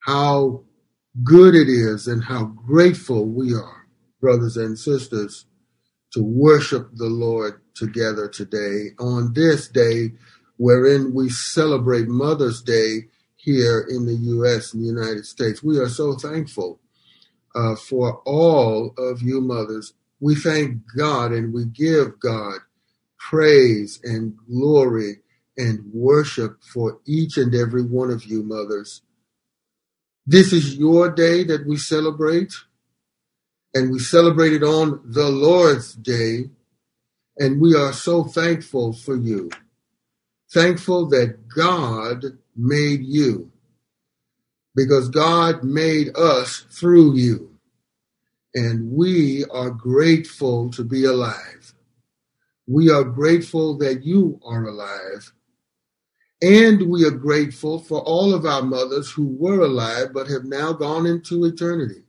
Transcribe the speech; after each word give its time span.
how 0.00 0.64
good 1.22 1.54
it 1.54 1.68
is 1.68 2.06
and 2.06 2.24
how 2.24 2.44
grateful 2.44 3.26
we 3.26 3.54
are, 3.54 3.86
brothers 4.20 4.56
and 4.56 4.78
sisters, 4.78 5.46
to 6.12 6.22
worship 6.22 6.88
the 6.94 7.06
Lord 7.06 7.60
together 7.74 8.28
today 8.28 8.90
on 8.98 9.32
this 9.34 9.68
day 9.68 10.12
wherein 10.56 11.14
we 11.14 11.30
celebrate 11.30 12.06
Mother's 12.06 12.60
Day 12.60 13.06
here 13.36 13.86
in 13.88 14.04
the 14.04 14.14
U.S. 14.14 14.74
and 14.74 14.82
the 14.82 14.88
United 14.88 15.24
States. 15.24 15.62
We 15.62 15.78
are 15.78 15.88
so 15.88 16.12
thankful 16.14 16.78
uh, 17.54 17.76
for 17.76 18.20
all 18.26 18.92
of 18.98 19.22
you 19.22 19.40
mothers. 19.40 19.94
We 20.20 20.34
thank 20.34 20.82
God 20.96 21.32
and 21.32 21.54
we 21.54 21.64
give 21.64 22.20
God 22.20 22.58
praise 23.18 24.00
and 24.04 24.36
glory 24.48 25.20
and 25.56 25.80
worship 25.94 26.62
for 26.62 27.00
each 27.06 27.38
and 27.38 27.54
every 27.54 27.82
one 27.82 28.10
of 28.10 28.24
you 28.24 28.42
mothers. 28.42 29.02
This 30.30 30.52
is 30.52 30.76
your 30.76 31.10
day 31.10 31.42
that 31.42 31.66
we 31.66 31.76
celebrate, 31.76 32.52
and 33.74 33.90
we 33.90 33.98
celebrate 33.98 34.52
it 34.52 34.62
on 34.62 35.00
the 35.04 35.28
Lord's 35.28 35.92
Day, 35.92 36.50
and 37.36 37.60
we 37.60 37.74
are 37.74 37.92
so 37.92 38.22
thankful 38.22 38.92
for 38.92 39.16
you. 39.16 39.50
Thankful 40.52 41.08
that 41.08 41.48
God 41.48 42.24
made 42.56 43.02
you 43.02 43.50
because 44.76 45.08
God 45.08 45.64
made 45.64 46.16
us 46.16 46.64
through 46.70 47.16
you. 47.16 47.50
And 48.54 48.92
we 48.92 49.44
are 49.50 49.70
grateful 49.70 50.70
to 50.70 50.84
be 50.84 51.06
alive. 51.06 51.74
We 52.68 52.88
are 52.88 53.02
grateful 53.02 53.78
that 53.78 54.04
you 54.04 54.38
are 54.44 54.64
alive. 54.64 55.32
And 56.42 56.90
we 56.90 57.04
are 57.04 57.10
grateful 57.10 57.80
for 57.80 58.00
all 58.00 58.34
of 58.34 58.46
our 58.46 58.62
mothers 58.62 59.10
who 59.10 59.26
were 59.26 59.60
alive 59.60 60.12
but 60.14 60.28
have 60.28 60.44
now 60.44 60.72
gone 60.72 61.06
into 61.06 61.44
eternity. 61.44 62.02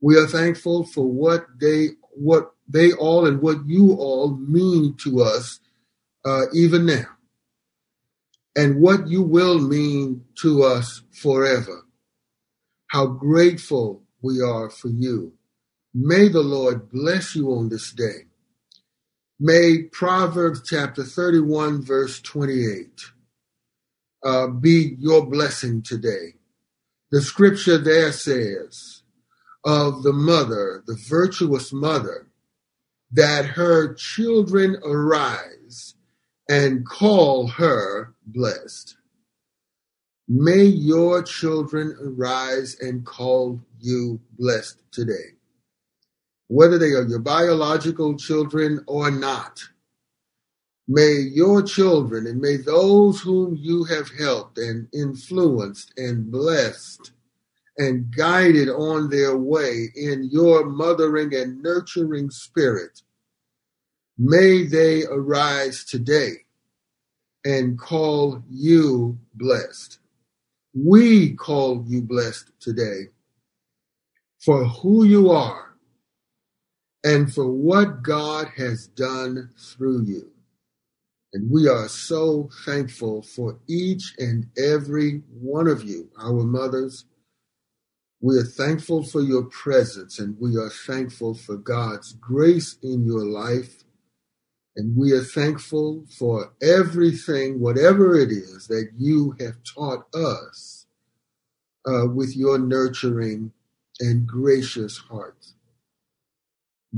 We 0.00 0.18
are 0.18 0.26
thankful 0.26 0.84
for 0.84 1.10
what 1.10 1.46
they 1.60 1.90
what 2.12 2.52
they 2.68 2.92
all 2.92 3.26
and 3.26 3.42
what 3.42 3.66
you 3.66 3.94
all 3.94 4.36
mean 4.36 4.96
to 5.02 5.22
us 5.22 5.60
uh, 6.24 6.42
even 6.54 6.86
now 6.86 7.06
and 8.56 8.80
what 8.80 9.08
you 9.08 9.22
will 9.22 9.58
mean 9.58 10.24
to 10.40 10.62
us 10.62 11.02
forever. 11.12 11.82
How 12.88 13.06
grateful 13.06 14.02
we 14.22 14.40
are 14.40 14.70
for 14.70 14.88
you. 14.88 15.34
May 15.94 16.28
the 16.28 16.42
Lord 16.42 16.90
bless 16.90 17.34
you 17.34 17.50
on 17.52 17.68
this 17.68 17.92
day. 17.92 18.26
May 19.40 19.82
Proverbs 19.82 20.62
chapter 20.64 21.04
31, 21.04 21.82
verse 21.82 22.20
28 22.20 23.02
uh, 24.24 24.48
be 24.48 24.96
your 24.98 25.26
blessing 25.26 25.82
today. 25.82 26.34
The 27.10 27.20
scripture 27.22 27.78
there 27.78 28.12
says 28.12 29.02
of 29.64 30.02
the 30.02 30.12
mother, 30.12 30.82
the 30.86 30.98
virtuous 31.08 31.72
mother, 31.72 32.28
that 33.12 33.44
her 33.46 33.94
children 33.94 34.76
arise 34.84 35.94
and 36.48 36.86
call 36.86 37.46
her 37.46 38.14
blessed. 38.26 38.96
May 40.28 40.64
your 40.64 41.22
children 41.22 41.96
arise 42.02 42.76
and 42.80 43.04
call 43.04 43.60
you 43.78 44.20
blessed 44.38 44.78
today. 44.90 45.36
Whether 46.48 46.78
they 46.78 46.92
are 46.92 47.06
your 47.06 47.20
biological 47.20 48.16
children 48.16 48.82
or 48.86 49.10
not, 49.10 49.62
may 50.86 51.12
your 51.12 51.62
children 51.62 52.26
and 52.26 52.40
may 52.40 52.56
those 52.56 53.20
whom 53.20 53.56
you 53.56 53.84
have 53.84 54.10
helped 54.18 54.58
and 54.58 54.88
influenced 54.92 55.92
and 55.96 56.30
blessed 56.30 57.12
and 57.78 58.14
guided 58.14 58.68
on 58.68 59.08
their 59.10 59.36
way 59.36 59.88
in 59.96 60.28
your 60.30 60.64
mothering 60.64 61.34
and 61.34 61.62
nurturing 61.62 62.30
spirit, 62.30 63.02
may 64.18 64.64
they 64.64 65.04
arise 65.04 65.84
today 65.84 66.32
and 67.44 67.78
call 67.78 68.42
you 68.48 69.18
blessed. 69.34 69.98
We 70.74 71.34
call 71.34 71.84
you 71.86 72.02
blessed 72.02 72.50
today 72.60 73.08
for 74.38 74.64
who 74.64 75.04
you 75.04 75.30
are 75.30 75.76
and 77.02 77.32
for 77.32 77.46
what 77.46 78.02
God 78.02 78.48
has 78.56 78.86
done 78.88 79.50
through 79.58 80.04
you. 80.04 80.33
And 81.34 81.50
we 81.50 81.68
are 81.68 81.88
so 81.88 82.48
thankful 82.64 83.22
for 83.22 83.58
each 83.68 84.14
and 84.18 84.46
every 84.56 85.22
one 85.32 85.66
of 85.68 85.84
you, 85.84 86.08
our 86.18 86.44
mothers. 86.44 87.06
We 88.20 88.38
are 88.38 88.44
thankful 88.44 89.02
for 89.02 89.20
your 89.20 89.44
presence 89.44 90.20
and 90.20 90.36
we 90.40 90.56
are 90.56 90.70
thankful 90.70 91.34
for 91.34 91.56
God's 91.56 92.12
grace 92.14 92.78
in 92.82 93.04
your 93.04 93.24
life 93.24 93.84
and 94.76 94.96
we 94.96 95.12
are 95.12 95.24
thankful 95.24 96.04
for 96.18 96.52
everything, 96.62 97.60
whatever 97.60 98.16
it 98.16 98.30
is 98.30 98.68
that 98.68 98.90
you 98.96 99.36
have 99.40 99.56
taught 99.64 100.06
us 100.14 100.86
uh, 101.86 102.06
with 102.06 102.36
your 102.36 102.58
nurturing 102.58 103.52
and 104.00 104.26
gracious 104.26 104.98
heart. 104.98 105.46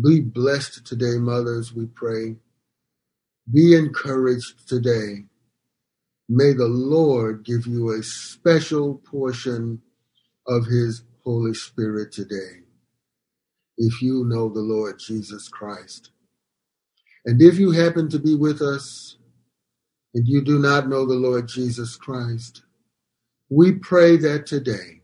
Be 0.00 0.20
blessed 0.20 0.86
today, 0.86 1.18
mothers, 1.18 1.72
we 1.74 1.86
pray. 1.86 2.36
Be 3.52 3.74
encouraged 3.76 4.68
today. 4.68 5.24
May 6.28 6.52
the 6.52 6.66
Lord 6.66 7.44
give 7.44 7.66
you 7.66 7.90
a 7.90 8.02
special 8.02 9.00
portion 9.08 9.80
of 10.48 10.66
his 10.66 11.02
Holy 11.24 11.54
Spirit 11.54 12.12
today. 12.12 12.62
If 13.78 14.02
you 14.02 14.24
know 14.24 14.48
the 14.48 14.60
Lord 14.60 14.98
Jesus 14.98 15.48
Christ. 15.48 16.10
And 17.24 17.40
if 17.42 17.58
you 17.58 17.72
happen 17.72 18.08
to 18.10 18.18
be 18.18 18.34
with 18.34 18.62
us 18.62 19.16
and 20.14 20.26
you 20.26 20.42
do 20.42 20.58
not 20.58 20.88
know 20.88 21.04
the 21.06 21.14
Lord 21.14 21.48
Jesus 21.48 21.96
Christ, 21.96 22.62
we 23.48 23.72
pray 23.72 24.16
that 24.16 24.46
today 24.46 25.02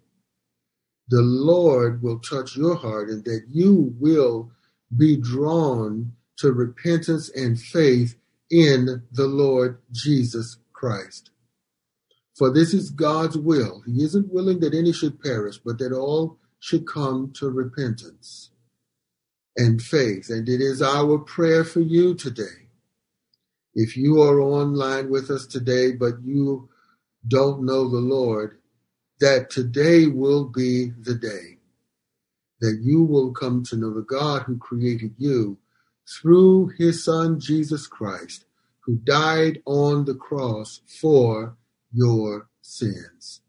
the 1.09 1.23
Lord 1.23 2.03
will 2.03 2.19
touch 2.21 2.57
your 2.57 2.75
heart 2.75 3.09
and 3.09 3.25
that 3.25 3.45
you 3.49 3.95
will 4.01 4.51
be 4.97 5.17
drawn 5.17 6.13
to 6.39 6.53
repentance 6.53 7.29
and 7.31 7.61
faith 7.61 8.17
in 8.53 9.03
the 9.11 9.27
Lord 9.27 9.81
Jesus 9.91 10.59
Christ. 10.75 11.31
For 12.39 12.53
this 12.53 12.75
is 12.75 12.91
God's 12.91 13.39
will. 13.39 13.83
He 13.87 14.05
isn't 14.05 14.33
willing 14.33 14.61
that 14.61 14.75
any 14.75 14.93
should 14.93 15.21
perish, 15.23 15.59
but 15.59 15.79
that 15.79 15.93
all 15.93 16.39
should 16.61 16.87
come 16.87 17.33
to 17.37 17.51
repentance 17.51 18.51
and 19.57 19.83
faith. 19.83 20.31
And 20.31 20.49
it 20.49 20.61
is 20.61 20.83
our 20.83 21.19
prayer 21.19 21.65
for 21.65 21.81
you 21.81 22.15
today. 22.15 22.69
If 23.75 23.97
you 23.97 24.23
are 24.23 24.41
online 24.41 25.11
with 25.11 25.31
us 25.31 25.47
today, 25.47 25.93
but 25.93 26.17
you 26.23 26.69
don't 27.27 27.65
know 27.65 27.89
the 27.89 27.99
Lord, 27.99 28.59
that 29.21 29.51
today 29.51 30.07
will 30.07 30.45
be 30.45 30.91
the 31.01 31.15
day 31.15 31.59
that 32.61 32.79
you 32.81 33.03
will 33.03 33.33
come 33.33 33.65
to 33.65 33.77
know 33.77 33.93
the 33.93 34.03
God 34.03 34.43
who 34.43 34.57
created 34.57 35.15
you 35.19 35.59
through 36.09 36.73
his 36.79 37.05
son 37.05 37.41
Jesus 37.41 37.87
Christ, 37.87 38.45
who 38.81 38.97
died 38.97 39.63
on 39.65 40.05
the 40.05 40.15
cross 40.15 40.81
for 41.01 41.57
your 41.93 42.49
sins. 42.61 43.41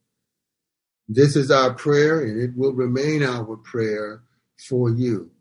This 1.07 1.35
is 1.35 1.51
our 1.51 1.73
prayer, 1.73 2.21
and 2.21 2.41
it 2.41 2.55
will 2.55 2.73
remain 2.73 3.23
our 3.23 3.57
prayer 3.57 4.23
for 4.57 4.89
you. 4.89 5.31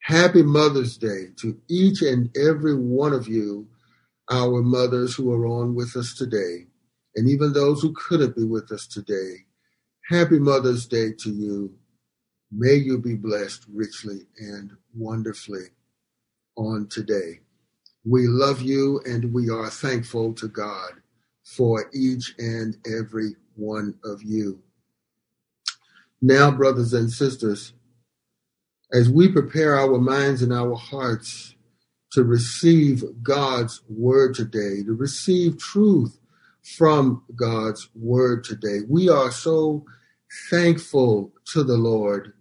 Happy 0.00 0.42
Mother's 0.42 0.96
Day 0.96 1.28
to 1.36 1.58
each 1.68 2.02
and 2.02 2.36
every 2.36 2.74
one 2.74 3.12
of 3.12 3.28
you, 3.28 3.68
our 4.30 4.62
mothers 4.62 5.14
who 5.14 5.32
are 5.32 5.46
on 5.46 5.74
with 5.74 5.96
us 5.96 6.14
today, 6.14 6.66
and 7.14 7.28
even 7.28 7.52
those 7.52 7.80
who 7.80 7.92
couldn't 7.94 8.36
be 8.36 8.44
with 8.44 8.70
us 8.72 8.86
today. 8.86 9.46
Happy 10.10 10.38
Mother's 10.38 10.86
Day 10.86 11.12
to 11.20 11.30
you. 11.30 11.74
May 12.50 12.74
you 12.74 12.98
be 12.98 13.14
blessed 13.14 13.64
richly 13.72 14.26
and 14.38 14.72
wonderfully 14.94 15.68
on 16.56 16.88
today. 16.88 17.40
We 18.04 18.26
love 18.26 18.60
you 18.60 19.00
and 19.04 19.32
we 19.32 19.48
are 19.50 19.70
thankful 19.70 20.34
to 20.34 20.48
God 20.48 20.92
for 21.44 21.90
each 21.94 22.34
and 22.38 22.76
every 22.86 23.36
one 23.54 23.98
of 24.04 24.22
you. 24.22 24.60
Now, 26.20 26.50
brothers 26.50 26.92
and 26.92 27.10
sisters, 27.10 27.72
as 28.92 29.08
we 29.08 29.28
prepare 29.28 29.76
our 29.76 29.98
minds 29.98 30.42
and 30.42 30.52
our 30.52 30.74
hearts 30.74 31.54
to 32.12 32.22
receive 32.22 33.02
God's 33.22 33.82
word 33.88 34.34
today, 34.34 34.82
to 34.84 34.94
receive 34.94 35.58
truth 35.58 36.18
from 36.76 37.24
God's 37.34 37.88
word 37.94 38.44
today, 38.44 38.80
we 38.88 39.08
are 39.08 39.32
so 39.32 39.84
thankful 40.50 41.32
to 41.52 41.64
the 41.64 41.76
Lord 41.76 42.34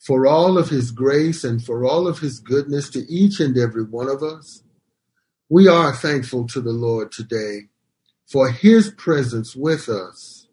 for 0.00 0.26
all 0.26 0.56
of 0.58 0.70
his 0.70 0.90
grace 0.90 1.44
and 1.44 1.62
for 1.62 1.84
all 1.84 2.08
of 2.08 2.18
his 2.18 2.40
goodness 2.40 2.88
to 2.90 3.00
each 3.10 3.38
and 3.38 3.56
every 3.56 3.84
one 3.84 4.08
of 4.08 4.22
us. 4.22 4.62
We 5.48 5.68
are 5.68 5.94
thankful 5.94 6.46
to 6.48 6.60
the 6.60 6.72
Lord 6.72 7.12
today 7.12 7.68
for 8.26 8.50
his 8.50 8.90
presence 8.92 9.54
with 9.54 9.88
us 9.88 10.48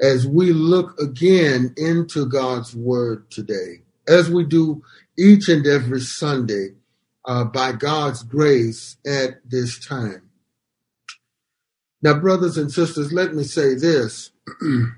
as 0.00 0.26
we 0.26 0.52
look 0.52 0.98
again 1.00 1.74
into 1.76 2.26
God's 2.26 2.74
Word 2.74 3.30
today, 3.30 3.82
as 4.08 4.30
we 4.30 4.44
do 4.44 4.82
each 5.18 5.48
and 5.48 5.66
every 5.66 6.00
Sunday 6.00 6.68
uh, 7.26 7.44
by 7.44 7.72
God's 7.72 8.22
grace 8.22 8.96
at 9.06 9.40
this 9.48 9.78
time. 9.78 10.30
Now, 12.02 12.14
brothers 12.18 12.56
and 12.56 12.72
sisters, 12.72 13.12
let 13.12 13.34
me 13.34 13.44
say 13.44 13.74
this. 13.74 14.30
the 14.60 14.90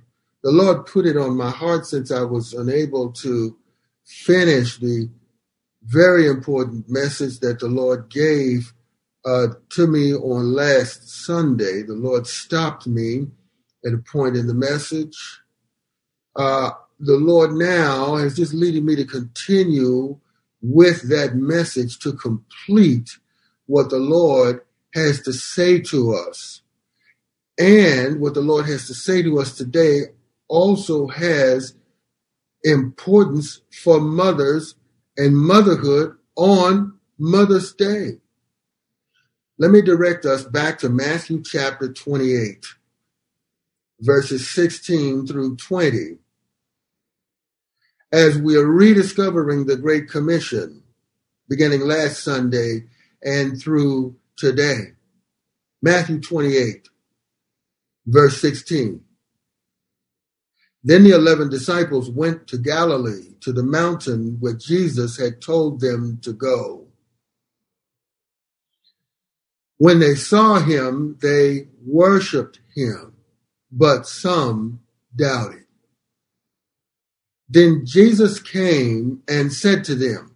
Lord 0.44 0.86
put 0.86 1.06
it 1.06 1.18
on 1.18 1.36
my 1.36 1.50
heart 1.50 1.86
since 1.86 2.10
I 2.10 2.22
was 2.22 2.54
unable 2.54 3.12
to 3.12 3.56
finish 4.04 4.78
the 4.78 5.08
very 5.82 6.26
important 6.26 6.88
message 6.88 7.40
that 7.40 7.58
the 7.60 7.68
Lord 7.68 8.08
gave 8.08 8.72
uh, 9.24 9.48
to 9.70 9.86
me 9.86 10.14
on 10.14 10.52
last 10.54 11.08
Sunday. 11.08 11.82
The 11.82 11.94
Lord 11.94 12.26
stopped 12.26 12.86
me 12.86 13.26
at 13.84 13.92
a 13.92 13.98
point 13.98 14.36
in 14.36 14.46
the 14.46 14.54
message. 14.54 15.40
Uh, 16.36 16.70
the 16.98 17.16
Lord 17.16 17.52
now 17.52 18.16
is 18.16 18.36
just 18.36 18.54
leading 18.54 18.84
me 18.84 18.96
to 18.96 19.04
continue 19.04 20.18
with 20.62 21.08
that 21.08 21.34
message 21.34 21.98
to 22.00 22.12
complete 22.12 23.10
what 23.66 23.90
the 23.90 23.98
Lord 23.98 24.60
has 24.94 25.20
to 25.22 25.32
say 25.32 25.80
to 25.80 26.14
us. 26.14 26.62
And 27.58 28.20
what 28.20 28.34
the 28.34 28.40
Lord 28.40 28.66
has 28.66 28.86
to 28.88 28.94
say 28.94 29.22
to 29.22 29.38
us 29.38 29.56
today 29.56 30.02
also 30.48 31.06
has 31.08 31.74
importance 32.64 33.60
for 33.70 34.00
mothers 34.00 34.74
and 35.16 35.36
motherhood 35.36 36.16
on 36.36 36.98
Mother's 37.18 37.72
Day. 37.74 38.18
Let 39.58 39.70
me 39.70 39.82
direct 39.82 40.24
us 40.24 40.44
back 40.44 40.78
to 40.80 40.88
Matthew 40.88 41.42
chapter 41.44 41.92
28, 41.92 42.66
verses 44.00 44.50
16 44.50 45.26
through 45.26 45.56
20. 45.56 46.18
As 48.12 48.38
we 48.38 48.56
are 48.56 48.66
rediscovering 48.66 49.66
the 49.66 49.76
Great 49.76 50.08
Commission, 50.08 50.82
beginning 51.48 51.82
last 51.82 52.22
Sunday 52.24 52.86
and 53.22 53.60
through 53.60 54.16
today. 54.36 54.92
Matthew 55.82 56.20
28, 56.20 56.88
verse 58.06 58.40
16. 58.40 59.03
Then 60.84 61.04
the 61.04 61.12
eleven 61.16 61.50
disciples 61.50 62.10
went 62.10 62.46
to 62.48 62.58
Galilee, 62.58 63.34
to 63.40 63.52
the 63.52 63.64
mountain 63.64 64.36
where 64.40 64.54
Jesus 64.54 65.18
had 65.18 65.42
told 65.42 65.80
them 65.80 66.18
to 66.22 66.32
go. 66.34 66.88
When 69.78 69.98
they 70.00 70.14
saw 70.14 70.60
him, 70.60 71.18
they 71.22 71.68
worshiped 71.84 72.60
him, 72.74 73.14
but 73.72 74.06
some 74.06 74.80
doubted. 75.16 75.64
Then 77.48 77.84
Jesus 77.86 78.40
came 78.40 79.22
and 79.28 79.52
said 79.52 79.84
to 79.84 79.94
them, 79.94 80.34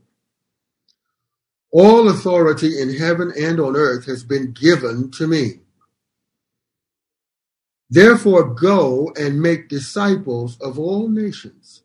All 1.72 2.08
authority 2.08 2.80
in 2.80 2.94
heaven 2.96 3.32
and 3.38 3.60
on 3.60 3.76
earth 3.76 4.06
has 4.06 4.24
been 4.24 4.52
given 4.52 5.10
to 5.12 5.26
me. 5.26 5.60
Therefore, 7.90 8.54
go 8.54 9.12
and 9.16 9.40
make 9.40 9.68
disciples 9.68 10.58
of 10.60 10.78
all 10.78 11.08
nations, 11.08 11.82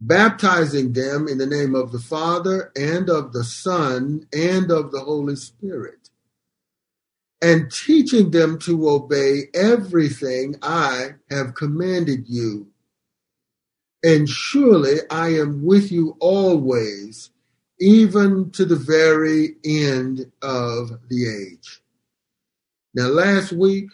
baptizing 0.00 0.92
them 0.92 1.26
in 1.28 1.38
the 1.38 1.46
name 1.46 1.74
of 1.74 1.92
the 1.92 1.98
Father 1.98 2.70
and 2.76 3.10
of 3.10 3.32
the 3.32 3.44
Son 3.44 4.26
and 4.32 4.70
of 4.70 4.92
the 4.92 5.00
Holy 5.00 5.36
Spirit, 5.36 6.10
and 7.42 7.72
teaching 7.72 8.30
them 8.30 8.58
to 8.60 8.88
obey 8.88 9.48
everything 9.54 10.56
I 10.62 11.16
have 11.30 11.54
commanded 11.54 12.28
you. 12.28 12.68
And 14.04 14.28
surely 14.28 14.98
I 15.10 15.30
am 15.30 15.64
with 15.64 15.92
you 15.92 16.16
always, 16.20 17.30
even 17.80 18.50
to 18.52 18.64
the 18.64 18.76
very 18.76 19.56
end 19.64 20.30
of 20.42 20.90
the 21.08 21.28
age. 21.28 21.82
Now, 22.94 23.08
last 23.08 23.52
week, 23.52 23.90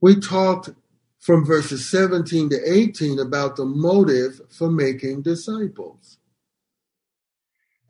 we 0.00 0.18
talked 0.18 0.70
from 1.18 1.44
verses 1.44 1.90
17 1.90 2.50
to 2.50 2.58
18 2.64 3.18
about 3.18 3.56
the 3.56 3.64
motive 3.64 4.40
for 4.50 4.70
making 4.70 5.22
disciples. 5.22 6.18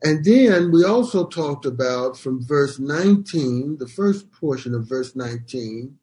And 0.01 0.23
then 0.23 0.71
we 0.71 0.83
also 0.83 1.27
talked 1.27 1.65
about 1.65 2.17
from 2.17 2.45
verse 2.45 2.79
19, 2.79 3.77
the 3.79 3.87
first 3.87 4.31
portion 4.31 4.73
of 4.73 4.87
verse 4.87 5.15
19, 5.15 5.97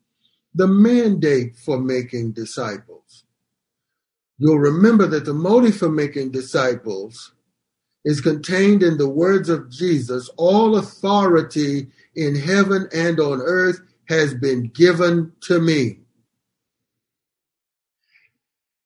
the 0.54 0.66
mandate 0.66 1.56
for 1.56 1.78
making 1.78 2.32
disciples. 2.32 3.24
You'll 4.38 4.58
remember 4.58 5.06
that 5.06 5.24
the 5.24 5.32
motive 5.34 5.76
for 5.76 5.88
making 5.88 6.30
disciples 6.30 7.32
is 8.04 8.20
contained 8.20 8.82
in 8.82 8.98
the 8.98 9.08
words 9.08 9.48
of 9.48 9.70
Jesus 9.70 10.30
all 10.36 10.76
authority 10.76 11.88
in 12.14 12.36
heaven 12.36 12.88
and 12.92 13.18
on 13.18 13.40
earth 13.40 13.80
has 14.08 14.34
been 14.34 14.68
given 14.68 15.32
to 15.42 15.60
me. 15.60 16.00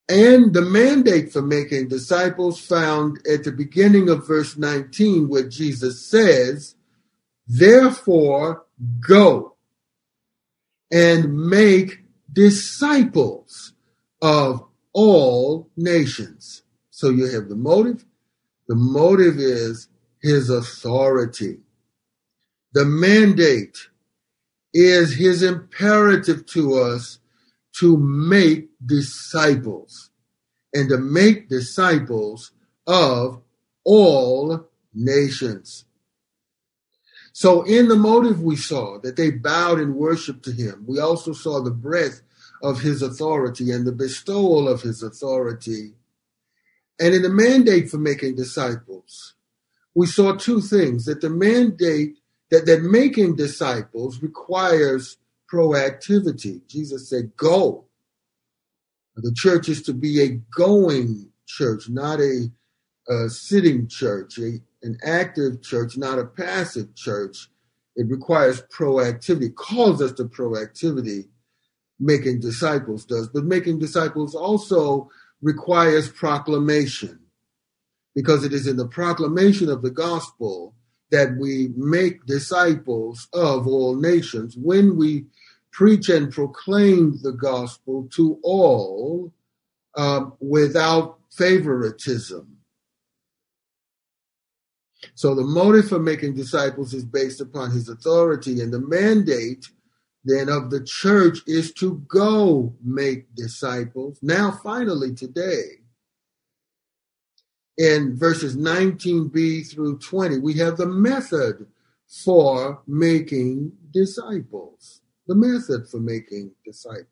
And 0.08 0.52
the 0.52 0.62
mandate 0.62 1.32
for 1.32 1.42
making 1.42 1.88
disciples 1.88 2.60
found 2.60 3.18
at 3.32 3.44
the 3.44 3.52
beginning 3.52 4.08
of 4.08 4.26
verse 4.26 4.56
19, 4.56 5.28
where 5.28 5.48
Jesus 5.48 6.04
says, 6.04 6.74
Therefore, 7.46 8.64
go 9.06 9.54
and 10.90 11.32
make 11.32 12.00
disciples 12.32 13.72
of 14.20 14.64
all 14.92 15.70
nations. 15.76 16.62
So 16.90 17.10
you 17.10 17.26
have 17.26 17.48
the 17.48 17.56
motive. 17.56 18.04
The 18.66 18.74
motive 18.74 19.38
is 19.38 19.88
his 20.20 20.50
authority. 20.50 21.58
The 22.72 22.84
mandate 22.84 23.78
is 24.72 25.14
his 25.14 25.42
imperative 25.42 26.46
to 26.46 26.74
us 26.74 27.18
to 27.78 27.96
make 27.96 28.68
disciples 28.84 30.10
and 30.72 30.88
to 30.88 30.98
make 30.98 31.48
disciples 31.48 32.52
of 32.86 33.40
all 33.84 34.68
nations. 34.94 35.84
So 37.32 37.62
in 37.62 37.88
the 37.88 37.96
motive, 37.96 38.42
we 38.42 38.56
saw 38.56 38.98
that 39.00 39.16
they 39.16 39.30
bowed 39.30 39.80
in 39.80 39.94
worship 39.94 40.42
to 40.42 40.52
him. 40.52 40.84
We 40.86 40.98
also 41.00 41.32
saw 41.32 41.60
the 41.60 41.70
breadth 41.70 42.22
of 42.62 42.80
his 42.80 43.02
authority 43.02 43.70
and 43.70 43.86
the 43.86 43.92
bestowal 43.92 44.68
of 44.68 44.82
his 44.82 45.02
authority. 45.02 45.94
And 46.98 47.14
in 47.14 47.22
the 47.22 47.30
mandate 47.30 47.88
for 47.88 47.98
making 47.98 48.36
disciples, 48.36 49.34
we 49.94 50.06
saw 50.06 50.36
two 50.36 50.60
things 50.60 51.06
that 51.06 51.20
the 51.20 51.30
mandate 51.30 52.19
that, 52.50 52.66
that 52.66 52.82
making 52.82 53.36
disciples 53.36 54.22
requires 54.22 55.16
proactivity. 55.52 56.66
Jesus 56.66 57.08
said, 57.08 57.36
go. 57.36 57.86
The 59.16 59.34
church 59.34 59.68
is 59.68 59.82
to 59.82 59.92
be 59.92 60.22
a 60.22 60.28
going 60.56 61.30
church, 61.46 61.88
not 61.88 62.20
a, 62.20 62.50
a 63.08 63.28
sitting 63.28 63.88
church, 63.88 64.38
a, 64.38 64.60
an 64.82 64.98
active 65.04 65.62
church, 65.62 65.96
not 65.96 66.18
a 66.18 66.24
passive 66.24 66.94
church. 66.94 67.48
It 67.96 68.08
requires 68.08 68.62
proactivity, 68.62 69.54
calls 69.54 70.00
us 70.00 70.12
to 70.12 70.24
proactivity, 70.24 71.28
making 71.98 72.40
disciples 72.40 73.04
does. 73.04 73.28
But 73.28 73.44
making 73.44 73.78
disciples 73.80 74.34
also 74.34 75.10
requires 75.42 76.08
proclamation 76.08 77.20
because 78.14 78.44
it 78.44 78.52
is 78.52 78.66
in 78.66 78.76
the 78.76 78.88
proclamation 78.88 79.68
of 79.68 79.82
the 79.82 79.90
gospel 79.90 80.74
that 81.10 81.36
we 81.38 81.72
make 81.76 82.24
disciples 82.26 83.28
of 83.32 83.66
all 83.66 83.96
nations. 83.96 84.56
When 84.56 84.96
we 84.96 85.26
preach 85.72 86.08
and 86.08 86.32
proclaim 86.32 87.18
the 87.22 87.32
gospel 87.32 88.08
to 88.12 88.38
all 88.42 89.32
um, 89.96 90.34
without 90.40 91.18
favoritism. 91.32 92.56
So 95.14 95.34
the 95.34 95.44
motive 95.44 95.88
for 95.88 95.98
making 95.98 96.34
disciples 96.34 96.92
is 96.92 97.04
based 97.04 97.40
upon 97.40 97.70
his 97.70 97.88
authority, 97.88 98.60
and 98.60 98.72
the 98.72 98.80
mandate 98.80 99.68
then 100.24 100.50
of 100.50 100.70
the 100.70 100.84
church 100.84 101.38
is 101.46 101.72
to 101.74 102.02
go 102.06 102.74
make 102.84 103.34
disciples. 103.34 104.18
Now, 104.20 104.50
finally, 104.62 105.14
today, 105.14 105.79
in 107.78 108.16
verses 108.16 108.56
19b 108.56 109.72
through 109.72 109.98
20, 109.98 110.38
we 110.38 110.54
have 110.54 110.76
the 110.76 110.86
method 110.86 111.66
for 112.06 112.82
making 112.86 113.72
disciples 113.92 115.00
the 115.30 115.36
method 115.36 115.88
for 115.88 116.00
making 116.00 116.50
disciples. 116.64 117.06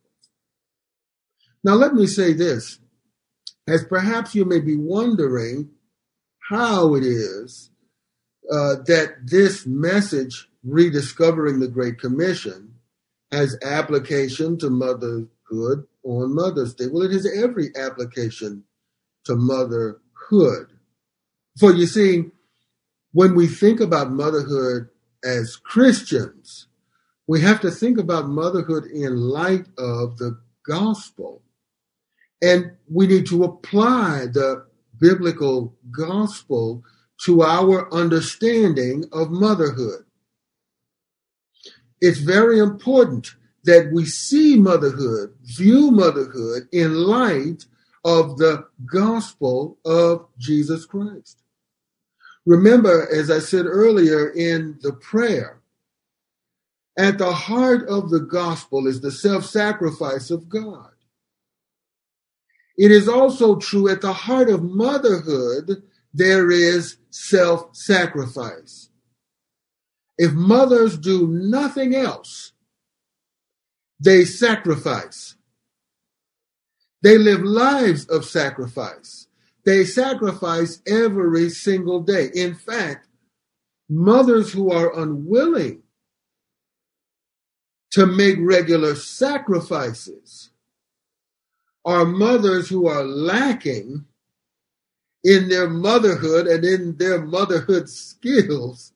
Now, 1.63 1.75
let 1.75 1.95
me 1.95 2.09
say 2.09 2.33
this, 2.33 2.81
as 3.69 3.85
perhaps 3.85 4.35
you 4.35 4.45
may 4.45 4.59
be 4.59 4.77
wondering 4.77 5.71
how 6.51 6.97
it 6.97 7.05
is 7.05 7.71
uh, 8.51 8.75
that 8.87 9.15
this 9.25 9.67
message, 9.69 10.49
rediscovering 10.65 11.61
the 11.61 11.69
Great 11.69 12.01
Commission, 12.01 12.75
has 13.31 13.57
application 13.63 14.59
to 14.59 14.69
motherhood 14.69 15.87
on 16.03 16.35
Mother's 16.35 16.75
Day? 16.75 16.87
Well, 16.91 17.05
it 17.05 17.13
has 17.13 17.31
every 17.31 17.71
application 17.77 18.65
to 19.27 19.37
motherhood. 20.31 20.69
For 21.59 21.73
you 21.73 21.87
see, 21.87 22.25
when 23.13 23.35
we 23.35 23.47
think 23.47 23.81
about 23.81 24.13
motherhood 24.13 24.89
as 25.25 25.57
Christians, 25.57 26.67
we 27.27 27.41
have 27.41 27.61
to 27.61 27.71
think 27.71 27.99
about 27.99 28.29
motherhood 28.29 28.85
in 28.87 29.17
light 29.17 29.67
of 29.77 30.19
the 30.19 30.41
gospel. 30.65 31.43
And 32.41 32.73
we 32.91 33.07
need 33.07 33.27
to 33.27 33.45
apply 33.45 34.27
the 34.33 34.67
biblical 34.99 35.75
gospel 35.91 36.85
to 37.25 37.43
our 37.43 37.93
understanding 37.93 39.05
of 39.13 39.31
motherhood. 39.31 40.05
It's 42.01 42.21
very 42.21 42.61
important 42.61 43.35
that 43.65 43.91
we 43.93 44.05
see 44.05 44.57
motherhood, 44.57 45.35
view 45.43 45.91
motherhood 45.91 46.69
in 46.71 46.95
light 46.95 47.67
of 48.09 48.39
the 48.39 48.67
gospel 48.91 49.77
of 49.85 50.27
Jesus 50.39 50.87
Christ. 50.87 51.43
Remember, 52.47 53.07
as 53.15 53.31
I 53.31 53.39
said 53.39 53.67
earlier 53.67 54.31
in 54.31 54.79
the 54.81 54.95
prayer, 54.95 55.61
at 56.97 57.19
the 57.19 57.33
heart 57.33 57.87
of 57.87 58.09
the 58.09 58.21
gospel 58.21 58.87
is 58.87 59.03
the 59.03 59.13
self 59.13 59.45
sacrifice 59.45 60.31
of 60.31 60.49
God. 60.49 60.91
It 62.79 62.91
is 62.91 63.09
also 63.09 63.57
true 63.57 63.89
at 63.91 64.01
the 64.01 64.15
heart 64.15 64.49
of 64.49 64.63
motherhood, 64.63 65.83
there 66.15 66.51
is 66.51 66.97
self 67.11 67.77
sacrifice. 67.77 68.89
If 70.17 70.33
mothers 70.33 70.97
do 70.97 71.29
nothing 71.29 71.95
else, 71.95 72.53
they 74.01 74.25
sacrifice. 74.25 75.38
They 77.09 77.17
live 77.17 77.41
lives 77.43 78.05
of 78.09 78.27
sacrifice. 78.27 79.29
They 79.65 79.87
sacrifice 79.87 80.83
every 80.87 81.49
single 81.49 82.03
day. 82.03 82.29
In 82.35 82.55
fact, 82.55 83.09
mothers 83.89 84.53
who 84.53 84.71
are 84.71 84.95
unwilling 84.95 85.85
to 87.93 88.05
make 88.05 88.37
regular 88.39 88.95
sacrifices 88.95 90.51
are 91.83 92.05
mothers 92.05 92.69
who 92.69 92.87
are 92.87 93.05
lacking 93.05 94.05
in 95.25 95.49
their 95.49 95.71
motherhood 95.71 96.47
and 96.47 96.63
in 96.63 96.99
their 96.99 97.25
motherhood 97.25 97.89
skills. 97.89 98.93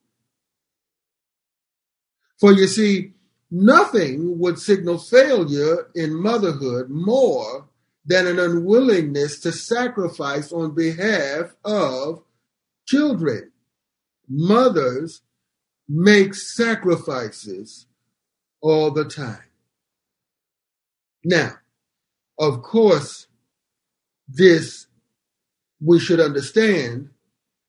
For 2.38 2.52
you 2.52 2.66
see, 2.66 3.14
nothing 3.50 4.38
would 4.38 4.58
signal 4.58 4.98
failure 4.98 5.86
in 5.94 6.12
motherhood 6.12 6.90
more 6.90 7.70
than 8.04 8.26
an 8.26 8.38
unwillingness 8.38 9.40
to 9.40 9.52
sacrifice 9.52 10.52
on 10.52 10.74
behalf 10.74 11.54
of 11.64 12.22
children. 12.86 13.52
Mothers 14.28 15.22
make 15.88 16.34
sacrifices 16.34 17.86
all 18.60 18.90
the 18.90 19.04
time. 19.04 19.44
Now, 21.24 21.52
of 22.38 22.62
course, 22.62 23.26
this 24.28 24.86
we 25.80 25.98
should 26.00 26.20
understand 26.20 27.10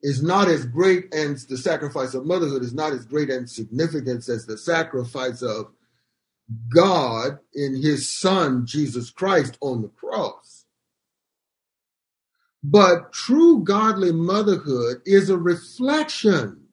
is 0.02 0.22
not 0.22 0.48
as 0.48 0.66
great 0.66 1.14
as 1.14 1.46
the 1.46 1.58
sacrifice 1.58 2.14
of 2.14 2.26
motherhood 2.26 2.62
is 2.62 2.74
not 2.74 2.92
as 2.92 3.06
great 3.06 3.30
and 3.30 3.50
significant 3.50 4.28
as 4.30 4.46
the 4.46 4.58
sacrifice 4.58 5.42
of 5.42 5.72
God 6.74 7.40
in 7.54 7.82
his 7.82 8.12
son 8.12 8.66
Jesus 8.66 9.10
Christ 9.10 9.58
on 9.62 9.82
the 9.82 9.88
cross. 9.90 10.66
But 12.64 13.12
true 13.12 13.64
godly 13.64 14.12
motherhood 14.12 15.02
is 15.06 15.30
a 15.30 15.38
reflection 15.38 16.68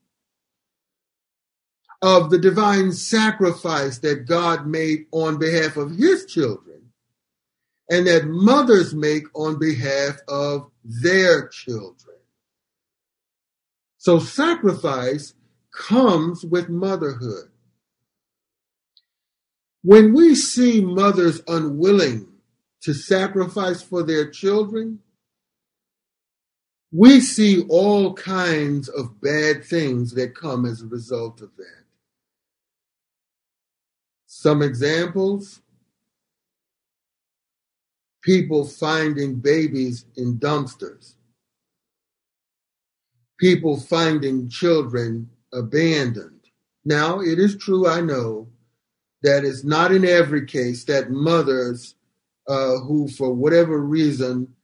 of 2.03 2.31
the 2.31 2.39
divine 2.39 2.93
sacrifice 2.93 3.99
that 3.99 4.27
God 4.27 4.67
made 4.67 5.07
on 5.13 5.39
behalf 5.39 5.77
of 5.77 5.91
his 5.97 6.25
children 6.27 6.93
and 7.91 8.07
that 8.07 8.27
mothers 8.27 8.95
make 8.95 9.25
on 9.35 9.59
behalf 9.59 10.19
of 10.29 10.71
their 10.85 11.49
children. 11.49 12.17
So 13.99 14.19
sacrifice 14.19 15.35
comes 15.73 16.45
with 16.45 16.69
motherhood. 16.69 17.51
When 19.83 20.13
we 20.13 20.35
see 20.35 20.85
mothers 20.85 21.43
unwilling 21.49 22.29
to 22.83 22.93
sacrifice 22.95 23.83
for 23.83 24.03
their 24.03 24.31
children, 24.31 25.01
we 26.93 27.21
see 27.21 27.65
all 27.69 28.15
kinds 28.15 28.89
of 28.89 29.21
bad 29.21 29.65
things 29.65 30.13
that 30.15 30.35
come 30.35 30.67
as 30.67 30.83
a 30.83 30.87
result 30.87 31.41
of 31.41 31.51
that. 31.57 31.85
Some 34.27 34.63
examples 34.63 35.61
people 38.23 38.67
finding 38.67 39.37
babies 39.37 40.05
in 40.17 40.39
dumpsters, 40.39 41.15
people 43.39 43.79
finding 43.81 44.49
children 44.49 45.31
abandoned. 45.53 46.41
Now, 46.85 47.21
it 47.21 47.39
is 47.39 47.57
true, 47.57 47.89
I 47.89 48.01
know, 48.01 48.49
that 49.23 49.45
it's 49.45 49.65
not 49.65 49.93
in 49.93 50.05
every 50.05 50.47
case 50.47 50.85
that 50.85 51.11
mothers 51.11 51.95
uh, 52.49 52.79
who, 52.79 53.09
for 53.09 53.33
whatever 53.33 53.79
reason, 53.79 54.55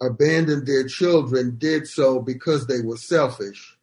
abandoned 0.00 0.66
their 0.66 0.86
children 0.86 1.56
did 1.58 1.86
so 1.86 2.20
because 2.20 2.66
they 2.66 2.80
were 2.80 2.96
selfish. 2.96 3.76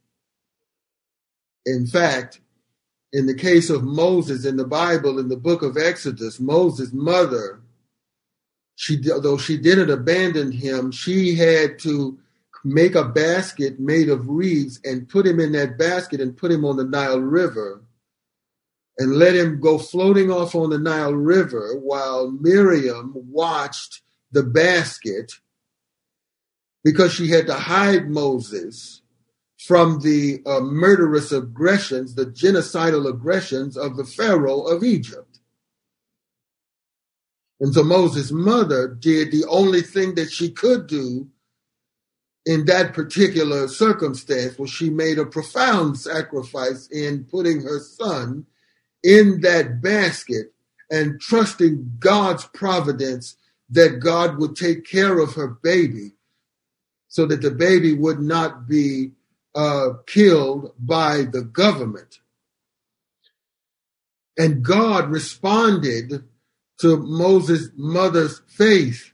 In 1.66 1.88
fact, 1.88 2.42
in 3.12 3.25
the 3.25 3.34
case 3.34 3.70
of 3.70 3.84
Moses 3.84 4.46
in 4.46 4.58
the 4.58 4.66
Bible, 4.66 5.20
in 5.20 5.30
the 5.30 5.38
book 5.38 5.62
of 5.62 5.78
Exodus, 5.78 6.40
Moses' 6.40 6.94
mother 6.94 7.62
she 8.75 8.98
though 8.98 9.38
she 9.38 9.58
didn't 9.58 9.90
abandon 9.90 10.52
him, 10.52 10.92
she 10.92 11.36
had 11.36 11.80
to 11.80 12.20
make 12.64 12.96
a 12.96 13.06
basket 13.06 13.80
made 13.80 14.10
of 14.10 14.28
reeds 14.28 14.80
and 14.84 15.08
put 15.08 15.25
him 15.25 15.40
in 15.40 15.54
that 15.54 15.78
basket 15.78 16.20
and 16.20 16.36
put 16.36 16.52
him 16.52 16.66
on 16.66 16.75
the 16.75 16.84
Nile 16.84 17.20
River 17.22 17.82
and 18.98 19.18
let 19.18 19.36
him 19.36 19.60
go 19.60 19.78
floating 19.78 20.32
off 20.32 20.56
on 20.56 20.70
the 20.70 20.80
Nile 20.80 21.14
River 21.14 21.78
while 21.78 22.32
Miriam 22.32 23.14
watched 23.16 24.02
the 24.32 24.44
basket 24.44 25.34
because 26.84 27.14
she 27.14 27.30
had 27.30 27.48
to 27.48 27.56
hide 27.56 28.10
Moses 28.10 29.02
from 29.58 30.00
the 30.02 30.42
uh, 30.46 30.60
murderous 30.60 31.32
aggressions, 31.32 32.16
the 32.16 32.25
genocidal 32.25 33.10
aggressions 33.10 33.75
of 33.75 33.98
the 33.98 34.06
Pharaoh 34.06 34.62
of 34.62 34.84
Egypt. 34.84 35.40
And 37.60 37.74
so 37.74 37.84
Moses' 37.84 38.32
mother 38.32 38.88
did 38.88 39.32
the 39.32 39.46
only 39.50 39.82
thing 39.82 40.16
that 40.16 40.30
she 40.30 40.52
could 40.52 40.88
do 40.88 41.28
in 42.46 42.66
that 42.66 42.94
particular 42.94 43.68
circumstance 43.68 44.60
was 44.60 44.70
she 44.70 44.90
made 44.90 45.18
a 45.18 45.25
profound 45.25 45.98
sacrifice 45.98 46.88
in 46.88 47.24
putting 47.24 47.62
her 47.62 47.80
son 47.80 48.46
in 49.06 49.42
that 49.42 49.82
basket 49.82 50.52
and 50.90 51.22
trusting 51.22 51.98
God's 52.00 52.46
providence 52.46 53.38
that 53.70 54.00
God 54.00 54.38
would 54.40 54.56
take 54.56 54.86
care 54.86 55.20
of 55.20 55.36
her 55.36 55.48
baby 55.48 56.16
so 57.08 57.26
that 57.28 57.42
the 57.42 57.52
baby 57.52 57.94
would 57.94 58.20
not 58.20 58.68
be 58.68 59.12
uh, 59.54 59.90
killed 60.08 60.74
by 60.80 61.24
the 61.32 61.42
government. 61.44 62.20
And 64.38 64.64
God 64.64 65.10
responded 65.10 66.26
to 66.82 66.98
Moses' 66.98 67.70
mother's 67.78 68.42
faith. 68.48 69.12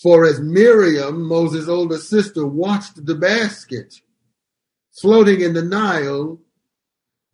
For 0.00 0.24
as 0.24 0.40
Miriam, 0.40 1.22
Moses' 1.22 1.68
older 1.68 1.98
sister, 1.98 2.46
watched 2.46 3.04
the 3.04 3.14
basket 3.14 4.00
floating 4.92 5.40
in 5.40 5.54
the 5.54 5.62
Nile, 5.62 6.40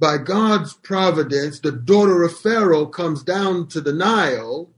by 0.00 0.19
God's 0.19 0.75
providence, 0.75 1.61
the 1.61 1.73
daughter 1.73 2.23
of 2.23 2.38
Pharaoh 2.38 2.87
comes 2.87 3.23
down 3.23 3.69
to 3.69 3.81
the 3.81 3.93
Nile. 3.93 4.71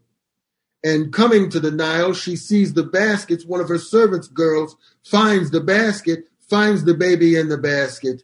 And 0.83 1.12
coming 1.12 1.50
to 1.50 1.61
the 1.61 1.71
Nile, 1.71 2.15
she 2.15 2.37
sees 2.37 2.73
the 2.73 2.85
baskets. 2.85 3.45
One 3.45 3.61
of 3.61 3.69
her 3.69 3.79
servants' 3.79 4.29
girls 4.29 4.77
finds 5.05 5.50
the 5.50 5.61
basket, 5.61 6.25
finds 6.49 6.85
the 6.85 6.95
baby 6.95 7.37
in 7.37 7.49
the 7.49 7.59
basket, 7.59 8.23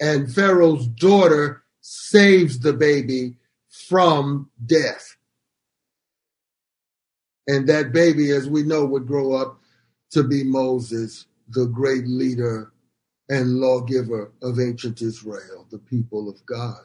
and 0.00 0.32
Pharaoh's 0.32 0.86
daughter 0.86 1.62
saves 1.82 2.60
the 2.60 2.72
baby 2.72 3.36
from 3.68 4.50
death. 4.64 5.16
And 7.46 7.68
that 7.68 7.92
baby, 7.92 8.30
as 8.30 8.48
we 8.48 8.62
know, 8.62 8.84
would 8.86 9.06
grow 9.06 9.34
up 9.34 9.60
to 10.12 10.24
be 10.24 10.42
Moses, 10.42 11.26
the 11.48 11.66
great 11.66 12.06
leader 12.06 12.72
and 13.30 13.60
lawgiver 13.60 14.32
of 14.42 14.58
ancient 14.58 15.00
Israel, 15.00 15.64
the 15.70 15.78
people 15.78 16.28
of 16.28 16.44
God. 16.44 16.80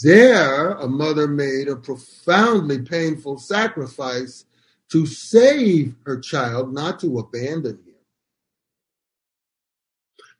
There, 0.00 0.72
a 0.72 0.88
mother 0.88 1.28
made 1.28 1.68
a 1.68 1.76
profoundly 1.76 2.80
painful 2.82 3.38
sacrifice 3.38 4.44
to 4.90 5.06
save 5.06 5.94
her 6.04 6.18
child, 6.18 6.74
not 6.74 6.98
to 7.00 7.18
abandon 7.20 7.76
him. 7.86 7.94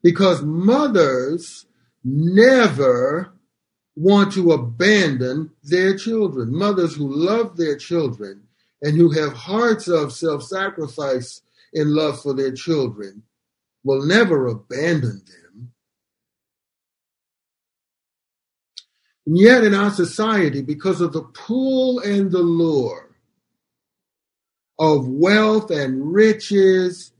Because 0.02 0.42
mothers 0.42 1.66
never 2.02 3.32
want 3.94 4.32
to 4.32 4.52
abandon 4.52 5.50
their 5.62 5.96
children. 5.96 6.52
Mothers 6.52 6.96
who 6.96 7.08
love 7.12 7.56
their 7.56 7.76
children 7.76 8.42
and 8.82 8.96
who 8.96 9.10
have 9.10 9.32
hearts 9.32 9.86
of 9.86 10.12
self 10.12 10.42
sacrifice 10.42 11.40
in 11.72 11.94
love 11.94 12.20
for 12.20 12.34
their 12.34 12.52
children 12.52 13.22
will 13.84 14.04
never 14.04 14.46
abandon 14.46 15.22
them. 15.26 15.72
And 19.26 19.38
yet, 19.38 19.64
in 19.64 19.74
our 19.74 19.90
society, 19.90 20.62
because 20.62 21.00
of 21.00 21.12
the 21.12 21.22
pull 21.22 22.00
and 22.00 22.30
the 22.30 22.38
lure 22.38 23.14
of 24.78 25.06
wealth 25.06 25.70
and 25.70 26.12
riches 26.12 27.12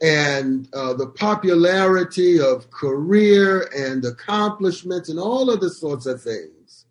and 0.00 0.68
uh, 0.74 0.94
the 0.94 1.06
popularity 1.06 2.40
of 2.40 2.70
career 2.70 3.68
and 3.76 4.04
accomplishments 4.04 5.08
and 5.08 5.20
all 5.20 5.50
of 5.50 5.60
the 5.60 5.70
sorts 5.70 6.06
of 6.06 6.20
things, 6.20 6.86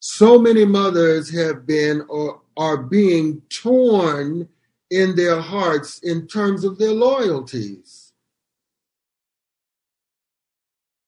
so 0.00 0.38
many 0.38 0.64
mothers 0.64 1.32
have 1.32 1.66
been 1.66 2.04
or 2.08 2.40
are 2.56 2.76
being 2.76 3.42
torn 3.48 4.48
in 4.90 5.16
their 5.16 5.40
hearts 5.40 5.98
in 5.98 6.26
terms 6.26 6.64
of 6.64 6.78
their 6.78 6.92
loyalties. 6.92 8.12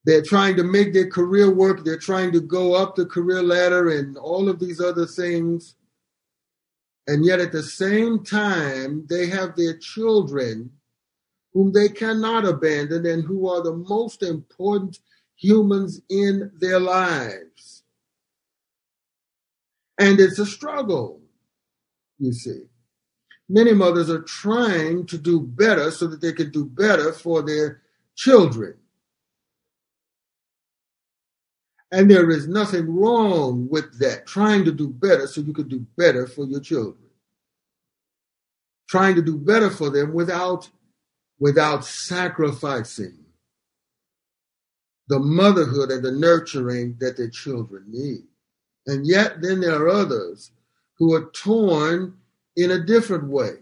They're 0.05 0.23
trying 0.23 0.57
to 0.57 0.65
make 0.65 0.93
their 0.93 1.09
career 1.09 1.51
work. 1.51 1.85
They're 1.85 1.99
trying 1.99 2.33
to 2.33 2.41
go 2.41 2.75
up 2.75 2.97
the 2.97 3.07
career 3.07 3.43
ladder 3.43 3.91
and 3.91 4.17
all 4.17 4.49
of 4.49 4.59
these 4.59 4.81
other 4.81 5.07
things. 5.07 5.77
And 7.07 7.25
yet 7.25 7.41
at 7.41 7.53
the 7.53 7.63
same 7.63 8.25
time, 8.25 9.07
they 9.09 9.27
have 9.27 9.57
their 9.57 9.77
children 9.77 10.71
whom 11.53 11.73
they 11.73 11.89
cannot 11.89 12.45
abandon 12.45 13.07
and 13.07 13.25
who 13.25 13.49
are 13.49 13.63
the 13.63 13.75
most 13.75 14.23
important 14.23 14.99
humans 15.37 16.01
in 16.09 16.51
their 16.59 16.81
lives. 16.81 17.83
And 19.99 20.21
it's 20.21 20.39
a 20.39 20.47
struggle, 20.47 21.21
you 22.19 22.33
see. 22.33 22.63
Many 23.49 23.73
mothers 23.73 24.11
are 24.11 24.23
trying 24.23 25.07
to 25.07 25.17
do 25.17 25.41
better 25.41 25.91
so 25.91 26.07
that 26.07 26.21
they 26.21 26.33
can 26.33 26.51
do 26.51 26.65
better 26.65 27.13
for 27.13 27.43
their 27.43 27.81
children. 28.15 28.75
And 31.91 32.11
there 32.11 32.29
is 32.31 32.47
nothing 32.47 32.95
wrong 32.95 33.67
with 33.71 33.99
that, 34.01 34.27
trying 34.27 34.67
to 34.67 34.73
do 34.73 34.89
better 34.89 35.27
so 35.27 35.41
you 35.41 35.55
can 35.55 35.69
do 35.69 35.87
better 35.97 36.27
for 36.27 36.45
your 36.45 36.61
children. 36.61 37.09
Trying 38.89 39.15
to 39.15 39.23
do 39.23 39.39
better 39.39 39.71
for 39.71 39.89
them 39.89 40.13
without, 40.13 40.69
without 41.39 41.87
sacrificing 41.87 43.25
the 45.09 45.19
motherhood 45.19 45.91
and 45.91 46.05
the 46.05 46.13
nurturing 46.13 46.97
that 47.01 47.17
their 47.17 47.31
children 47.31 47.85
need. 47.89 48.25
And 48.87 49.07
yet, 49.07 49.41
then 49.41 49.61
there 49.61 49.83
are 49.83 49.89
others 49.89 50.51
who 50.99 51.15
are 51.15 51.31
torn 51.31 52.18
in 52.59 52.73
a 52.73 52.85
different 52.85 53.29
way, 53.29 53.53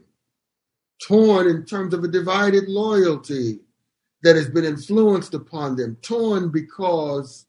torn 1.07 1.47
in 1.47 1.67
terms 1.67 1.93
of 1.93 2.03
a 2.03 2.09
divided 2.09 2.67
loyalty 2.67 3.61
that 4.23 4.37
has 4.37 4.49
been 4.49 4.65
influenced 4.65 5.35
upon 5.35 5.77
them, 5.77 5.99
torn 6.01 6.51
because 6.51 7.45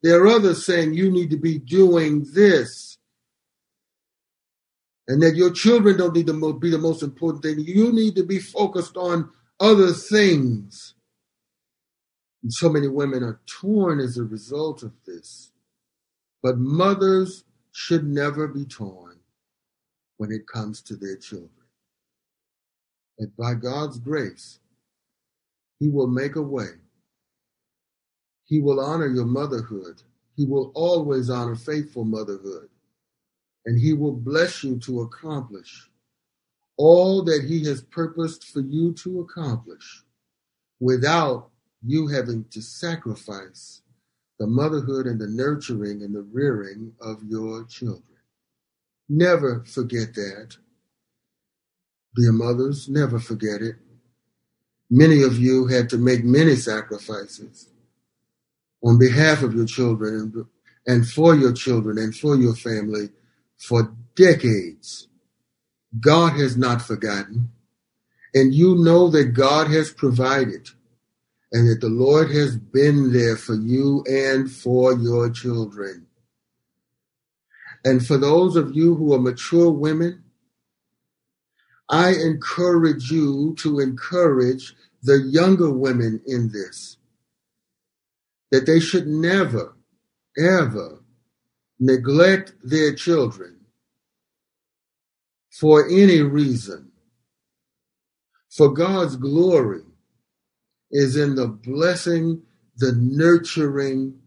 there 0.00 0.22
are 0.22 0.28
others 0.28 0.64
saying 0.64 0.94
you 0.94 1.10
need 1.10 1.28
to 1.30 1.36
be 1.36 1.58
doing 1.58 2.24
this. 2.32 2.98
And 5.08 5.20
that 5.22 5.34
your 5.34 5.50
children 5.50 5.96
don't 5.96 6.14
need 6.14 6.28
to 6.28 6.52
be 6.54 6.70
the 6.70 6.78
most 6.78 7.02
important 7.02 7.42
thing. 7.42 7.58
You 7.58 7.92
need 7.92 8.14
to 8.14 8.22
be 8.22 8.38
focused 8.38 8.96
on 8.96 9.28
other 9.58 9.92
things. 9.92 10.94
And 12.44 12.52
so 12.52 12.68
many 12.68 12.86
women 12.86 13.24
are 13.24 13.40
torn 13.46 13.98
as 13.98 14.16
a 14.16 14.22
result 14.22 14.84
of 14.84 14.92
this. 15.04 15.50
But 16.44 16.58
mothers 16.58 17.42
should 17.72 18.06
never 18.06 18.46
be 18.46 18.64
torn 18.64 19.11
when 20.22 20.30
it 20.30 20.46
comes 20.46 20.80
to 20.82 20.94
their 20.94 21.16
children. 21.16 21.50
And 23.18 23.36
by 23.36 23.54
God's 23.54 23.98
grace, 23.98 24.60
He 25.80 25.88
will 25.88 26.06
make 26.06 26.36
a 26.36 26.42
way 26.42 26.68
he 28.52 28.60
will 28.60 28.80
honor 28.80 29.06
your 29.06 29.24
motherhood. 29.24 30.02
He 30.36 30.44
will 30.44 30.72
always 30.74 31.30
honor 31.30 31.56
faithful 31.56 32.04
motherhood. 32.04 32.68
And 33.64 33.80
he 33.80 33.94
will 33.94 34.12
bless 34.12 34.62
you 34.62 34.78
to 34.80 35.00
accomplish 35.00 35.88
all 36.76 37.22
that 37.24 37.44
he 37.44 37.64
has 37.64 37.80
purposed 37.80 38.44
for 38.44 38.60
you 38.60 38.92
to 38.96 39.20
accomplish 39.20 40.02
without 40.80 41.48
you 41.82 42.08
having 42.08 42.44
to 42.50 42.60
sacrifice 42.60 43.80
the 44.38 44.46
motherhood 44.46 45.06
and 45.06 45.18
the 45.18 45.28
nurturing 45.28 46.02
and 46.02 46.14
the 46.14 46.26
rearing 46.30 46.92
of 47.00 47.22
your 47.24 47.64
children. 47.64 48.11
Never 49.14 49.62
forget 49.66 50.14
that. 50.14 50.56
Dear 52.16 52.32
mothers, 52.32 52.88
never 52.88 53.18
forget 53.18 53.60
it. 53.60 53.76
Many 54.88 55.22
of 55.22 55.38
you 55.38 55.66
had 55.66 55.90
to 55.90 55.98
make 55.98 56.24
many 56.24 56.56
sacrifices 56.56 57.68
on 58.82 58.98
behalf 58.98 59.42
of 59.42 59.52
your 59.54 59.66
children 59.66 60.46
and 60.86 61.06
for 61.06 61.34
your 61.34 61.52
children 61.52 61.98
and 61.98 62.16
for 62.16 62.36
your 62.36 62.54
family 62.54 63.10
for 63.58 63.94
decades. 64.14 65.08
God 66.00 66.32
has 66.40 66.56
not 66.56 66.80
forgotten. 66.80 67.50
And 68.32 68.54
you 68.54 68.76
know 68.76 69.10
that 69.10 69.34
God 69.34 69.70
has 69.70 69.92
provided 69.92 70.70
and 71.52 71.68
that 71.68 71.82
the 71.82 71.90
Lord 71.90 72.30
has 72.30 72.56
been 72.56 73.12
there 73.12 73.36
for 73.36 73.56
you 73.56 74.04
and 74.08 74.50
for 74.50 74.94
your 74.94 75.28
children. 75.28 76.06
And 77.84 78.06
for 78.06 78.18
those 78.18 78.56
of 78.56 78.74
you 78.76 78.94
who 78.94 79.12
are 79.14 79.20
mature 79.20 79.70
women, 79.70 80.24
I 81.88 82.14
encourage 82.14 83.10
you 83.10 83.54
to 83.58 83.80
encourage 83.80 84.74
the 85.02 85.18
younger 85.18 85.70
women 85.70 86.20
in 86.26 86.50
this 86.52 86.96
that 88.50 88.66
they 88.66 88.80
should 88.80 89.06
never, 89.06 89.74
ever 90.38 91.02
neglect 91.80 92.54
their 92.62 92.94
children 92.94 93.58
for 95.50 95.88
any 95.88 96.20
reason. 96.20 96.92
For 98.50 98.72
God's 98.72 99.16
glory 99.16 99.82
is 100.90 101.16
in 101.16 101.34
the 101.34 101.48
blessing, 101.48 102.42
the 102.76 102.92
nurturing, 102.92 104.20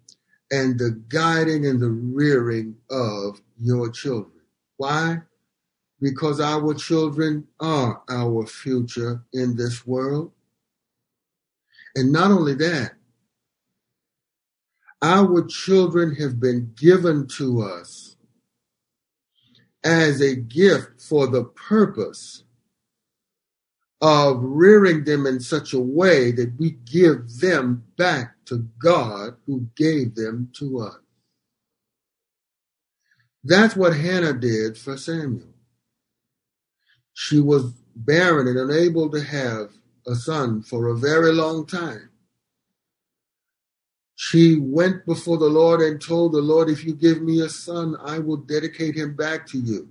and 0.52 0.78
the 0.78 1.02
guiding 1.10 1.66
and 1.66 1.80
the 1.80 1.90
rearing 1.90 2.76
of 2.90 3.42
your 3.58 3.90
children. 3.90 4.42
Why? 4.78 5.22
Because 6.02 6.40
our 6.40 6.74
children 6.74 7.48
are 7.60 8.02
our 8.10 8.46
future 8.46 9.24
in 9.34 9.56
this 9.56 9.86
world. 9.88 10.32
And 11.96 12.12
not 12.12 12.32
only 12.32 12.54
that, 12.56 12.94
our 15.02 15.46
children 15.46 16.16
have 16.16 16.40
been 16.40 16.74
given 16.76 17.28
to 17.28 17.62
us 17.62 18.16
as 19.84 20.20
a 20.20 20.36
gift 20.36 21.02
for 21.02 21.28
the 21.28 21.44
purpose 21.44 22.45
of 24.06 24.40
rearing 24.42 25.06
them 25.06 25.26
in 25.28 25.40
such 25.42 25.74
a 25.74 25.80
way 25.80 26.32
that 26.34 26.54
we 26.60 26.72
give 26.72 27.40
them 27.40 27.86
back 27.98 28.36
to 28.46 28.68
God 28.80 29.38
who 29.48 29.68
gave 29.76 30.16
them 30.16 30.52
to 30.60 30.82
us. 30.82 30.98
That's 33.44 33.76
what 33.76 33.96
Hannah 33.96 34.34
did 34.34 34.78
for 34.78 34.98
Samuel. 34.98 35.48
She 37.14 37.40
was 37.40 37.74
barren 37.96 38.48
and 38.48 38.58
unable 38.60 39.10
to 39.12 39.24
have 39.24 39.72
a 40.08 40.16
son 40.16 40.64
for 40.64 40.88
a 40.88 40.98
very 40.98 41.34
long 41.34 41.66
time 41.68 42.02
she 44.16 44.60
went 44.60 45.06
before 45.06 45.38
the 45.38 45.50
Lord 45.50 45.82
and 45.82 46.02
told 46.02 46.34
the 46.34 46.42
Lord, 46.42 46.70
If 46.70 46.86
you 46.86 46.94
give 46.94 47.22
me 47.22 47.42
a 47.42 47.50
son, 47.50 47.98
I 48.02 48.20
will 48.20 48.38
dedicate 48.38 48.96
him 48.96 49.16
back 49.16 49.48
to 49.50 49.60
you. 49.60 49.90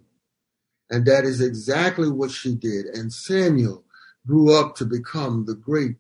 And 0.90 1.07
that 1.07 1.24
is 1.24 1.42
exactly 1.42 2.11
what 2.11 2.33
she 2.33 2.55
did. 2.55 2.87
And 2.87 3.12
Samuel 3.12 3.84
grew 4.26 4.54
up 4.58 4.76
to 4.76 4.84
become 4.84 5.44
the 5.44 5.54
great 5.54 5.96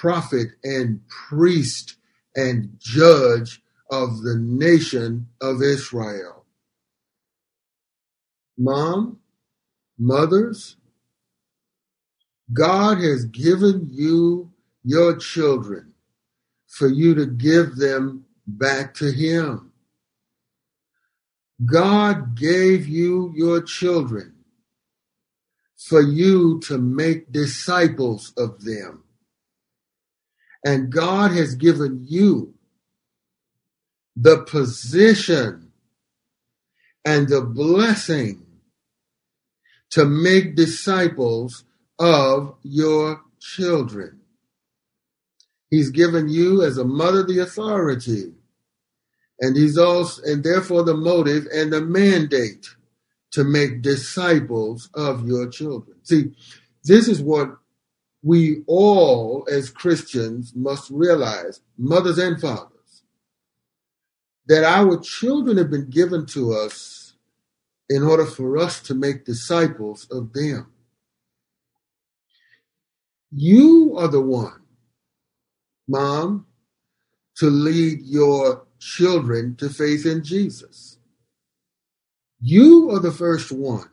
prophet 0.00 0.48
and 0.64 1.00
priest 1.08 1.96
and 2.36 2.70
judge 2.78 3.62
of 3.90 4.22
the 4.22 4.36
nation 4.36 5.28
of 5.40 5.62
Israel. 5.62 6.44
Mom, 8.58 9.18
mothers, 9.98 10.76
God 12.52 12.98
has 12.98 13.24
given 13.26 13.88
you 13.90 14.50
your 14.84 15.16
children 15.16 15.92
for 16.68 16.88
you 16.88 17.14
to 17.14 17.26
give 17.26 17.76
them 17.76 18.24
back 18.46 18.94
to 18.94 19.10
Him. 19.12 19.72
God 21.64 22.36
gave 22.36 22.86
you 22.86 23.32
your 23.36 23.62
children 23.62 24.34
for 25.78 26.02
you 26.02 26.60
to 26.66 26.78
make 26.78 27.32
disciples 27.32 28.32
of 28.36 28.64
them. 28.64 29.04
And 30.64 30.92
God 30.92 31.32
has 31.32 31.54
given 31.54 32.04
you 32.08 32.54
the 34.16 34.44
position 34.44 35.72
and 37.04 37.28
the 37.28 37.42
blessing 37.42 38.46
to 39.90 40.04
make 40.04 40.56
disciples 40.56 41.64
of 41.98 42.56
your 42.62 43.22
children. 43.40 44.20
He's 45.70 45.90
given 45.90 46.28
you 46.28 46.62
as 46.62 46.78
a 46.78 46.84
mother 46.84 47.22
the 47.22 47.40
authority 47.40 48.32
and 49.40 49.56
he's 49.56 49.78
also 49.78 50.22
and 50.24 50.42
therefore 50.42 50.84
the 50.84 50.94
motive 50.96 51.46
and 51.52 51.72
the 51.72 51.80
mandate 51.80 52.68
to 53.32 53.44
make 53.44 53.82
disciples 53.82 54.88
of 54.94 55.26
your 55.26 55.48
children. 55.48 55.98
See, 56.04 56.32
this 56.84 57.08
is 57.08 57.20
what 57.20 57.56
we 58.22 58.62
all 58.66 59.46
as 59.50 59.70
Christians 59.70 60.52
must 60.54 60.90
realize, 60.90 61.60
mothers 61.76 62.18
and 62.18 62.40
fathers, 62.40 63.02
that 64.46 64.64
our 64.64 64.98
children 64.98 65.56
have 65.58 65.70
been 65.70 65.90
given 65.90 66.26
to 66.26 66.52
us 66.54 67.14
in 67.88 68.02
order 68.02 68.26
for 68.26 68.58
us 68.58 68.80
to 68.82 68.94
make 68.94 69.24
disciples 69.24 70.06
of 70.10 70.32
them. 70.32 70.72
You 73.30 73.96
are 73.98 74.08
the 74.08 74.20
one, 74.22 74.62
mom, 75.86 76.46
to 77.36 77.46
lead 77.50 78.00
your 78.02 78.66
children 78.78 79.56
to 79.56 79.68
faith 79.70 80.06
in 80.06 80.24
Jesus. 80.24 80.97
You 82.40 82.90
are 82.90 83.00
the 83.00 83.12
first 83.12 83.50
one 83.52 83.90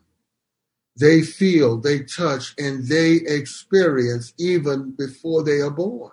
they 0.98 1.20
feel, 1.22 1.78
they 1.78 2.00
touch, 2.00 2.54
and 2.58 2.86
they 2.88 3.16
experience 3.16 4.32
even 4.38 4.92
before 4.92 5.44
they 5.44 5.60
are 5.60 5.70
born. 5.70 6.12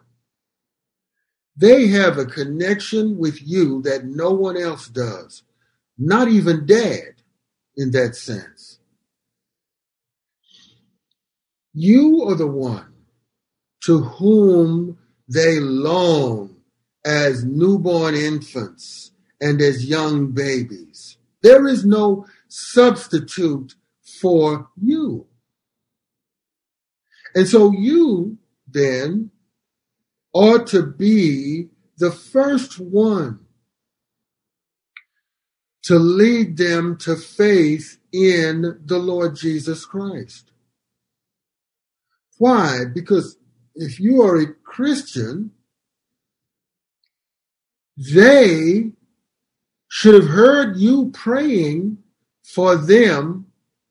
They 1.56 1.88
have 1.88 2.18
a 2.18 2.26
connection 2.26 3.18
with 3.18 3.42
you 3.42 3.82
that 3.84 4.06
no 4.06 4.32
one 4.32 4.58
else 4.58 4.88
does, 4.88 5.44
not 5.98 6.28
even 6.28 6.66
dad 6.66 7.22
in 7.78 7.92
that 7.92 8.16
sense. 8.16 8.80
You 11.74 12.24
are 12.28 12.36
the 12.36 12.48
one 12.48 12.94
to 13.86 14.00
whom 14.00 14.98
they 15.28 15.60
long 15.60 16.58
as 17.06 17.44
newborn 17.44 18.16
infants 18.16 19.12
and 19.40 19.62
as 19.62 19.86
young 19.86 20.32
babies. 20.32 21.18
There 21.44 21.68
is 21.68 21.86
no 21.86 22.26
substitute 22.48 23.76
for 24.02 24.70
you. 24.82 25.28
And 27.36 27.48
so 27.48 27.72
you 27.72 28.38
then 28.68 29.32
ought 30.34 30.68
to 30.68 30.84
be 30.84 31.68
the 31.98 32.12
first 32.12 32.80
one 32.80 33.42
to 35.84 36.00
lead 36.00 36.58
them 36.58 36.98
to 36.98 37.16
faith 37.18 37.98
in 38.14 38.80
the 38.86 38.98
Lord 38.98 39.36
Jesus 39.36 39.86
Christ. 39.86 40.52
Why? 42.38 42.86
Because 42.94 43.38
if 43.76 44.00
you 44.00 44.22
are 44.22 44.40
a 44.40 44.54
Christian, 44.54 45.52
they 47.98 48.94
should 49.96 50.16
have 50.16 50.28
heard 50.28 50.76
you 50.76 51.12
praying 51.12 52.00
for 52.42 52.76
them 52.76 53.46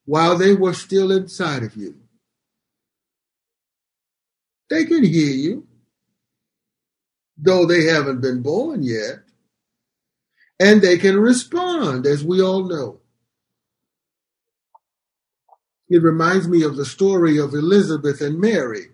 while 0.05 0.37
they 0.37 0.53
were 0.53 0.75
still 0.75 1.13
inside 1.13 1.63
of 1.63 1.77
you. 1.77 1.95
They 4.69 4.85
can 4.85 5.05
hear 5.05 5.33
you, 5.33 5.69
though 7.39 7.67
they 7.67 7.85
haven't 7.85 8.21
been 8.21 8.43
born 8.43 8.83
yet. 8.83 9.21
And 10.59 10.83
they 10.83 10.99
can 10.99 11.21
respond, 11.21 12.05
as 12.05 12.25
we 12.25 12.43
all 12.43 12.65
know. 12.65 12.99
It 15.89 16.03
reminds 16.03 16.49
me 16.49 16.65
of 16.65 16.75
the 16.75 16.85
story 16.85 17.39
of 17.39 17.55
Elizabeth 17.55 18.21
and 18.21 18.41
Mary. 18.41 18.87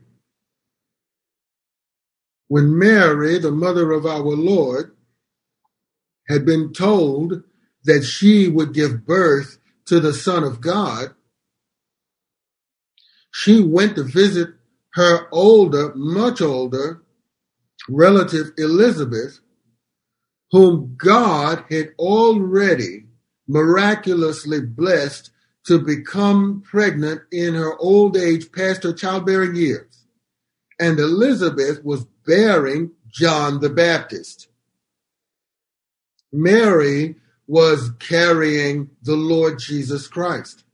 When 2.49 2.79
Mary, 2.79 3.39
the 3.39 3.51
mother 3.51 3.93
of 3.93 4.05
our 4.05 4.21
Lord, 4.21 4.95
had 6.29 6.45
been 6.45 6.73
told 6.73 7.43
that 7.85 8.05
she 8.05 8.49
would 8.49 8.75
give 8.75 9.07
birth 9.07 9.59
to 9.87 10.01
the 10.01 10.13
Son 10.13 10.45
of 10.45 10.61
God, 10.61 11.15
she 13.33 13.63
went 13.63 13.97
to 13.97 14.05
visit 14.05 14.51
her 14.95 15.29
older, 15.33 15.93
much 15.95 16.41
older 16.41 17.03
relative 17.89 18.51
Elizabeth, 18.59 19.41
whom 20.51 20.97
God 20.99 21.65
had 21.71 21.91
already 21.99 23.07
miraculously 23.47 24.61
blessed 24.61 25.31
to 25.67 25.79
become 25.79 26.63
pregnant 26.63 27.23
in 27.31 27.55
her 27.55 27.77
old 27.79 28.17
age 28.17 28.51
past 28.53 28.83
her 28.83 28.93
childbearing 28.93 29.55
years. 29.55 30.07
And 30.81 30.99
Elizabeth 30.99 31.85
was 31.85 32.07
bearing 32.27 32.93
John 33.09 33.61
the 33.61 33.71
Baptist. 33.71 34.49
Mary 36.33 37.17
was 37.47 37.91
carrying 37.99 38.91
the 39.03 39.17
Lord 39.17 39.59
Jesus 39.59 40.07
Christ. 40.07 40.65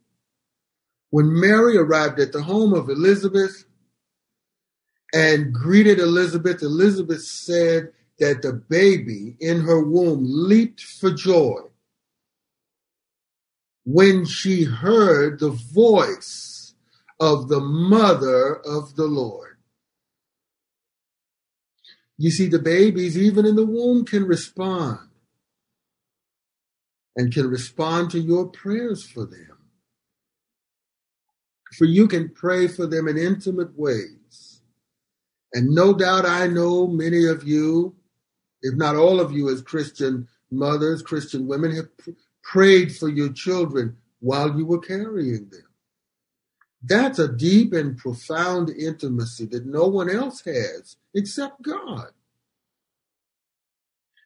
When 1.11 1.39
Mary 1.39 1.77
arrived 1.77 2.19
at 2.19 2.33
the 2.33 2.43
home 2.43 2.75
of 2.75 2.89
Elizabeth 2.89 3.65
and 5.13 5.53
greeted 5.55 6.01
Elizabeth, 6.01 6.63
Elizabeth 6.63 7.23
said 7.23 7.93
that 8.19 8.43
the 8.43 8.53
baby 8.53 9.37
in 9.39 9.61
her 9.61 9.81
womb 9.81 10.25
leaped 10.25 10.81
for 10.81 11.13
joy 11.13 11.61
when 13.85 14.25
she 14.25 14.65
heard 14.65 15.39
the 15.39 15.51
voice 15.51 16.75
of 17.21 17.49
the 17.49 17.61
mother 17.61 18.57
of 18.57 18.97
the 18.97 19.07
Lord. 19.07 19.57
You 22.17 22.31
see, 22.31 22.49
the 22.49 22.59
babies, 22.59 23.19
even 23.19 23.45
in 23.47 23.57
the 23.57 23.67
womb, 23.67 24.05
can 24.05 24.25
respond 24.25 24.99
and 27.17 27.33
can 27.33 27.49
respond 27.49 28.11
to 28.11 28.21
your 28.21 28.47
prayers 28.47 29.05
for 29.05 29.25
them. 29.25 29.59
For 31.75 31.85
you 31.85 32.09
can 32.09 32.31
pray 32.31 32.69
for 32.69 32.87
them 32.87 33.09
in 33.09 33.19
intimate 33.19 33.77
ways. 33.79 34.61
And 35.53 35.69
no 35.71 35.95
doubt 35.95 36.27
I 36.27 36.47
know 36.47 36.87
many 36.87 37.27
of 37.27 37.45
you, 37.45 37.95
if 38.63 38.75
not 38.75 38.97
all 38.97 39.21
of 39.21 39.33
you, 39.33 39.51
as 39.51 39.63
Christian 39.63 40.29
mothers, 40.51 41.03
Christian 41.03 41.47
women, 41.47 41.75
have 41.75 41.97
pr- 41.97 42.11
prayed 42.43 42.95
for 42.97 43.09
your 43.09 43.33
children 43.33 43.97
while 44.21 44.57
you 44.57 44.67
were 44.67 44.81
carrying 44.81 45.49
them. 45.51 45.65
That's 46.83 47.19
a 47.19 47.29
deep 47.33 47.73
and 47.73 47.97
profound 47.97 48.71
intimacy 48.71 49.47
that 49.47 49.67
no 49.67 49.87
one 49.87 50.11
else 50.11 50.43
has 50.45 50.97
except 51.15 51.63
God. 51.63 52.11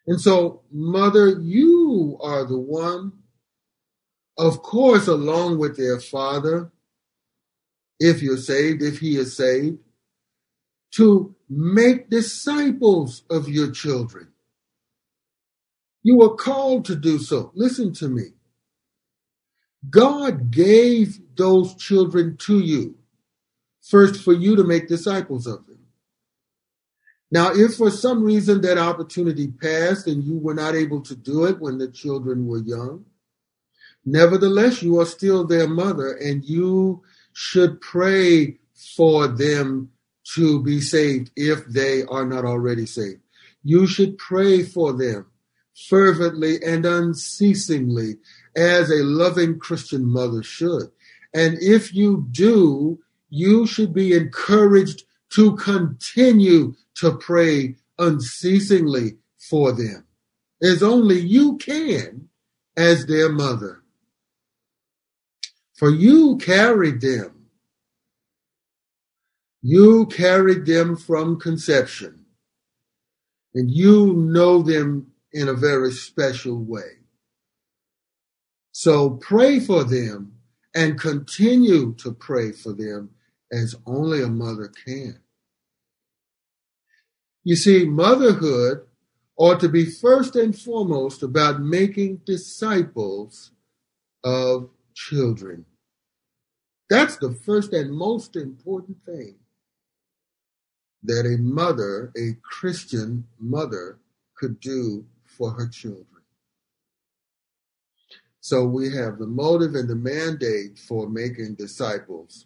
And 0.09 0.21
so, 0.21 0.62
mother, 0.73 1.31
you 1.42 2.18
are 2.23 2.47
the 2.47 2.59
one, 2.59 3.14
of 4.38 4.62
course, 4.62 5.09
along 5.09 5.59
with 5.59 5.77
their 5.77 6.01
father, 6.01 6.73
if 8.01 8.23
you're 8.23 8.38
saved, 8.38 8.83
if 8.83 9.01
he 9.01 9.16
is 9.16 9.37
saved, 9.37 9.79
to 10.97 11.35
make 11.51 12.11
disciples 12.11 13.25
of 13.31 13.49
your 13.49 13.73
children. 13.73 14.29
You 16.05 16.23
are 16.23 16.37
called 16.37 16.87
to 16.87 16.97
do 16.97 17.18
so. 17.18 17.53
Listen 17.55 17.92
to 17.94 18.09
me. 18.09 18.25
God 19.90 20.51
gave 20.53 21.21
those 21.37 21.75
children 21.77 22.37
to 22.38 22.61
you 22.61 22.97
first 23.83 24.23
for 24.23 24.35
you 24.35 24.57
to 24.57 24.64
make 24.64 24.88
disciples 24.88 25.47
of. 25.47 25.67
Now, 27.31 27.51
if 27.53 27.75
for 27.75 27.91
some 27.91 28.25
reason 28.25 28.62
that 28.62 28.79
opportunity 28.79 29.49
passed 29.49 30.07
and 30.07 30.25
you 30.25 30.38
were 30.38 30.55
not 30.55 30.75
able 30.75 31.03
to 31.03 31.14
do 31.14 31.45
it 31.45 31.61
when 31.61 31.79
the 31.79 31.88
children 31.88 32.47
were 32.47 32.61
young, 32.61 33.05
nevertheless, 34.05 34.83
you 34.83 34.99
are 35.01 35.07
still 35.07 35.45
their 35.45 35.69
mother 35.69 36.12
and 36.12 36.45
you 36.45 37.03
should 37.35 37.81
pray 37.81 38.59
for 38.97 39.29
them 39.29 39.91
to 40.35 40.62
be 40.62 40.81
saved 40.81 41.31
if 41.37 41.67
they 41.67 42.03
are 42.05 42.25
not 42.25 42.45
already 42.45 42.87
saved. 42.87 43.21
You 43.62 43.87
should 43.87 44.17
pray 44.19 44.62
for 44.62 44.93
them 44.93 45.27
fervently 45.88 46.62
and 46.62 46.85
unceasingly 46.85 48.17
as 48.57 48.91
a 48.91 49.05
loving 49.05 49.59
Christian 49.59 50.05
mother 50.05 50.43
should. 50.43 50.91
And 51.35 51.59
if 51.61 51.95
you 51.95 52.27
do, 52.31 52.99
you 53.31 53.67
should 53.67 53.93
be 53.93 54.14
encouraged 54.14 55.05
to 55.31 55.55
continue 55.57 56.75
to 56.98 57.16
pray 57.16 57.76
unceasingly 57.98 59.18
for 59.38 59.72
them, 59.72 60.06
as 60.62 60.82
only 60.82 61.20
you 61.20 61.56
can 61.58 62.28
as 62.76 63.06
their 63.06 63.28
mother. 63.28 63.82
For 65.76 65.90
you 65.90 66.37
carried 66.38 67.00
them. 67.00 67.46
You 69.62 70.06
carried 70.06 70.66
them 70.66 70.96
from 70.96 71.38
conception, 71.38 72.24
and 73.54 73.70
you 73.70 74.14
know 74.14 74.62
them 74.62 75.12
in 75.32 75.48
a 75.48 75.54
very 75.54 75.92
special 75.92 76.58
way. 76.62 76.98
So 78.72 79.11
pray 79.11 79.58
for 79.61 79.82
them 79.84 80.32
and 80.74 81.00
continue 81.00 81.94
to 81.94 82.12
pray 82.12 82.52
for 82.52 82.72
them 82.72 83.11
as 83.52 83.74
only 83.87 84.22
a 84.22 84.28
mother 84.28 84.72
can. 84.84 85.20
You 87.48 87.56
see, 87.56 87.87
motherhood 87.87 88.82
ought 89.38 89.58
to 89.61 89.70
be 89.70 89.87
first 89.87 90.37
and 90.37 90.54
foremost 90.54 91.22
about 91.22 91.62
making 91.62 92.20
disciples 92.26 93.52
of 94.22 94.68
children. 94.92 95.64
That's 96.90 97.16
the 97.16 97.32
first 97.32 97.72
and 97.72 97.90
most 97.90 98.37
important 98.37 98.98
thing 99.06 99.37
that 101.04 101.24
a 101.24 101.38
mother, 101.40 102.12
a 102.18 102.37
Christian 102.42 103.24
mother, 103.40 103.96
could 104.37 104.61
do 104.61 105.06
for 105.24 105.52
her 105.52 105.68
children. 105.68 106.24
So 108.40 108.66
we 108.66 108.92
have 108.94 109.18
the 109.18 109.26
motive 109.26 109.74
and 109.74 109.88
the 109.88 109.96
mandate 109.96 110.78
for 110.78 111.08
making 111.08 111.54
disciples. 111.54 112.44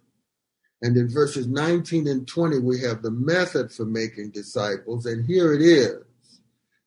And 0.83 0.97
in 0.97 1.09
verses 1.09 1.47
19 1.47 2.09
and 2.09 2.27
20, 2.27 2.59
we 2.59 2.81
have 2.81 3.03
the 3.03 3.13
method 3.13 3.71
for 3.71 3.85
making 3.85 4.31
disciples. 4.31 5.07
And 5.07 5.25
here 5.25 5.55
it 5.55 5.63
is. 5.63 6.03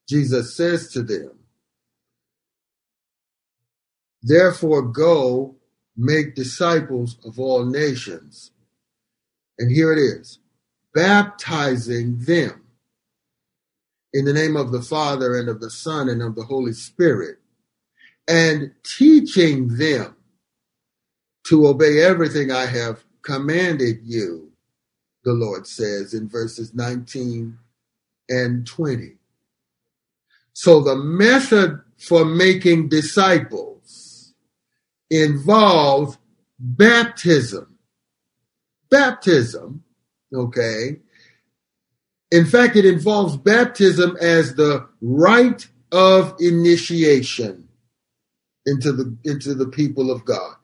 Jesus 0.08 0.56
says 0.56 0.92
to 0.92 1.02
them, 1.02 1.32
Therefore 4.22 4.82
go 4.82 5.56
make 5.96 6.36
disciples 6.36 7.18
of 7.24 7.40
all 7.40 7.66
nations. 7.66 8.52
And 9.58 9.72
here 9.72 9.94
it 9.94 10.00
is, 10.00 10.40
baptizing 10.94 12.20
them 12.20 12.66
in 14.14 14.26
the 14.26 14.34
name 14.34 14.58
of 14.58 14.74
the 14.74 14.82
Father 14.82 15.38
and 15.38 15.48
of 15.48 15.62
the 15.62 15.70
Son 15.70 16.10
and 16.10 16.22
of 16.22 16.36
the 16.36 16.44
Holy 16.44 16.74
Spirit, 16.74 17.38
and 18.28 18.74
teaching 18.84 19.78
them 19.78 20.16
to 21.46 21.68
obey 21.68 22.02
everything 22.02 22.52
I 22.52 22.66
have 22.66 23.05
commanded 23.26 24.00
you, 24.04 24.52
the 25.24 25.34
Lord 25.34 25.68
says 25.68 26.14
in 26.14 26.30
verses 26.30 26.74
19 26.74 27.58
and 28.30 28.66
20. 28.66 29.18
So 30.54 30.82
the 30.82 30.96
method 30.96 31.82
for 31.98 32.24
making 32.24 32.90
disciples 32.90 34.34
involves 35.10 36.18
baptism. 36.60 37.78
Baptism, 38.90 39.84
okay? 40.34 40.98
In 42.32 42.46
fact, 42.46 42.76
it 42.76 42.86
involves 42.86 43.38
baptism 43.38 44.18
as 44.22 44.56
the 44.56 44.88
rite 45.02 45.68
of 45.92 46.36
initiation 46.40 47.68
into 48.66 48.92
the 48.92 49.16
into 49.24 49.54
the 49.54 49.68
people 49.68 50.12
of 50.12 50.26
God. 50.26 50.56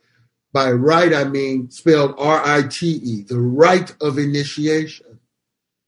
By 0.53 0.71
right, 0.71 1.13
I 1.13 1.23
mean 1.23 1.71
spelled 1.71 2.15
R-I-T-E, 2.17 3.23
the 3.23 3.39
rite 3.39 3.95
of 4.01 4.17
initiation. 4.17 5.19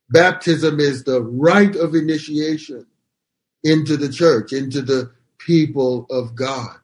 Baptism 0.10 0.80
is 0.80 1.04
the 1.04 1.22
rite 1.22 1.76
of 1.76 1.96
initiation 1.96 2.86
into 3.64 3.98
the 3.98 4.10
church, 4.10 4.54
into 4.54 4.82
the 4.82 5.12
people 5.38 6.06
of 6.10 6.36
God. 6.36 6.78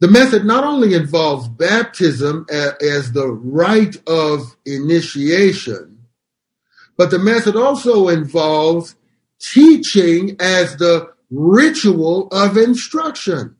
The 0.00 0.08
method 0.10 0.44
not 0.44 0.64
only 0.64 0.94
involves 0.94 1.48
baptism 1.48 2.46
as 2.50 3.12
the 3.12 3.28
rite 3.28 3.96
of 4.08 4.56
initiation, 4.66 6.06
but 6.96 7.10
the 7.10 7.18
method 7.18 7.56
also 7.56 8.08
involves 8.08 8.96
teaching 9.40 10.36
as 10.40 10.76
the 10.76 11.12
ritual 11.30 12.28
of 12.28 12.56
instruction. 12.56 13.56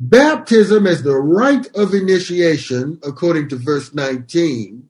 Baptism 0.00 0.86
as 0.86 1.02
the 1.02 1.16
rite 1.16 1.74
of 1.74 1.92
initiation, 1.92 3.00
according 3.02 3.48
to 3.48 3.56
verse 3.56 3.92
19, 3.92 4.88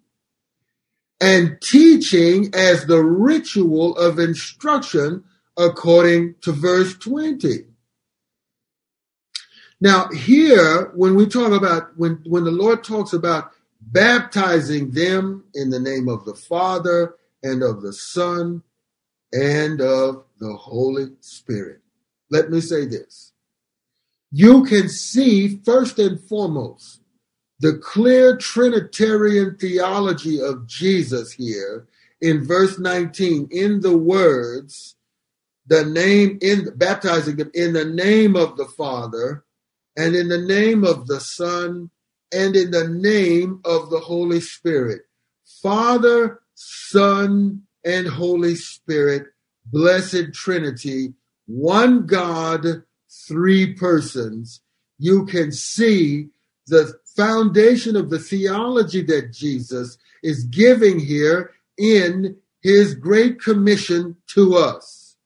and 1.20 1.60
teaching 1.62 2.50
as 2.54 2.84
the 2.84 3.02
ritual 3.02 3.96
of 3.96 4.18
instruction, 4.18 5.24
according 5.56 6.34
to 6.42 6.52
verse 6.52 6.94
20. 6.94 7.64
Now, 9.80 10.08
here, 10.08 10.90
when 10.94 11.14
we 11.14 11.26
talk 11.26 11.52
about, 11.52 11.96
when, 11.96 12.22
when 12.26 12.44
the 12.44 12.50
Lord 12.50 12.84
talks 12.84 13.12
about 13.12 13.52
baptizing 13.80 14.90
them 14.90 15.44
in 15.54 15.70
the 15.70 15.80
name 15.80 16.08
of 16.08 16.24
the 16.24 16.34
Father 16.34 17.14
and 17.42 17.62
of 17.62 17.80
the 17.80 17.92
Son 17.92 18.62
and 19.32 19.80
of 19.80 20.24
the 20.38 20.54
Holy 20.54 21.12
Spirit, 21.20 21.80
let 22.30 22.50
me 22.50 22.60
say 22.60 22.84
this 22.84 23.32
you 24.30 24.64
can 24.64 24.88
see 24.88 25.60
first 25.64 25.98
and 25.98 26.20
foremost 26.20 27.00
the 27.60 27.76
clear 27.78 28.36
Trinitarian 28.36 29.56
theology 29.56 30.40
of 30.40 30.66
Jesus 30.66 31.32
here 31.32 31.86
in 32.20 32.44
verse 32.44 32.78
19 32.78 33.48
in 33.50 33.80
the 33.80 33.96
words, 33.96 34.96
the 35.66 35.84
name 35.84 36.38
in 36.40 36.68
baptizing 36.76 37.36
them 37.36 37.50
in 37.54 37.72
the 37.72 37.84
name 37.84 38.36
of 38.36 38.56
the 38.56 38.64
Father 38.64 39.44
and 39.96 40.14
in 40.14 40.28
the 40.28 40.40
name 40.40 40.84
of 40.84 41.06
the 41.06 41.20
Son 41.20 41.90
and 42.32 42.54
in 42.54 42.70
the 42.70 42.88
name 42.88 43.60
of 43.64 43.90
the 43.90 44.00
Holy 44.00 44.40
Spirit. 44.40 45.02
Father, 45.62 46.40
Son, 46.54 47.62
and 47.84 48.06
Holy 48.06 48.54
Spirit, 48.54 49.26
blessed 49.66 50.32
Trinity, 50.34 51.14
one 51.46 52.06
God, 52.06 52.82
three 53.26 53.74
persons, 53.74 54.60
you 54.98 55.24
can 55.26 55.52
see 55.52 56.28
the 56.66 56.94
foundation 57.16 57.96
of 57.96 58.10
the 58.10 58.18
theology 58.18 59.02
that 59.02 59.32
Jesus 59.32 59.98
is 60.22 60.44
giving 60.44 61.00
here 61.00 61.52
in 61.76 62.36
his 62.60 62.94
great 62.94 63.40
commission 63.40 64.16
to 64.28 64.54
us. 64.56 65.16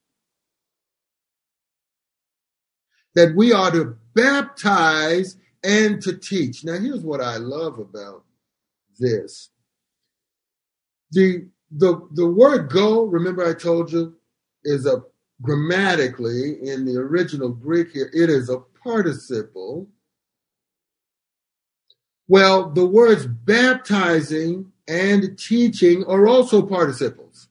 That 3.14 3.34
we 3.34 3.52
are 3.52 3.70
to 3.70 3.96
baptize 4.14 5.36
and 5.62 6.00
to 6.02 6.16
teach. 6.16 6.64
Now, 6.64 6.78
here's 6.78 7.02
what 7.02 7.20
I 7.20 7.36
love 7.36 7.78
about 7.78 8.24
this. 8.98 9.50
The, 11.10 11.46
the, 11.70 12.08
the 12.12 12.26
word 12.26 12.70
go, 12.70 13.04
remember 13.04 13.46
I 13.46 13.54
told 13.54 13.92
you, 13.92 14.14
is 14.64 14.86
a 14.86 15.02
grammatically 15.42 16.56
in 16.62 16.86
the 16.86 16.96
original 16.96 17.50
Greek 17.50 17.90
here, 17.90 18.10
it 18.14 18.30
is 18.30 18.48
a 18.48 18.58
participle. 18.82 19.88
Well, 22.28 22.70
the 22.70 22.86
words 22.86 23.26
baptizing 23.26 24.72
and 24.88 25.38
teaching 25.38 26.04
are 26.04 26.26
also 26.26 26.62
participles. 26.62 27.48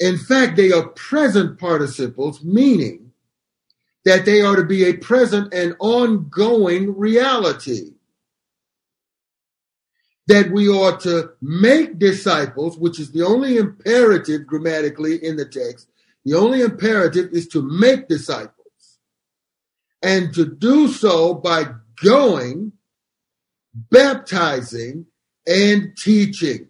In 0.00 0.18
fact, 0.18 0.56
they 0.56 0.70
are 0.70 0.88
present 0.88 1.58
participles, 1.58 2.44
meaning 2.44 3.12
that 4.04 4.24
they 4.24 4.40
are 4.42 4.56
to 4.56 4.64
be 4.64 4.84
a 4.84 4.96
present 4.96 5.52
and 5.52 5.74
ongoing 5.80 6.96
reality. 6.96 7.92
That 10.28 10.50
we 10.50 10.68
are 10.68 10.96
to 10.98 11.30
make 11.40 11.98
disciples, 11.98 12.78
which 12.78 13.00
is 13.00 13.12
the 13.12 13.22
only 13.22 13.56
imperative 13.56 14.46
grammatically 14.46 15.24
in 15.24 15.36
the 15.36 15.46
text, 15.46 15.88
the 16.28 16.36
only 16.36 16.60
imperative 16.60 17.30
is 17.32 17.48
to 17.48 17.62
make 17.62 18.06
disciples 18.06 18.98
and 20.02 20.34
to 20.34 20.44
do 20.44 20.88
so 20.88 21.32
by 21.32 21.64
going, 22.04 22.72
baptizing, 23.72 25.06
and 25.46 25.96
teaching. 25.96 26.68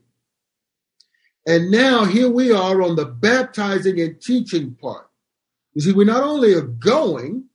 And 1.45 1.73
now 1.73 2.05
here 2.05 2.31
we 2.31 2.53
are 2.53 2.81
on 2.83 2.95
the 2.95 3.07
baptizing 3.07 4.01
and 4.01 4.23
teaching 4.23 4.77
part. 4.77 5.09
You 5.75 5.81
see, 5.81 5.93
we 5.93 6.05
not 6.05 6.23
only 6.23 6.55
are 6.55 6.61
going, 6.61 7.47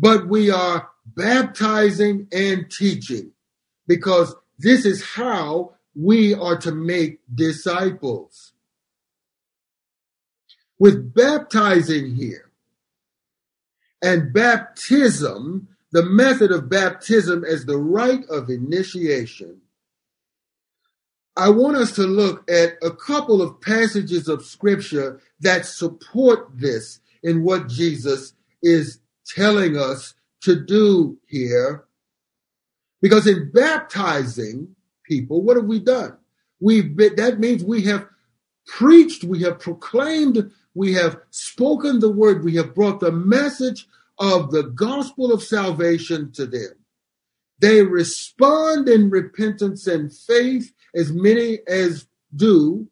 but 0.00 0.26
we 0.26 0.50
are 0.50 0.88
baptizing 1.06 2.26
and 2.32 2.68
teaching 2.68 3.30
because 3.86 4.34
this 4.58 4.84
is 4.84 5.04
how 5.04 5.74
we 5.94 6.34
are 6.34 6.56
to 6.58 6.72
make 6.72 7.20
disciples 7.32 8.52
with 10.78 11.14
baptizing 11.14 12.14
here 12.14 12.50
and 14.02 14.32
baptism, 14.32 15.68
the 15.92 16.04
method 16.04 16.52
of 16.52 16.68
baptism 16.68 17.44
as 17.44 17.64
the 17.64 17.78
rite 17.78 18.24
of 18.28 18.50
initiation, 18.50 19.60
I 21.36 21.50
want 21.50 21.76
us 21.76 21.92
to 21.92 22.02
look 22.02 22.50
at 22.50 22.74
a 22.82 22.90
couple 22.90 23.40
of 23.40 23.60
passages 23.60 24.28
of 24.28 24.44
scripture 24.44 25.20
that 25.40 25.66
support 25.66 26.48
this 26.52 27.00
in 27.22 27.44
what 27.44 27.68
Jesus 27.68 28.32
is 28.62 28.98
telling 29.24 29.76
us 29.76 30.14
to 30.42 30.56
do 30.56 31.16
here. 31.26 31.84
Because 33.00 33.28
in 33.28 33.52
baptizing 33.52 34.74
people, 35.04 35.42
what 35.42 35.56
have 35.56 35.66
we 35.66 35.78
done? 35.78 36.16
We've 36.60 36.96
been, 36.96 37.14
that 37.16 37.38
means 37.38 37.62
we 37.62 37.82
have 37.82 38.08
preached, 38.66 39.22
we 39.22 39.42
have 39.42 39.60
proclaimed, 39.60 40.50
we 40.74 40.94
have 40.94 41.18
spoken 41.30 42.00
the 42.00 42.10
word, 42.10 42.44
we 42.44 42.56
have 42.56 42.74
brought 42.74 43.00
the 43.00 43.12
message 43.12 43.88
of 44.18 44.50
the 44.50 44.64
gospel 44.64 45.32
of 45.32 45.42
salvation 45.42 46.32
to 46.32 46.46
them. 46.46 46.72
They 47.60 47.82
respond 47.82 48.88
in 48.88 49.10
repentance 49.10 49.86
and 49.86 50.12
faith, 50.12 50.72
as 50.94 51.12
many 51.12 51.58
as 51.66 52.06
do, 52.34 52.88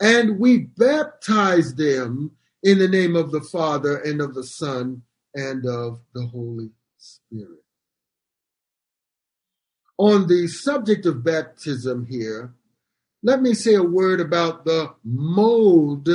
and 0.00 0.38
we 0.38 0.58
baptize 0.58 1.74
them 1.74 2.32
in 2.62 2.78
the 2.78 2.88
name 2.88 3.14
of 3.14 3.30
the 3.30 3.40
Father 3.40 3.96
and 3.98 4.20
of 4.20 4.34
the 4.34 4.44
Son 4.44 5.02
and 5.34 5.66
of 5.66 6.00
the 6.14 6.26
Holy 6.26 6.70
Spirit. 6.98 7.62
On 9.98 10.26
the 10.26 10.48
subject 10.48 11.06
of 11.06 11.22
baptism 11.22 12.06
here, 12.06 12.52
let 13.22 13.40
me 13.40 13.54
say 13.54 13.74
a 13.74 13.82
word 13.82 14.20
about 14.20 14.64
the 14.64 14.92
mode 15.04 16.08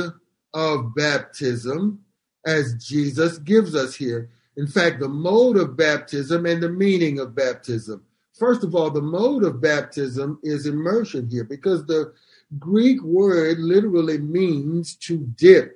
of 0.54 0.94
baptism 0.94 2.00
as 2.46 2.74
Jesus 2.74 3.38
gives 3.38 3.74
us 3.74 3.94
here. 3.94 4.30
In 4.56 4.66
fact, 4.66 5.00
the 5.00 5.08
mode 5.08 5.56
of 5.56 5.76
baptism 5.76 6.46
and 6.46 6.62
the 6.62 6.68
meaning 6.68 7.18
of 7.18 7.34
baptism. 7.34 8.04
First 8.38 8.64
of 8.64 8.74
all, 8.74 8.90
the 8.90 9.02
mode 9.02 9.44
of 9.44 9.60
baptism 9.60 10.38
is 10.42 10.66
immersion 10.66 11.28
here 11.28 11.44
because 11.44 11.86
the 11.86 12.12
Greek 12.58 13.02
word 13.02 13.58
literally 13.58 14.18
means 14.18 14.96
to 14.96 15.18
dip, 15.18 15.74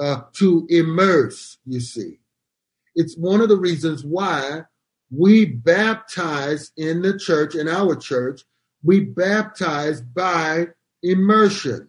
uh, 0.00 0.22
to 0.34 0.66
immerse, 0.68 1.58
you 1.66 1.80
see. 1.80 2.18
It's 2.94 3.16
one 3.16 3.40
of 3.40 3.48
the 3.48 3.58
reasons 3.58 4.04
why 4.04 4.62
we 5.10 5.44
baptize 5.46 6.72
in 6.76 7.02
the 7.02 7.18
church, 7.18 7.54
in 7.54 7.68
our 7.68 7.94
church, 7.94 8.42
we 8.82 9.00
baptize 9.00 10.00
by 10.00 10.68
immersion. 11.02 11.88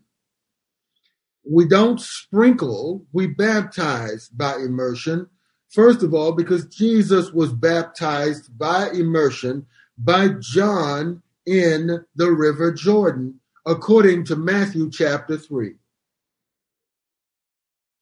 We 1.44 1.68
don't 1.68 2.00
sprinkle, 2.00 3.06
we 3.12 3.28
baptize 3.28 4.30
by 4.30 4.56
immersion. 4.58 5.28
First 5.70 6.04
of 6.04 6.14
all, 6.14 6.32
because 6.34 6.66
Jesus 6.66 7.32
was 7.32 7.54
baptized 7.54 8.58
by 8.58 8.90
immersion 8.90 9.66
by 9.98 10.30
John 10.40 11.22
in 11.46 12.06
the 12.16 12.32
River 12.32 12.72
Jordan, 12.72 13.40
according 13.66 14.26
to 14.26 14.36
Matthew 14.36 14.90
chapter 14.92 15.38
3. 15.38 15.74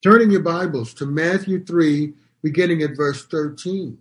Turning 0.04 0.32
your 0.32 0.42
Bibles 0.44 0.94
to 0.96 1.06
Matthew 1.06 1.64
3, 1.64 2.14
beginning 2.44 2.82
at 2.84 2.96
verse 2.96 3.26
13. 3.26 3.98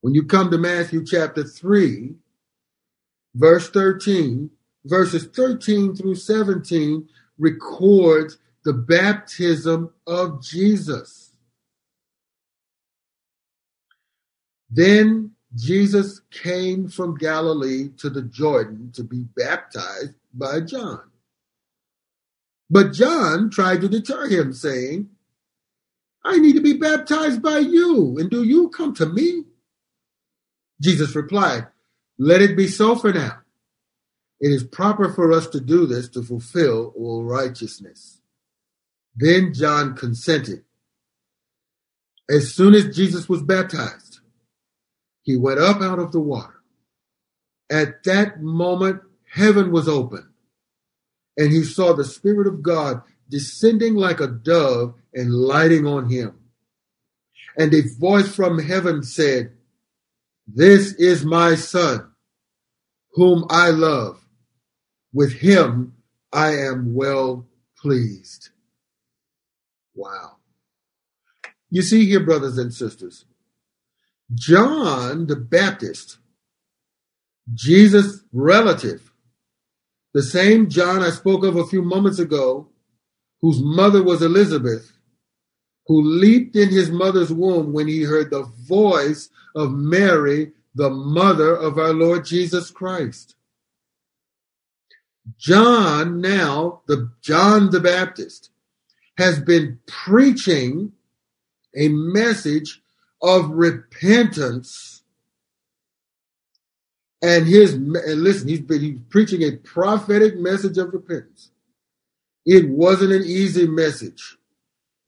When 0.00 0.14
you 0.14 0.24
come 0.24 0.50
to 0.50 0.58
Matthew 0.58 1.04
chapter 1.04 1.44
3, 1.44 2.14
verse 3.34 3.70
13, 3.70 4.50
verses 4.84 5.26
13 5.26 5.94
through 5.94 6.14
17 6.14 7.08
records 7.38 8.38
the 8.64 8.72
baptism 8.72 9.92
of 10.06 10.42
Jesus. 10.42 11.32
Then 14.70 15.32
Jesus 15.56 16.20
came 16.30 16.88
from 16.88 17.16
Galilee 17.16 17.88
to 17.98 18.08
the 18.08 18.22
Jordan 18.22 18.92
to 18.94 19.02
be 19.02 19.24
baptized 19.36 20.14
by 20.32 20.60
John. 20.60 21.00
But 22.68 22.92
John 22.92 23.50
tried 23.50 23.80
to 23.80 23.88
deter 23.88 24.28
him, 24.28 24.52
saying, 24.52 25.10
I 26.24 26.38
need 26.38 26.54
to 26.54 26.60
be 26.60 26.74
baptized 26.74 27.42
by 27.42 27.58
you, 27.58 28.16
and 28.18 28.30
do 28.30 28.44
you 28.44 28.68
come 28.68 28.94
to 28.94 29.06
me? 29.06 29.44
Jesus 30.80 31.16
replied, 31.16 31.66
Let 32.18 32.42
it 32.42 32.56
be 32.56 32.68
so 32.68 32.94
for 32.94 33.12
now. 33.12 33.38
It 34.40 34.48
is 34.52 34.64
proper 34.64 35.12
for 35.12 35.32
us 35.32 35.46
to 35.48 35.60
do 35.60 35.86
this 35.86 36.08
to 36.10 36.22
fulfill 36.22 36.94
all 36.96 37.24
righteousness. 37.24 38.20
Then 39.14 39.52
John 39.52 39.94
consented. 39.94 40.64
As 42.30 42.54
soon 42.54 42.74
as 42.74 42.96
Jesus 42.96 43.28
was 43.28 43.42
baptized, 43.42 44.20
he 45.22 45.36
went 45.36 45.60
up 45.60 45.82
out 45.82 45.98
of 45.98 46.12
the 46.12 46.20
water. 46.20 46.54
At 47.70 48.02
that 48.04 48.40
moment, 48.40 49.02
heaven 49.30 49.70
was 49.70 49.88
opened, 49.88 50.28
and 51.36 51.52
he 51.52 51.62
saw 51.62 51.92
the 51.92 52.04
Spirit 52.04 52.46
of 52.46 52.62
God 52.62 53.02
descending 53.28 53.94
like 53.94 54.20
a 54.20 54.26
dove 54.26 54.94
and 55.12 55.32
lighting 55.32 55.86
on 55.86 56.08
him. 56.08 56.38
And 57.56 57.74
a 57.74 57.82
voice 57.98 58.34
from 58.34 58.58
heaven 58.58 59.02
said, 59.02 59.52
This 60.46 60.94
is 60.94 61.24
my 61.24 61.56
Son, 61.56 62.10
whom 63.12 63.44
I 63.50 63.70
love. 63.70 64.19
With 65.12 65.32
him 65.34 65.94
I 66.32 66.52
am 66.52 66.94
well 66.94 67.46
pleased. 67.76 68.50
Wow. 69.94 70.36
You 71.70 71.82
see 71.82 72.06
here, 72.06 72.20
brothers 72.20 72.58
and 72.58 72.72
sisters, 72.72 73.24
John 74.34 75.26
the 75.26 75.36
Baptist, 75.36 76.18
Jesus' 77.52 78.22
relative, 78.32 79.12
the 80.12 80.22
same 80.22 80.68
John 80.68 81.02
I 81.02 81.10
spoke 81.10 81.44
of 81.44 81.56
a 81.56 81.66
few 81.66 81.82
moments 81.82 82.18
ago, 82.18 82.68
whose 83.40 83.60
mother 83.62 84.02
was 84.02 84.22
Elizabeth, 84.22 84.92
who 85.86 86.02
leaped 86.02 86.56
in 86.56 86.68
his 86.68 86.90
mother's 86.90 87.32
womb 87.32 87.72
when 87.72 87.88
he 87.88 88.02
heard 88.02 88.30
the 88.30 88.42
voice 88.42 89.30
of 89.54 89.72
Mary, 89.72 90.52
the 90.74 90.90
mother 90.90 91.54
of 91.54 91.78
our 91.78 91.92
Lord 91.92 92.24
Jesus 92.24 92.70
Christ. 92.70 93.34
John 95.38 96.20
now, 96.20 96.82
the 96.86 97.10
John 97.20 97.70
the 97.70 97.80
Baptist, 97.80 98.50
has 99.18 99.40
been 99.40 99.78
preaching 99.86 100.92
a 101.76 101.88
message 101.88 102.82
of 103.22 103.50
repentance. 103.50 105.02
And 107.22 107.46
his 107.46 107.74
and 107.74 107.94
listen, 107.94 108.48
he's 108.48 108.60
been 108.60 108.80
he's 108.80 108.98
preaching 109.10 109.42
a 109.42 109.56
prophetic 109.56 110.38
message 110.38 110.78
of 110.78 110.92
repentance. 110.92 111.50
It 112.46 112.68
wasn't 112.70 113.12
an 113.12 113.22
easy 113.24 113.66
message. 113.66 114.38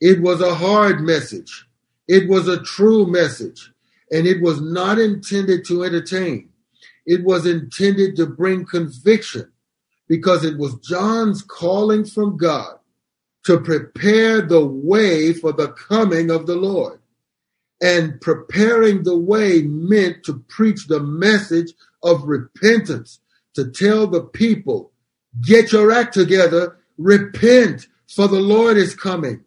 It 0.01 0.21
was 0.21 0.41
a 0.41 0.55
hard 0.55 1.01
message. 1.01 1.67
It 2.09 2.29
was 2.29 2.49
a 2.49 2.63
true 2.63 3.07
message. 3.07 3.73
And 4.11 4.27
it 4.27 4.43
was 4.43 4.61
not 4.61 4.99
intended 4.99 5.65
to 5.67 5.85
entertain. 5.85 6.51
It 7.07 7.25
was 7.25 7.47
intended 7.47 8.17
to 8.17 8.27
bring 8.27 8.67
conviction 8.67 9.52
because 10.09 10.45
it 10.45 10.59
was 10.59 10.75
John's 10.77 11.43
calling 11.43 12.05
from 12.05 12.37
God 12.37 12.79
to 13.45 13.59
prepare 13.61 14.41
the 14.41 14.65
way 14.65 15.33
for 15.33 15.53
the 15.53 15.69
coming 15.69 16.31
of 16.31 16.47
the 16.47 16.57
Lord. 16.57 17.01
And 17.81 18.21
preparing 18.21 19.03
the 19.03 19.19
way 19.19 19.62
meant 19.62 20.25
to 20.25 20.45
preach 20.49 20.87
the 20.87 21.01
message 21.01 21.73
of 22.03 22.25
repentance, 22.25 23.21
to 23.55 23.71
tell 23.71 24.07
the 24.07 24.23
people, 24.23 24.93
get 25.41 25.73
your 25.73 25.91
act 25.91 26.15
together, 26.15 26.79
repent, 26.97 27.88
for 28.09 28.29
the 28.29 28.41
Lord 28.41 28.77
is 28.77 28.95
coming. 28.95 29.45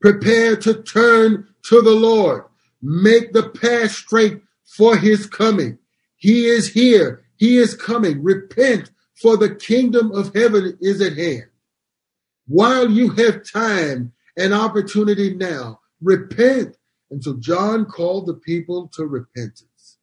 Prepare 0.00 0.56
to 0.56 0.82
turn 0.82 1.48
to 1.64 1.80
the 1.80 1.94
Lord. 1.94 2.44
Make 2.82 3.32
the 3.32 3.48
path 3.48 3.92
straight 3.92 4.42
for 4.64 4.96
his 4.96 5.26
coming. 5.26 5.78
He 6.16 6.44
is 6.46 6.72
here. 6.72 7.24
He 7.36 7.56
is 7.56 7.74
coming. 7.74 8.22
Repent 8.22 8.90
for 9.20 9.36
the 9.36 9.54
kingdom 9.54 10.12
of 10.12 10.34
heaven 10.34 10.76
is 10.80 11.00
at 11.00 11.16
hand. 11.16 11.46
While 12.46 12.90
you 12.90 13.10
have 13.10 13.50
time 13.50 14.12
and 14.36 14.52
opportunity 14.52 15.34
now, 15.34 15.80
repent. 16.02 16.76
And 17.10 17.22
so 17.22 17.34
John 17.38 17.86
called 17.86 18.26
the 18.26 18.34
people 18.34 18.88
to 18.94 19.06
repentance. 19.06 19.98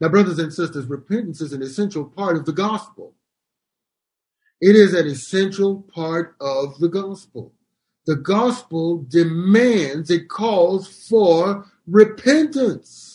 Now, 0.00 0.08
brothers 0.08 0.38
and 0.38 0.52
sisters, 0.52 0.86
repentance 0.86 1.40
is 1.40 1.52
an 1.52 1.62
essential 1.62 2.04
part 2.04 2.36
of 2.36 2.46
the 2.46 2.52
gospel. 2.52 3.14
It 4.60 4.76
is 4.76 4.94
an 4.94 5.06
essential 5.06 5.82
part 5.94 6.36
of 6.40 6.78
the 6.78 6.88
gospel. 6.88 7.52
The 8.06 8.16
gospel 8.16 9.04
demands, 9.08 10.10
it 10.10 10.28
calls 10.28 11.06
for 11.08 11.66
repentance. 11.86 13.13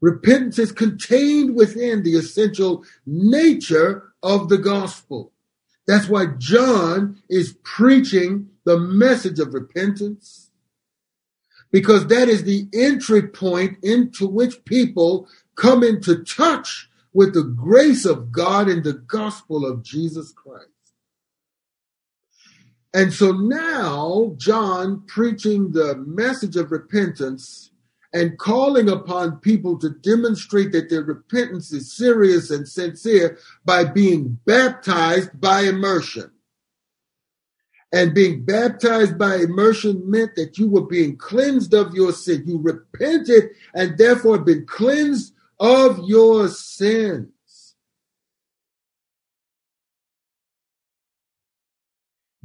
Repentance 0.00 0.58
is 0.58 0.72
contained 0.72 1.56
within 1.56 2.02
the 2.02 2.14
essential 2.14 2.84
nature 3.04 4.12
of 4.22 4.48
the 4.48 4.58
gospel. 4.58 5.32
That's 5.86 6.08
why 6.08 6.26
John 6.38 7.22
is 7.28 7.56
preaching 7.64 8.50
the 8.64 8.78
message 8.78 9.38
of 9.38 9.54
repentance, 9.54 10.50
because 11.72 12.06
that 12.08 12.28
is 12.28 12.44
the 12.44 12.68
entry 12.74 13.22
point 13.22 13.78
into 13.82 14.26
which 14.26 14.64
people 14.64 15.28
come 15.56 15.82
into 15.82 16.22
touch 16.22 16.88
with 17.12 17.34
the 17.34 17.42
grace 17.42 18.04
of 18.04 18.30
God 18.30 18.68
and 18.68 18.84
the 18.84 18.92
gospel 18.92 19.66
of 19.66 19.82
Jesus 19.82 20.30
Christ. 20.32 20.68
And 22.94 23.12
so 23.12 23.32
now, 23.32 24.34
John 24.36 25.02
preaching 25.06 25.72
the 25.72 25.96
message 25.96 26.56
of 26.56 26.70
repentance 26.70 27.70
and 28.12 28.38
calling 28.38 28.88
upon 28.88 29.36
people 29.38 29.78
to 29.78 29.90
demonstrate 29.90 30.72
that 30.72 30.88
their 30.88 31.02
repentance 31.02 31.72
is 31.72 31.92
serious 31.92 32.50
and 32.50 32.66
sincere 32.66 33.38
by 33.64 33.84
being 33.84 34.38
baptized 34.46 35.38
by 35.40 35.60
immersion. 35.62 36.30
And 37.92 38.14
being 38.14 38.44
baptized 38.44 39.18
by 39.18 39.36
immersion 39.36 40.10
meant 40.10 40.36
that 40.36 40.58
you 40.58 40.68
were 40.68 40.86
being 40.86 41.16
cleansed 41.16 41.72
of 41.72 41.94
your 41.94 42.12
sin. 42.12 42.44
You 42.46 42.58
repented 42.58 43.50
and 43.74 43.96
therefore 43.96 44.38
been 44.38 44.66
cleansed 44.66 45.32
of 45.58 46.00
your 46.06 46.48
sins. 46.48 47.28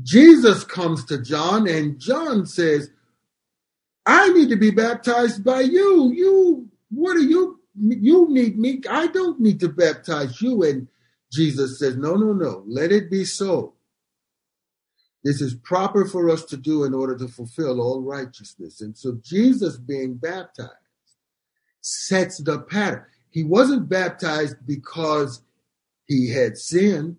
Jesus 0.02 0.64
comes 0.64 1.06
to 1.06 1.22
John 1.22 1.68
and 1.68 2.00
John 2.00 2.46
says, 2.46 2.90
I 4.06 4.30
need 4.30 4.50
to 4.50 4.56
be 4.56 4.72
baptized 4.72 5.44
by 5.44 5.62
you. 5.62 6.12
You, 6.12 6.70
what 6.90 7.16
are 7.16 7.22
you? 7.22 7.60
You 7.76 8.28
need 8.30 8.58
me. 8.58 8.82
I 8.90 9.08
don't 9.08 9.40
need 9.40 9.60
to 9.62 9.70
baptize 9.70 10.42
you. 10.42 10.64
And 10.64 10.88
Jesus 11.32 11.80
says, 11.80 11.96
No, 11.96 12.16
no, 12.16 12.34
no. 12.34 12.64
Let 12.68 12.92
it 12.92 13.10
be 13.10 13.26
so. 13.26 13.74
This 15.24 15.42
is 15.42 15.56
proper 15.56 16.06
for 16.06 16.30
us 16.30 16.44
to 16.46 16.58
do 16.58 16.84
in 16.84 16.94
order 16.94 17.18
to 17.18 17.30
fulfill 17.30 17.82
all 17.82 18.02
righteousness. 18.02 18.82
And 18.82 18.98
so 18.98 19.18
Jesus 19.24 19.78
being 19.78 20.16
baptized 20.16 20.72
sets 21.80 22.40
the 22.40 22.60
pattern. 22.60 23.06
He 23.30 23.44
wasn't 23.44 23.88
baptized 23.88 24.58
because 24.68 25.42
he 26.06 26.30
had 26.30 26.58
sinned. 26.58 27.18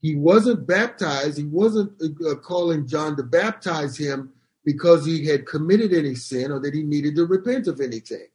He 0.00 0.14
wasn't 0.14 0.66
baptized. 0.66 1.38
He 1.38 1.44
wasn't 1.44 1.92
uh, 2.00 2.36
calling 2.36 2.86
John 2.86 3.16
to 3.16 3.24
baptize 3.24 3.96
him 3.96 4.32
because 4.68 5.06
he 5.06 5.24
had 5.24 5.46
committed 5.46 5.94
any 5.94 6.14
sin 6.14 6.52
or 6.52 6.60
that 6.60 6.74
he 6.74 6.82
needed 6.82 7.16
to 7.16 7.24
repent 7.24 7.66
of 7.66 7.80
anything. 7.80 8.26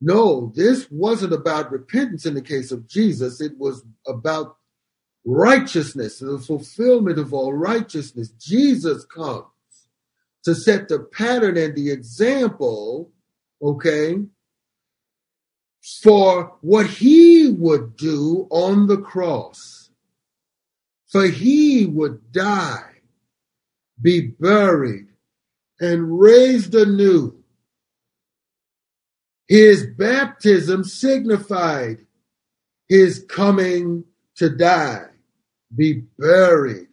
No, 0.00 0.52
this 0.56 0.90
wasn't 0.90 1.32
about 1.32 1.70
repentance 1.70 2.26
in 2.26 2.34
the 2.34 2.42
case 2.42 2.72
of 2.72 2.88
Jesus. 2.88 3.40
It 3.40 3.56
was 3.56 3.84
about 4.08 4.56
righteousness, 5.24 6.18
the 6.18 6.40
fulfillment 6.40 7.20
of 7.20 7.32
all 7.32 7.52
righteousness. 7.52 8.30
Jesus 8.30 9.04
comes 9.04 9.44
to 10.42 10.52
set 10.52 10.88
the 10.88 10.98
pattern 10.98 11.56
and 11.56 11.76
the 11.76 11.92
example, 11.92 13.12
okay, 13.62 14.16
for 16.02 16.56
what 16.60 16.86
he 16.88 17.52
would 17.56 17.96
do 17.96 18.48
on 18.50 18.88
the 18.88 18.98
cross. 18.98 19.90
For 21.06 21.26
he 21.26 21.86
would 21.86 22.32
die, 22.32 23.02
be 24.02 24.26
buried, 24.26 25.09
and 25.80 26.20
raised 26.20 26.74
anew. 26.74 27.42
His 29.48 29.86
baptism 29.86 30.84
signified 30.84 32.06
his 32.88 33.24
coming 33.28 34.04
to 34.36 34.50
die, 34.50 35.06
be 35.74 36.04
buried, 36.18 36.88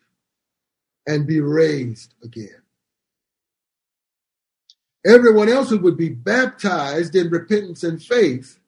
and 1.06 1.28
be 1.28 1.40
raised 1.40 2.14
again. 2.24 2.62
Everyone 5.06 5.50
else 5.50 5.70
who 5.70 5.78
would 5.80 5.98
be 5.98 6.10
baptized 6.10 7.16
in 7.16 7.30
repentance 7.30 7.84
and 7.84 8.02
faith 8.02 8.60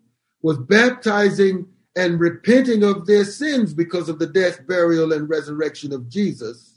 was 0.41 0.57
baptizing 0.57 1.67
and 1.95 2.19
repenting 2.19 2.83
of 2.83 3.05
their 3.05 3.25
sins 3.25 3.73
because 3.73 4.07
of 4.07 4.19
the 4.19 4.27
death, 4.27 4.65
burial, 4.65 5.11
and 5.11 5.29
resurrection 5.29 5.91
of 5.91 6.07
Jesus, 6.07 6.75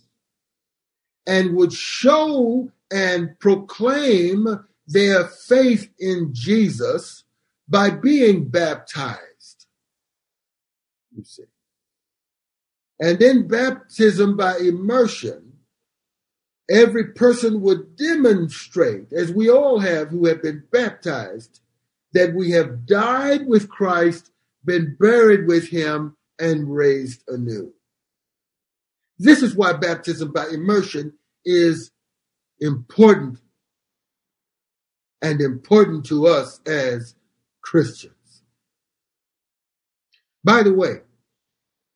and 1.26 1.54
would 1.54 1.72
show 1.72 2.72
and 2.92 3.38
proclaim 3.38 4.46
their 4.86 5.24
faith 5.24 5.90
in 5.98 6.30
Jesus 6.32 7.24
by 7.68 7.90
being 7.90 8.48
baptized. 8.48 9.66
You 11.16 11.24
see. 11.24 11.44
And 13.00 13.20
in 13.20 13.48
baptism 13.48 14.36
by 14.36 14.58
immersion, 14.58 15.54
every 16.70 17.12
person 17.12 17.60
would 17.62 17.96
demonstrate, 17.96 19.12
as 19.12 19.32
we 19.32 19.50
all 19.50 19.80
have 19.80 20.08
who 20.08 20.26
have 20.26 20.42
been 20.42 20.64
baptized, 20.70 21.60
that 22.12 22.34
we 22.34 22.50
have 22.50 22.86
died 22.86 23.46
with 23.46 23.68
Christ, 23.68 24.30
been 24.64 24.96
buried 24.98 25.46
with 25.46 25.68
him, 25.68 26.16
and 26.38 26.74
raised 26.74 27.24
anew. 27.28 27.72
This 29.18 29.42
is 29.42 29.54
why 29.54 29.72
baptism 29.72 30.32
by 30.32 30.46
immersion 30.48 31.14
is 31.44 31.90
important 32.62 33.38
and 35.20 35.40
important 35.40 36.06
to 36.06 36.26
us 36.26 36.60
as 36.66 37.14
Christians. 37.60 38.14
By 40.44 40.62
the 40.62 40.72
way, 40.72 41.00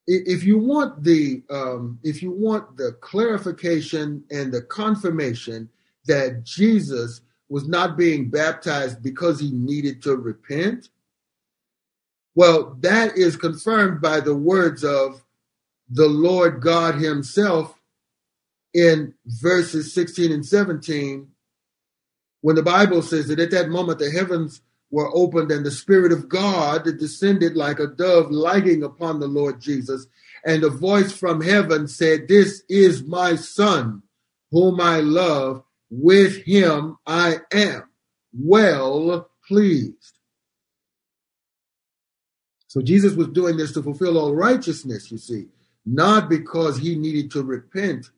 if 0.06 0.44
you 0.44 0.58
want 0.58 1.02
the 1.02 1.42
um, 1.50 1.98
if 2.04 2.22
you 2.22 2.30
want 2.30 2.76
the 2.76 2.92
clarification 3.00 4.22
and 4.30 4.52
the 4.52 4.62
confirmation 4.62 5.68
that 6.06 6.44
Jesus 6.44 7.22
was 7.48 7.66
not 7.66 7.96
being 7.96 8.30
baptized 8.30 9.02
because 9.02 9.40
he 9.40 9.50
needed 9.50 10.02
to 10.02 10.16
repent, 10.16 10.90
well, 12.36 12.76
that 12.80 13.16
is 13.16 13.36
confirmed 13.36 14.00
by 14.00 14.20
the 14.20 14.36
words 14.36 14.84
of 14.84 15.24
the 15.90 16.06
Lord 16.06 16.60
God 16.60 16.96
Himself 16.96 17.75
in 18.76 19.14
verses 19.24 19.94
16 19.94 20.30
and 20.30 20.44
17 20.44 21.28
when 22.42 22.56
the 22.56 22.62
Bible 22.62 23.00
says 23.00 23.28
that 23.28 23.40
at 23.40 23.50
that 23.52 23.70
moment 23.70 23.98
the 23.98 24.10
heavens 24.10 24.60
were 24.90 25.10
opened 25.16 25.50
and 25.50 25.64
the 25.64 25.70
Spirit 25.70 26.12
of 26.12 26.28
God 26.28 26.84
descended 26.98 27.56
like 27.56 27.80
a 27.80 27.86
dove 27.86 28.30
lighting 28.30 28.82
upon 28.82 29.18
the 29.18 29.26
Lord 29.26 29.62
Jesus. 29.62 30.06
And 30.44 30.62
a 30.62 30.68
voice 30.68 31.10
from 31.10 31.40
heaven 31.40 31.88
said, 31.88 32.28
This 32.28 32.62
is 32.68 33.02
my 33.02 33.34
Son, 33.34 34.02
whom 34.50 34.80
I 34.80 35.00
love. 35.00 35.62
With 35.90 36.44
him 36.44 36.98
I 37.06 37.38
am 37.52 37.88
well 38.32 39.30
pleased. 39.48 40.18
So 42.66 42.82
Jesus 42.82 43.14
was 43.14 43.28
doing 43.28 43.56
this 43.56 43.72
to 43.72 43.82
fulfill 43.82 44.18
all 44.18 44.34
righteousness, 44.34 45.10
you 45.10 45.16
see, 45.16 45.46
not 45.86 46.28
because 46.28 46.78
he 46.78 46.94
needed 46.94 47.30
to 47.30 47.42
repent 47.42 48.10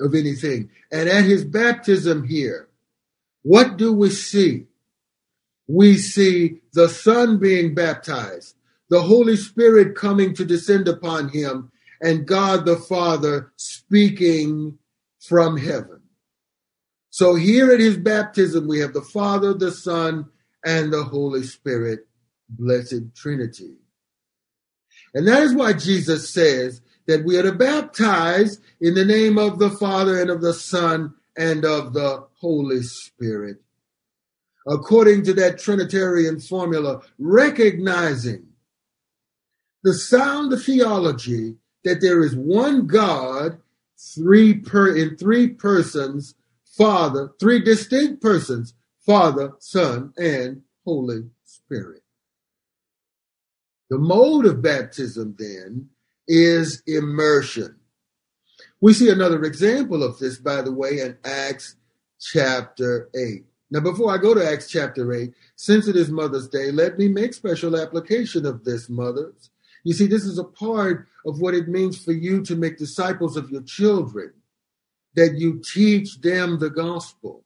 of 0.00 0.14
anything. 0.14 0.70
And 0.90 1.08
at 1.08 1.24
his 1.24 1.44
baptism 1.44 2.24
here, 2.24 2.68
what 3.42 3.76
do 3.76 3.92
we 3.92 4.10
see? 4.10 4.66
We 5.66 5.96
see 5.96 6.60
the 6.72 6.88
Son 6.88 7.38
being 7.38 7.74
baptized, 7.74 8.56
the 8.88 9.02
Holy 9.02 9.36
Spirit 9.36 9.94
coming 9.94 10.34
to 10.34 10.44
descend 10.44 10.88
upon 10.88 11.28
him, 11.28 11.70
and 12.00 12.26
God 12.26 12.64
the 12.66 12.76
Father 12.76 13.52
speaking 13.56 14.78
from 15.20 15.56
heaven. 15.56 16.00
So 17.10 17.34
here 17.34 17.72
at 17.72 17.80
his 17.80 17.96
baptism, 17.96 18.66
we 18.66 18.80
have 18.80 18.92
the 18.92 19.02
Father, 19.02 19.52
the 19.52 19.70
Son, 19.70 20.26
and 20.64 20.92
the 20.92 21.04
Holy 21.04 21.42
Spirit, 21.42 22.06
blessed 22.48 23.14
Trinity. 23.14 23.74
And 25.14 25.26
that 25.26 25.42
is 25.42 25.54
why 25.54 25.72
Jesus 25.72 26.30
says 26.30 26.80
that 27.10 27.24
we 27.24 27.36
are 27.36 27.42
to 27.42 27.52
baptize 27.52 28.60
in 28.80 28.94
the 28.94 29.04
name 29.04 29.36
of 29.36 29.58
the 29.58 29.70
Father 29.70 30.20
and 30.20 30.30
of 30.30 30.40
the 30.40 30.54
Son 30.54 31.12
and 31.36 31.64
of 31.64 31.92
the 31.92 32.24
Holy 32.34 32.82
Spirit. 32.82 33.56
According 34.64 35.24
to 35.24 35.32
that 35.34 35.58
Trinitarian 35.58 36.38
formula, 36.38 37.02
recognizing 37.18 38.46
the 39.82 39.92
sound 39.92 40.56
theology 40.62 41.56
that 41.82 42.00
there 42.00 42.22
is 42.22 42.36
one 42.36 42.86
God, 42.86 43.58
three 44.14 44.54
per 44.54 44.94
in 44.94 45.16
three 45.16 45.48
persons, 45.48 46.36
Father, 46.76 47.32
three 47.40 47.60
distinct 47.60 48.22
persons, 48.22 48.74
Father, 49.04 49.52
Son, 49.58 50.12
and 50.16 50.62
Holy 50.84 51.24
Spirit. 51.44 52.02
The 53.88 53.98
mode 53.98 54.46
of 54.46 54.62
baptism 54.62 55.34
then 55.36 55.88
is 56.30 56.80
immersion. 56.86 57.74
We 58.80 58.92
see 58.92 59.10
another 59.10 59.42
example 59.42 60.04
of 60.04 60.20
this, 60.20 60.38
by 60.38 60.62
the 60.62 60.72
way, 60.72 61.00
in 61.00 61.18
Acts 61.24 61.74
chapter 62.20 63.10
8. 63.16 63.44
Now, 63.72 63.80
before 63.80 64.14
I 64.14 64.18
go 64.18 64.32
to 64.32 64.48
Acts 64.48 64.70
chapter 64.70 65.12
8, 65.12 65.32
since 65.56 65.88
it 65.88 65.96
is 65.96 66.08
Mother's 66.08 66.48
Day, 66.48 66.70
let 66.70 66.98
me 66.98 67.08
make 67.08 67.34
special 67.34 67.76
application 67.76 68.46
of 68.46 68.62
this, 68.64 68.88
mothers. 68.88 69.50
You 69.82 69.92
see, 69.92 70.06
this 70.06 70.24
is 70.24 70.38
a 70.38 70.44
part 70.44 71.08
of 71.26 71.40
what 71.40 71.54
it 71.54 71.66
means 71.66 72.02
for 72.02 72.12
you 72.12 72.42
to 72.44 72.54
make 72.54 72.78
disciples 72.78 73.36
of 73.36 73.50
your 73.50 73.62
children, 73.62 74.32
that 75.16 75.34
you 75.34 75.60
teach 75.74 76.20
them 76.20 76.60
the 76.60 76.70
gospel 76.70 77.44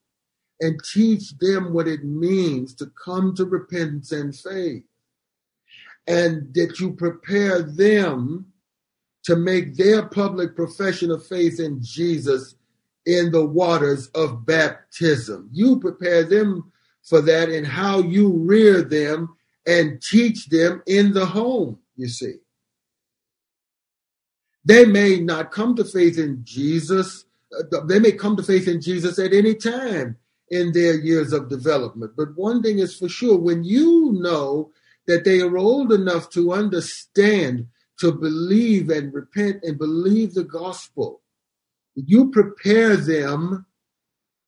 and 0.60 0.78
teach 0.92 1.36
them 1.38 1.72
what 1.72 1.88
it 1.88 2.04
means 2.04 2.74
to 2.74 2.92
come 3.02 3.34
to 3.36 3.46
repentance 3.46 4.12
and 4.12 4.36
faith, 4.36 4.84
and 6.06 6.52
that 6.52 6.78
you 6.80 6.92
prepare 6.92 7.62
them 7.62 8.52
to 9.24 9.36
make 9.36 9.76
their 9.76 10.06
public 10.06 10.54
profession 10.54 11.10
of 11.10 11.26
faith 11.26 11.58
in 11.60 11.82
Jesus 11.82 12.54
in 13.06 13.32
the 13.32 13.44
waters 13.44 14.08
of 14.08 14.46
baptism. 14.46 15.48
You 15.52 15.78
prepare 15.78 16.24
them 16.24 16.72
for 17.02 17.20
that 17.22 17.48
and 17.48 17.66
how 17.66 18.00
you 18.00 18.32
rear 18.32 18.82
them 18.82 19.36
and 19.66 20.00
teach 20.02 20.46
them 20.46 20.82
in 20.86 21.12
the 21.12 21.26
home, 21.26 21.78
you 21.96 22.08
see. 22.08 22.34
They 24.64 24.86
may 24.86 25.20
not 25.20 25.52
come 25.52 25.76
to 25.76 25.84
faith 25.84 26.18
in 26.18 26.40
Jesus. 26.44 27.24
Uh, 27.52 27.80
they 27.84 27.98
may 27.98 28.12
come 28.12 28.36
to 28.36 28.42
faith 28.42 28.66
in 28.66 28.80
Jesus 28.80 29.18
at 29.18 29.32
any 29.32 29.54
time 29.54 30.16
in 30.50 30.72
their 30.72 30.94
years 30.94 31.32
of 31.32 31.48
development. 31.48 32.12
But 32.16 32.36
one 32.36 32.62
thing 32.62 32.78
is 32.78 32.96
for 32.96 33.08
sure 33.08 33.38
when 33.38 33.64
you 33.64 34.12
know 34.12 34.70
that 35.06 35.24
they 35.24 35.40
are 35.40 35.58
old 35.58 35.92
enough 35.92 36.30
to 36.30 36.52
understand, 36.52 37.68
to 38.00 38.12
believe 38.12 38.90
and 38.90 39.12
repent 39.12 39.62
and 39.62 39.78
believe 39.78 40.34
the 40.34 40.44
gospel, 40.44 41.22
you 41.94 42.30
prepare 42.30 42.96
them 42.96 43.66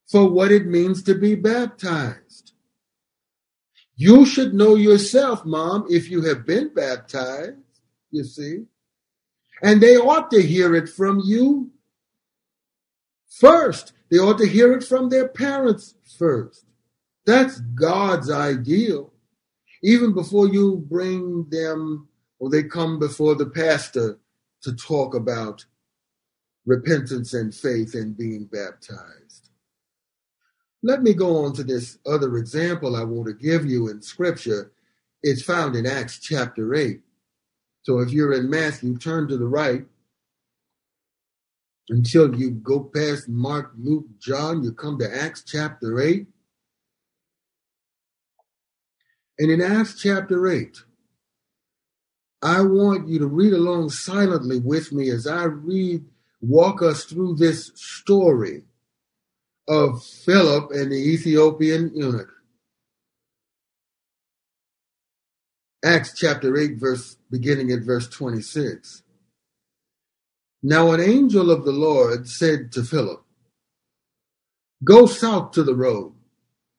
for 0.09 0.28
what 0.28 0.53
it 0.53 0.66
means 0.66 1.03
to 1.05 1.14
be 1.14 1.34
baptized. 1.34 2.53
You 3.97 4.26
should 4.26 4.53
know 4.53 4.74
yourself, 4.74 5.44
mom, 5.44 5.86
if 5.88 6.11
you 6.11 6.22
have 6.22 6.44
been 6.44 6.72
baptized, 6.74 7.57
you 8.11 8.24
see. 8.24 8.64
And 9.62 9.80
they 9.80 9.97
ought 9.97 10.30
to 10.32 10.42
hear 10.42 10.74
it 10.74 10.88
from 10.88 11.22
you 11.24 11.70
first. 13.28 13.92
They 14.11 14.18
ought 14.18 14.38
to 14.38 14.47
hear 14.47 14.72
it 14.72 14.84
from 14.84 15.09
their 15.09 15.28
parents 15.28 15.94
first. 16.18 16.66
That's 17.24 17.59
God's 17.59 18.30
ideal. 18.30 19.12
Even 19.82 20.12
before 20.12 20.49
you 20.49 20.84
bring 20.88 21.49
them 21.49 22.09
or 22.39 22.51
they 22.51 22.62
come 22.62 22.99
before 22.99 23.34
the 23.34 23.47
pastor 23.47 24.18
to 24.62 24.74
talk 24.74 25.14
about 25.14 25.64
repentance 26.66 27.32
and 27.32 27.55
faith 27.55 27.95
and 27.95 28.16
being 28.16 28.45
baptized. 28.45 29.51
Let 30.82 31.03
me 31.03 31.14
go 31.14 31.45
on 31.45 31.53
to 31.55 31.64
this 31.64 31.99
other 32.07 32.37
example 32.37 32.97
I 32.97 33.05
want 33.05 33.26
to 33.28 33.34
give 33.34 33.64
you 33.64 33.89
in 33.89 34.03
scripture. 34.03 34.72
It's 35.22 35.43
found 35.43 35.74
in 35.74 35.87
Acts 35.87 36.18
chapter 36.18 36.74
8. 36.74 37.01
So 37.82 38.01
if 38.01 38.11
you're 38.11 38.34
in 38.34 38.51
Matthew, 38.51 38.99
turn 38.99 39.28
to 39.28 39.37
the 39.37 39.47
right 39.47 39.84
until 41.89 42.34
you 42.34 42.51
go 42.51 42.80
past 42.80 43.28
Mark, 43.28 43.72
Luke, 43.78 44.07
John, 44.18 44.62
you 44.62 44.72
come 44.72 44.99
to 44.99 45.22
Acts 45.22 45.43
chapter 45.47 46.01
8. 46.01 46.26
And 49.39 49.51
in 49.51 49.61
Acts 49.61 50.01
chapter 50.01 50.49
8, 50.49 50.76
I 52.47 52.61
want 52.61 53.09
you 53.09 53.18
to 53.18 53.26
read 53.26 53.53
along 53.53 53.90
silently 53.90 54.61
with 54.61 54.92
me 54.92 55.11
as 55.11 55.26
I 55.26 55.47
read, 55.47 56.05
walk 56.40 56.80
us 56.80 57.03
through 57.03 57.34
this 57.34 57.72
story 57.74 58.62
of 59.66 60.05
Philip 60.05 60.70
and 60.70 60.92
the 60.92 60.94
Ethiopian 60.94 61.90
eunuch. 61.92 62.32
Acts 65.84 66.12
chapter 66.16 66.57
8, 66.57 66.76
verse 66.76 67.16
beginning 67.32 67.72
at 67.72 67.80
verse 67.80 68.09
26. 68.09 69.03
Now 70.62 70.92
an 70.92 71.01
angel 71.01 71.51
of 71.51 71.64
the 71.64 71.72
Lord 71.72 72.28
said 72.28 72.70
to 72.74 72.84
Philip, 72.84 73.24
Go 74.84 75.07
south 75.07 75.51
to 75.51 75.64
the 75.64 75.74
road, 75.74 76.14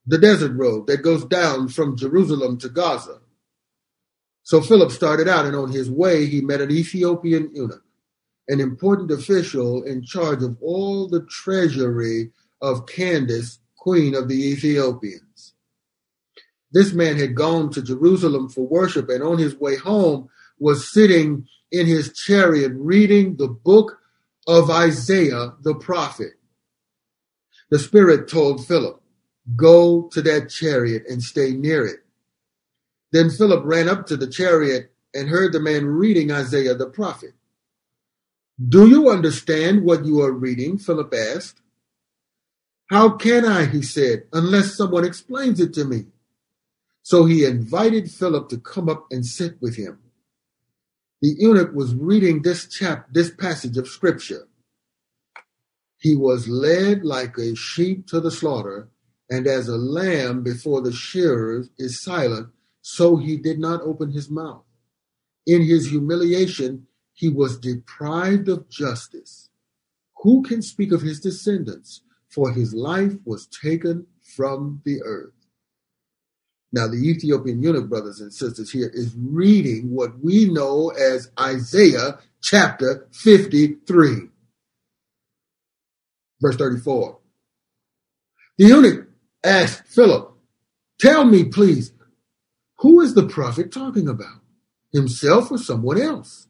the 0.06 0.18
desert 0.18 0.54
road 0.54 0.88
that 0.88 1.02
goes 1.02 1.26
down 1.26 1.68
from 1.68 1.98
Jerusalem 1.98 2.58
to 2.60 2.70
Gaza. 2.70 3.20
So 4.48 4.62
Philip 4.62 4.94
started 4.94 5.28
out, 5.28 5.46
and 5.46 5.58
on 5.58 5.74
his 5.74 5.92
way, 5.92 6.26
he 6.26 6.40
met 6.40 6.62
an 6.62 6.72
Ethiopian 6.72 7.54
eunuch, 7.54 7.84
an 8.48 8.62
important 8.62 9.12
official 9.12 9.84
in 9.84 10.06
charge 10.06 10.42
of 10.42 10.56
all 10.62 11.10
the 11.10 11.26
treasury 11.26 12.32
of 12.62 12.88
Candace, 12.88 13.60
queen 13.76 14.16
of 14.16 14.30
the 14.30 14.42
Ethiopians. 14.52 15.54
This 16.72 16.94
man 16.94 17.18
had 17.18 17.36
gone 17.36 17.72
to 17.72 17.82
Jerusalem 17.82 18.48
for 18.48 18.66
worship, 18.66 19.10
and 19.10 19.22
on 19.22 19.38
his 19.38 19.54
way 19.60 19.76
home 19.76 20.30
was 20.58 20.94
sitting 20.94 21.46
in 21.70 21.86
his 21.86 22.14
chariot 22.14 22.72
reading 22.74 23.36
the 23.36 23.50
book 23.50 23.98
of 24.48 24.70
Isaiah 24.70 25.56
the 25.62 25.76
prophet. 25.76 26.36
The 27.70 27.80
Spirit 27.80 28.30
told 28.30 28.66
Philip, 28.66 29.02
Go 29.58 30.08
to 30.14 30.22
that 30.22 30.50
chariot 30.50 31.04
and 31.10 31.22
stay 31.22 31.52
near 31.52 31.86
it. 31.86 32.07
Then 33.12 33.30
Philip 33.30 33.64
ran 33.66 33.88
up 33.88 34.06
to 34.08 34.18
the 34.18 34.28
chariot 34.28 34.92
and 35.14 35.30
heard 35.30 35.54
the 35.54 35.60
man 35.60 35.86
reading 35.86 36.32
Isaiah 36.32 36.76
the 36.76 36.88
prophet. 36.88 37.34
Do 38.68 38.88
you 38.88 39.10
understand 39.10 39.84
what 39.84 40.06
you 40.06 40.22
are 40.22 40.32
reading? 40.32 40.78
Philip 40.78 41.14
asked. 41.14 41.62
How 42.90 43.10
can 43.10 43.46
I, 43.46 43.66
he 43.66 43.82
said, 43.82 44.24
unless 44.34 44.76
someone 44.76 45.06
explains 45.06 45.60
it 45.60 45.74
to 45.74 45.86
me? 45.86 46.06
So 47.04 47.26
he 47.26 47.46
invited 47.46 48.12
Philip 48.12 48.50
to 48.50 48.58
come 48.58 48.90
up 48.90 49.08
and 49.12 49.26
sit 49.26 49.62
with 49.62 49.76
him 49.76 50.00
the 51.22 51.36
eunuch 51.38 51.74
was 51.74 51.96
reading 51.96 52.42
this 52.42 52.68
chap 52.68 53.08
this 53.12 53.32
passage 53.32 53.78
of 53.78 53.88
scripture. 53.88 54.48
He 56.00 56.16
was 56.16 56.48
led 56.48 57.04
like 57.04 57.38
a 57.38 57.56
sheep 57.56 58.08
to 58.08 58.20
the 58.20 58.30
slaughter, 58.30 58.90
and 59.30 59.48
as 59.48 59.68
a 59.68 59.78
lamb 59.78 60.44
before 60.44 60.82
the 60.82 60.92
shearers 60.92 61.70
is 61.80 62.04
silent, 62.04 62.50
so 62.90 63.18
he 63.18 63.36
did 63.36 63.60
not 63.60 63.82
open 63.82 64.12
his 64.12 64.30
mouth. 64.30 64.64
In 65.46 65.62
his 65.62 65.90
humiliation, 65.90 66.88
he 67.14 67.28
was 67.28 67.60
deprived 67.60 68.48
of 68.48 68.70
justice. 68.70 69.50
Who 70.24 70.42
can 70.42 70.62
speak 70.62 70.94
of 70.94 71.02
his 71.02 71.20
descendants? 71.20 72.02
For 72.30 72.54
his 72.54 72.74
life 72.74 73.16
was 73.26 73.46
taken 73.48 74.08
from 74.22 74.82
the 74.86 75.02
earth. 75.04 75.34
Now, 76.72 76.88
the 76.88 76.96
Ethiopian 76.96 77.62
eunuch, 77.62 77.90
brothers 77.90 78.22
and 78.22 78.34
sisters, 78.34 78.72
here 78.72 78.90
is 78.94 79.14
reading 79.18 79.92
what 79.92 80.24
we 80.24 80.46
know 80.50 80.92
as 80.92 81.30
Isaiah 81.38 82.20
chapter 82.42 83.06
53, 83.12 84.30
verse 86.42 86.56
34. 86.56 87.20
The 88.58 88.66
eunuch 88.66 89.10
asked 89.44 89.84
Philip, 89.88 90.32
Tell 91.00 91.26
me, 91.26 91.44
please, 91.44 91.92
who 92.80 93.02
is 93.02 93.14
the 93.14 93.28
prophet 93.28 93.72
talking 93.72 94.08
about? 94.08 94.40
Himself 94.92 95.52
or 95.52 95.58
someone 95.58 96.02
else? 96.02 96.48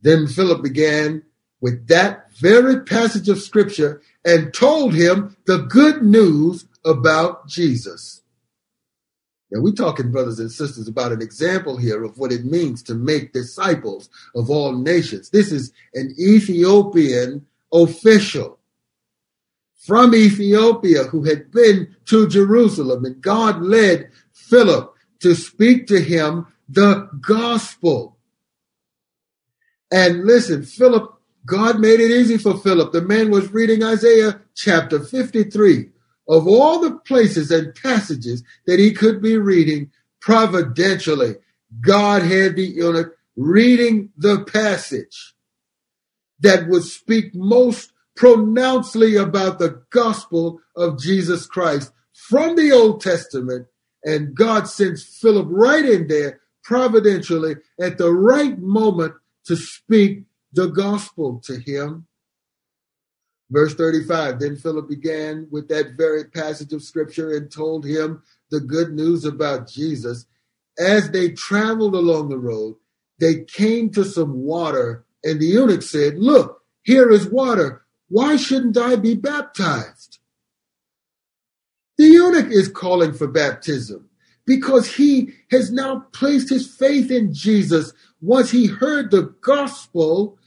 Then 0.00 0.26
Philip 0.26 0.62
began 0.62 1.24
with 1.60 1.88
that 1.88 2.32
very 2.34 2.80
passage 2.80 3.28
of 3.28 3.40
scripture 3.40 4.00
and 4.24 4.54
told 4.54 4.94
him 4.94 5.36
the 5.46 5.58
good 5.58 6.02
news 6.02 6.66
about 6.84 7.48
Jesus. 7.48 8.22
Now, 9.50 9.62
we're 9.62 9.72
talking, 9.72 10.10
brothers 10.10 10.38
and 10.38 10.52
sisters, 10.52 10.88
about 10.88 11.10
an 11.10 11.22
example 11.22 11.78
here 11.78 12.04
of 12.04 12.18
what 12.18 12.32
it 12.32 12.44
means 12.44 12.82
to 12.84 12.94
make 12.94 13.32
disciples 13.32 14.10
of 14.34 14.50
all 14.50 14.72
nations. 14.72 15.30
This 15.30 15.50
is 15.50 15.72
an 15.94 16.14
Ethiopian 16.18 17.46
official 17.72 18.58
from 19.74 20.14
Ethiopia 20.14 21.04
who 21.04 21.24
had 21.24 21.50
been 21.50 21.96
to 22.06 22.28
Jerusalem, 22.28 23.06
and 23.06 23.22
God 23.22 23.62
led 23.62 24.10
Philip 24.32 24.94
to 25.20 25.34
speak 25.34 25.86
to 25.88 26.00
him 26.00 26.46
the 26.68 27.08
gospel. 27.20 28.18
And 29.90 30.24
listen, 30.24 30.62
Philip, 30.64 31.14
God 31.46 31.80
made 31.80 32.00
it 32.00 32.10
easy 32.10 32.36
for 32.36 32.58
Philip. 32.58 32.92
The 32.92 33.02
man 33.02 33.30
was 33.30 33.52
reading 33.52 33.82
Isaiah 33.82 34.40
chapter 34.54 35.00
53 35.00 35.88
of 36.28 36.46
all 36.46 36.80
the 36.80 36.96
places 36.98 37.50
and 37.50 37.74
passages 37.74 38.42
that 38.66 38.78
he 38.78 38.92
could 38.92 39.22
be 39.22 39.38
reading 39.38 39.90
providentially, 40.20 41.36
God 41.80 42.22
had 42.22 42.56
the 42.56 42.66
eunuch 42.66 43.16
reading 43.36 44.10
the 44.16 44.44
passage 44.44 45.34
that 46.40 46.68
would 46.68 46.84
speak 46.84 47.34
most 47.34 47.92
pronouncedly 48.14 49.16
about 49.16 49.58
the 49.58 49.82
gospel 49.90 50.60
of 50.76 51.00
Jesus 51.00 51.46
Christ 51.46 51.92
from 52.12 52.56
the 52.56 52.72
Old 52.72 53.00
Testament. 53.00 53.66
And 54.08 54.34
God 54.34 54.66
sends 54.66 55.04
Philip 55.04 55.48
right 55.50 55.84
in 55.84 56.08
there 56.08 56.40
providentially 56.64 57.56
at 57.78 57.98
the 57.98 58.10
right 58.10 58.58
moment 58.58 59.12
to 59.44 59.54
speak 59.54 60.22
the 60.50 60.68
gospel 60.68 61.42
to 61.44 61.58
him. 61.58 62.06
Verse 63.50 63.74
35 63.74 64.40
Then 64.40 64.56
Philip 64.56 64.88
began 64.88 65.46
with 65.50 65.68
that 65.68 65.98
very 65.98 66.24
passage 66.24 66.72
of 66.72 66.82
scripture 66.82 67.36
and 67.36 67.52
told 67.52 67.84
him 67.84 68.22
the 68.50 68.60
good 68.60 68.94
news 68.94 69.26
about 69.26 69.68
Jesus. 69.68 70.24
As 70.78 71.10
they 71.10 71.32
traveled 71.32 71.94
along 71.94 72.30
the 72.30 72.38
road, 72.38 72.76
they 73.20 73.44
came 73.44 73.90
to 73.90 74.04
some 74.06 74.42
water, 74.42 75.04
and 75.22 75.38
the 75.38 75.46
eunuch 75.46 75.82
said, 75.82 76.18
Look, 76.18 76.62
here 76.82 77.10
is 77.10 77.28
water. 77.28 77.84
Why 78.08 78.36
shouldn't 78.36 78.78
I 78.78 78.96
be 78.96 79.14
baptized? 79.14 80.17
The 81.98 82.06
eunuch 82.06 82.50
is 82.52 82.68
calling 82.68 83.12
for 83.12 83.26
baptism. 83.28 84.08
because 84.46 84.94
he 84.96 85.34
has 85.50 85.70
now 85.70 86.06
placed 86.12 86.48
his 86.48 86.74
faith 86.74 87.10
in 87.10 87.34
Jesus 87.34 87.92
once 88.22 88.50
he 88.50 88.66
heard 88.66 89.10
the 89.10 89.34
gospel 89.42 90.38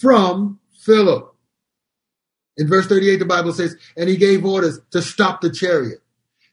from 0.00 0.58
Philip. 0.80 1.34
In 2.56 2.66
verse 2.66 2.86
38, 2.86 3.16
the 3.18 3.26
Bible 3.26 3.52
says, 3.52 3.76
and 3.96 4.08
he 4.08 4.16
gave 4.16 4.44
orders 4.46 4.80
to 4.92 5.02
stop 5.02 5.42
the 5.42 5.50
chariot. 5.50 6.00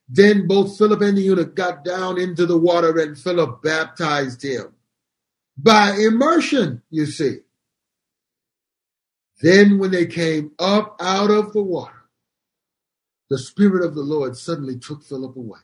Then 0.09 0.45
both 0.47 0.77
Philip 0.77 1.01
and 1.01 1.17
the 1.17 1.21
eunuch 1.21 1.55
got 1.55 1.85
down 1.85 2.19
into 2.19 2.45
the 2.45 2.57
water 2.57 2.97
and 2.99 3.17
Philip 3.17 3.61
baptized 3.63 4.43
him 4.43 4.73
by 5.57 5.91
immersion, 5.99 6.81
you 6.89 7.05
see. 7.05 7.37
Then 9.41 9.79
when 9.79 9.91
they 9.91 10.05
came 10.05 10.51
up 10.59 10.97
out 10.99 11.31
of 11.31 11.53
the 11.53 11.63
water, 11.63 11.98
the 13.29 13.37
Spirit 13.37 13.85
of 13.85 13.95
the 13.95 14.01
Lord 14.01 14.35
suddenly 14.35 14.77
took 14.77 15.03
Philip 15.03 15.35
away. 15.35 15.59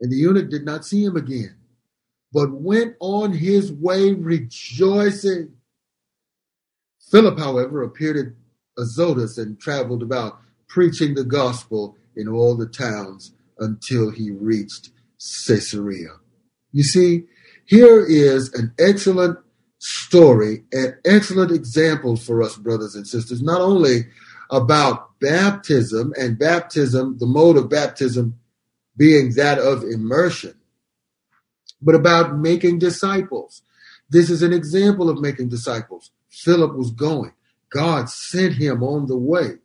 And 0.00 0.10
the 0.10 0.16
eunuch 0.16 0.50
did 0.50 0.64
not 0.64 0.84
see 0.84 1.04
him 1.04 1.16
again, 1.16 1.56
but 2.32 2.50
went 2.50 2.96
on 3.00 3.32
his 3.32 3.70
way 3.72 4.12
rejoicing. 4.12 5.54
Philip, 7.10 7.38
however, 7.38 7.82
appeared 7.82 8.16
at 8.16 8.82
Azotus 8.82 9.38
and 9.38 9.60
traveled 9.60 10.02
about 10.02 10.40
preaching 10.68 11.14
the 11.14 11.24
gospel 11.24 11.96
in 12.16 12.28
all 12.28 12.56
the 12.56 12.66
towns 12.66 13.34
until 13.58 14.10
he 14.10 14.30
reached 14.30 14.90
Caesarea. 15.46 16.16
You 16.72 16.82
see, 16.82 17.24
here 17.66 18.04
is 18.04 18.52
an 18.54 18.72
excellent 18.78 19.38
story 19.78 20.64
and 20.72 20.94
excellent 21.04 21.50
example 21.50 22.16
for 22.16 22.42
us, 22.42 22.56
brothers 22.56 22.94
and 22.94 23.06
sisters, 23.06 23.42
not 23.42 23.60
only 23.60 24.06
about 24.50 25.18
baptism 25.20 26.12
and 26.18 26.38
baptism, 26.38 27.18
the 27.18 27.26
mode 27.26 27.56
of 27.56 27.68
baptism 27.68 28.38
being 28.96 29.34
that 29.34 29.58
of 29.58 29.84
immersion, 29.84 30.54
but 31.80 31.94
about 31.94 32.36
making 32.36 32.78
disciples. 32.78 33.62
This 34.10 34.28
is 34.28 34.42
an 34.42 34.52
example 34.52 35.08
of 35.08 35.20
making 35.20 35.48
disciples. 35.48 36.10
Philip 36.30 36.74
was 36.74 36.90
going. 36.90 37.32
God 37.72 38.10
sent 38.10 38.54
him 38.54 38.82
on 38.82 39.06
the 39.06 39.16
way 39.16 39.58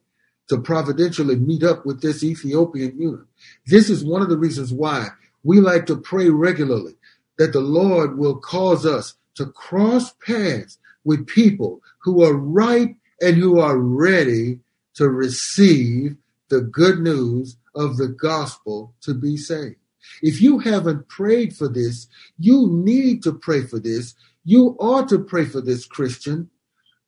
to 0.47 0.59
providentially 0.59 1.35
meet 1.35 1.63
up 1.63 1.85
with 1.85 2.01
this 2.01 2.23
Ethiopian 2.23 2.99
eunuch. 2.99 3.27
This 3.65 3.89
is 3.89 4.03
one 4.03 4.21
of 4.21 4.29
the 4.29 4.37
reasons 4.37 4.71
why 4.71 5.07
we 5.43 5.59
like 5.59 5.87
to 5.87 5.97
pray 5.97 6.29
regularly 6.29 6.95
that 7.37 7.53
the 7.53 7.59
Lord 7.59 8.17
will 8.17 8.37
cause 8.37 8.85
us 8.85 9.15
to 9.35 9.47
cross 9.47 10.13
paths 10.25 10.77
with 11.03 11.27
people 11.27 11.81
who 11.99 12.23
are 12.23 12.33
ripe 12.33 12.95
and 13.21 13.35
who 13.35 13.59
are 13.59 13.77
ready 13.77 14.59
to 14.95 15.09
receive 15.09 16.17
the 16.49 16.61
good 16.61 16.99
news 16.99 17.57
of 17.75 17.97
the 17.97 18.07
gospel 18.07 18.93
to 19.01 19.13
be 19.13 19.37
saved. 19.37 19.75
If 20.21 20.41
you 20.41 20.59
haven't 20.59 21.07
prayed 21.07 21.55
for 21.55 21.67
this, 21.67 22.07
you 22.37 22.69
need 22.71 23.23
to 23.23 23.33
pray 23.33 23.63
for 23.63 23.79
this. 23.79 24.15
You 24.43 24.75
ought 24.79 25.09
to 25.09 25.19
pray 25.19 25.45
for 25.45 25.61
this, 25.61 25.85
Christian. 25.85 26.49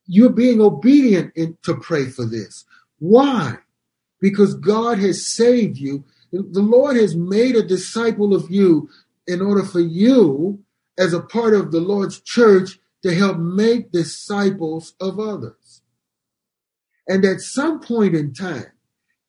You're 0.07 0.31
being 0.31 0.61
obedient 0.61 1.33
in, 1.35 1.57
to 1.63 1.75
pray 1.75 2.05
for 2.05 2.25
this. 2.25 2.65
Why? 2.99 3.57
Because 4.19 4.55
God 4.55 4.97
has 4.99 5.27
saved 5.27 5.77
you. 5.77 6.03
The 6.31 6.61
Lord 6.61 6.97
has 6.97 7.15
made 7.15 7.55
a 7.55 7.63
disciple 7.63 8.33
of 8.33 8.49
you 8.49 8.89
in 9.27 9.41
order 9.41 9.63
for 9.63 9.79
you, 9.79 10.63
as 10.97 11.13
a 11.13 11.21
part 11.21 11.53
of 11.53 11.71
the 11.71 11.79
Lord's 11.79 12.19
church, 12.19 12.79
to 13.03 13.13
help 13.13 13.37
make 13.37 13.91
disciples 13.91 14.93
of 14.99 15.19
others. 15.19 15.66
And 17.07 17.23
at 17.25 17.41
some 17.41 17.79
point 17.79 18.15
in 18.15 18.33
time, 18.33 18.71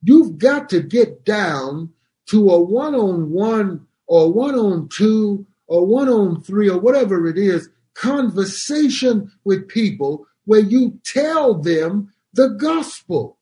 you've 0.02 0.38
got 0.38 0.68
to 0.70 0.82
get 0.82 1.24
down 1.24 1.90
to 2.30 2.50
a 2.50 2.60
one 2.60 2.94
on 2.94 3.30
one 3.30 3.86
or 4.06 4.32
one 4.32 4.54
on 4.54 4.88
two 4.88 5.46
or 5.66 5.86
one 5.86 6.08
on 6.08 6.42
three 6.42 6.68
or 6.68 6.78
whatever 6.78 7.26
it 7.26 7.38
is 7.38 7.68
conversation 7.94 9.30
with 9.44 9.68
people 9.68 10.26
where 10.44 10.60
you 10.60 10.98
tell 11.04 11.54
them 11.54 12.12
the 12.32 12.48
gospel. 12.48 13.38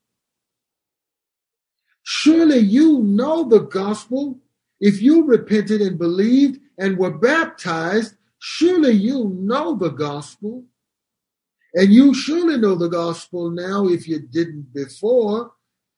Surely 2.03 2.59
you 2.59 3.01
know 3.01 3.49
the 3.49 3.61
gospel. 3.61 4.39
If 4.81 5.03
you 5.03 5.25
repented 5.25 5.81
and 5.81 5.99
believed 5.99 6.61
and 6.79 6.99
were 6.99 7.17
baptized, 7.17 8.15
surely 8.39 8.93
you 8.93 9.31
know 9.35 9.77
the 9.77 9.91
gospel. 9.91 10.65
And 11.77 11.93
you 11.93 12.15
surely 12.15 12.57
know 12.57 12.75
the 12.75 12.89
gospel 12.89 13.51
now 13.51 13.87
if 13.87 14.09
you 14.09 14.19
didn't 14.19 14.73
before. 14.73 15.53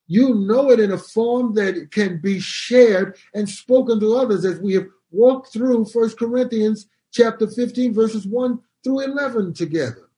You 0.07 0.35
know 0.35 0.71
it 0.71 0.79
in 0.79 0.91
a 0.91 0.97
form 0.97 1.53
that 1.53 1.91
can 1.91 2.19
be 2.19 2.39
shared 2.39 3.17
and 3.33 3.47
spoken 3.47 3.99
to 4.01 4.17
others 4.17 4.43
as 4.43 4.59
we 4.59 4.73
have 4.73 4.87
walked 5.09 5.53
through 5.53 5.85
First 5.85 6.19
Corinthians 6.19 6.87
chapter 7.11 7.47
15 7.47 7.93
verses 7.93 8.27
1 8.27 8.59
through 8.83 8.99
11 8.99 9.53
together. 9.53 10.09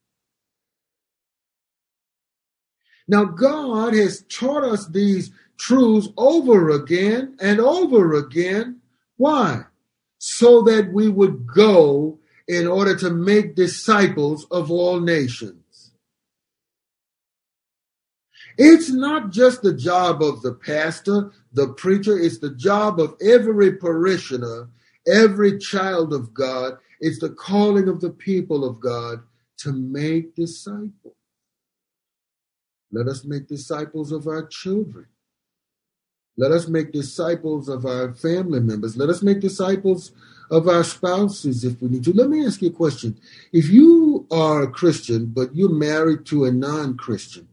Now 3.06 3.24
God 3.24 3.94
has 3.94 4.24
taught 4.24 4.64
us 4.64 4.88
these 4.88 5.30
truths 5.58 6.08
over 6.16 6.70
again 6.70 7.36
and 7.40 7.60
over 7.60 8.14
again. 8.14 8.80
Why? 9.16 9.62
So 10.18 10.62
that 10.62 10.92
we 10.92 11.08
would 11.08 11.46
go 11.46 12.18
in 12.48 12.66
order 12.66 12.96
to 12.96 13.10
make 13.10 13.54
disciples 13.54 14.46
of 14.50 14.70
all 14.70 15.00
nations. 15.00 15.92
It's 18.58 18.90
not 18.90 19.30
just 19.30 19.62
the 19.62 19.74
job 19.74 20.22
of 20.22 20.42
the 20.42 20.52
pastor, 20.52 21.32
the 21.52 21.68
preacher, 21.68 22.18
it's 22.18 22.38
the 22.38 22.54
job 22.54 23.00
of 23.00 23.14
every 23.22 23.76
parishioner, 23.76 24.68
every 25.06 25.58
child 25.58 26.12
of 26.12 26.34
God. 26.34 26.78
It's 27.00 27.18
the 27.18 27.30
calling 27.30 27.88
of 27.88 28.00
the 28.00 28.10
people 28.10 28.64
of 28.64 28.80
God 28.80 29.20
to 29.58 29.72
make 29.72 30.34
disciples. 30.34 31.14
Let 32.92 33.08
us 33.08 33.24
make 33.24 33.48
disciples 33.48 34.12
of 34.12 34.26
our 34.26 34.46
children. 34.46 35.06
Let 36.36 36.52
us 36.52 36.68
make 36.68 36.92
disciples 36.92 37.68
of 37.68 37.86
our 37.86 38.12
family 38.12 38.60
members. 38.60 38.96
Let 38.96 39.08
us 39.08 39.22
make 39.22 39.40
disciples 39.40 40.12
of 40.52 40.68
our 40.68 40.84
spouses 40.84 41.64
if 41.64 41.80
we 41.80 41.88
need 41.88 42.04
to. 42.04 42.12
Let 42.12 42.28
me 42.28 42.46
ask 42.46 42.62
you 42.62 42.68
a 42.68 42.72
question. 42.72 43.18
If 43.52 43.70
you 43.70 44.26
are 44.30 44.62
a 44.62 44.70
Christian, 44.70 45.26
but 45.26 45.56
you're 45.56 45.70
married 45.70 46.26
to 46.26 46.44
a 46.44 46.52
non 46.52 46.96
Christian, 46.98 47.48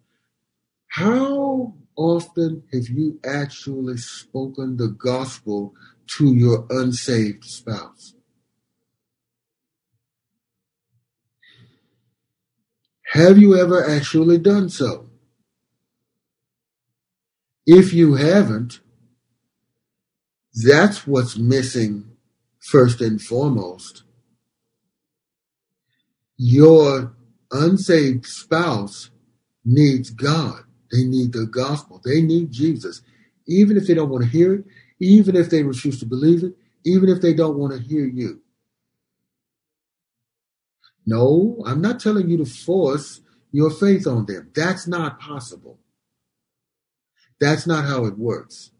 how 0.89 1.75
often 1.95 2.63
have 2.73 2.89
you 2.89 3.19
actually 3.25 3.97
spoken 3.97 4.77
the 4.77 4.89
gospel 4.89 5.73
to 6.17 6.33
your 6.35 6.67
unsaved 6.69 7.45
spouse? 7.45 8.15
Have 13.11 13.37
you 13.37 13.57
ever 13.57 13.89
actually 13.89 14.37
done 14.39 14.69
so? 14.69 15.09
If 17.65 17.93
you 17.93 18.15
haven't, 18.15 18.81
that's 20.53 21.07
what's 21.07 21.37
missing 21.37 22.11
first 22.61 23.01
and 23.01 23.21
foremost. 23.21 24.03
Your 26.37 27.15
unsaved 27.51 28.25
spouse 28.25 29.11
needs 29.65 30.09
God. 30.09 30.63
They 30.91 31.03
need 31.03 31.33
the 31.33 31.45
gospel. 31.45 32.01
They 32.03 32.21
need 32.21 32.51
Jesus. 32.51 33.01
Even 33.47 33.77
if 33.77 33.87
they 33.87 33.93
don't 33.93 34.09
want 34.09 34.23
to 34.23 34.29
hear 34.29 34.55
it, 34.55 34.65
even 34.99 35.35
if 35.35 35.49
they 35.49 35.63
refuse 35.63 35.99
to 35.99 36.05
believe 36.05 36.43
it, 36.43 36.53
even 36.85 37.09
if 37.09 37.21
they 37.21 37.33
don't 37.33 37.57
want 37.57 37.73
to 37.73 37.79
hear 37.79 38.05
you. 38.05 38.41
No, 41.05 41.61
I'm 41.65 41.81
not 41.81 41.99
telling 41.99 42.29
you 42.29 42.37
to 42.37 42.45
force 42.45 43.21
your 43.51 43.71
faith 43.71 44.07
on 44.07 44.25
them. 44.25 44.51
That's 44.55 44.87
not 44.87 45.19
possible. 45.19 45.79
That's 47.39 47.65
not 47.65 47.85
how 47.85 48.05
it 48.05 48.17
works. 48.17 48.71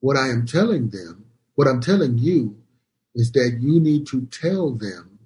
What 0.00 0.16
I 0.16 0.28
am 0.28 0.46
telling 0.46 0.90
them, 0.90 1.26
what 1.54 1.66
I'm 1.66 1.80
telling 1.80 2.18
you, 2.18 2.56
is 3.18 3.32
that 3.32 3.58
you 3.60 3.80
need 3.80 4.06
to 4.06 4.24
tell 4.26 4.70
them 4.70 5.18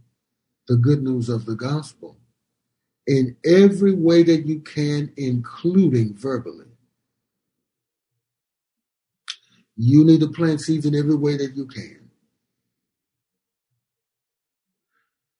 the 0.66 0.76
good 0.76 1.02
news 1.02 1.28
of 1.28 1.44
the 1.44 1.54
gospel 1.54 2.16
in 3.06 3.36
every 3.44 3.92
way 3.92 4.22
that 4.22 4.46
you 4.46 4.60
can, 4.60 5.12
including 5.18 6.14
verbally. 6.16 6.66
You 9.76 10.04
need 10.04 10.20
to 10.20 10.28
plant 10.28 10.62
seeds 10.62 10.86
in 10.86 10.94
every 10.94 11.16
way 11.16 11.36
that 11.36 11.54
you 11.54 11.66
can. 11.66 12.08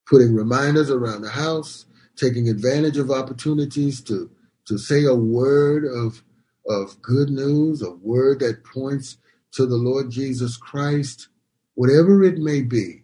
Putting 0.07 0.35
reminders 0.35 0.91
around 0.91 1.23
the 1.23 1.31
house, 1.31 1.87
taking 2.17 2.51
advantage 2.51 2.99
of 2.99 3.11
opportunities 3.11 4.03
to, 4.03 4.31
to 4.67 4.77
say 4.77 5.05
a 5.05 5.15
word 5.15 5.87
of, 5.87 6.23
of 6.69 7.01
good 7.01 7.31
news, 7.31 7.81
a 7.81 7.93
word 7.93 8.41
that 8.41 8.63
points 8.65 9.17
to 9.53 9.65
the 9.65 9.77
Lord 9.77 10.11
Jesus 10.11 10.59
Christ, 10.59 11.29
whatever 11.75 12.23
it 12.23 12.39
may 12.39 12.63
be, 12.63 13.03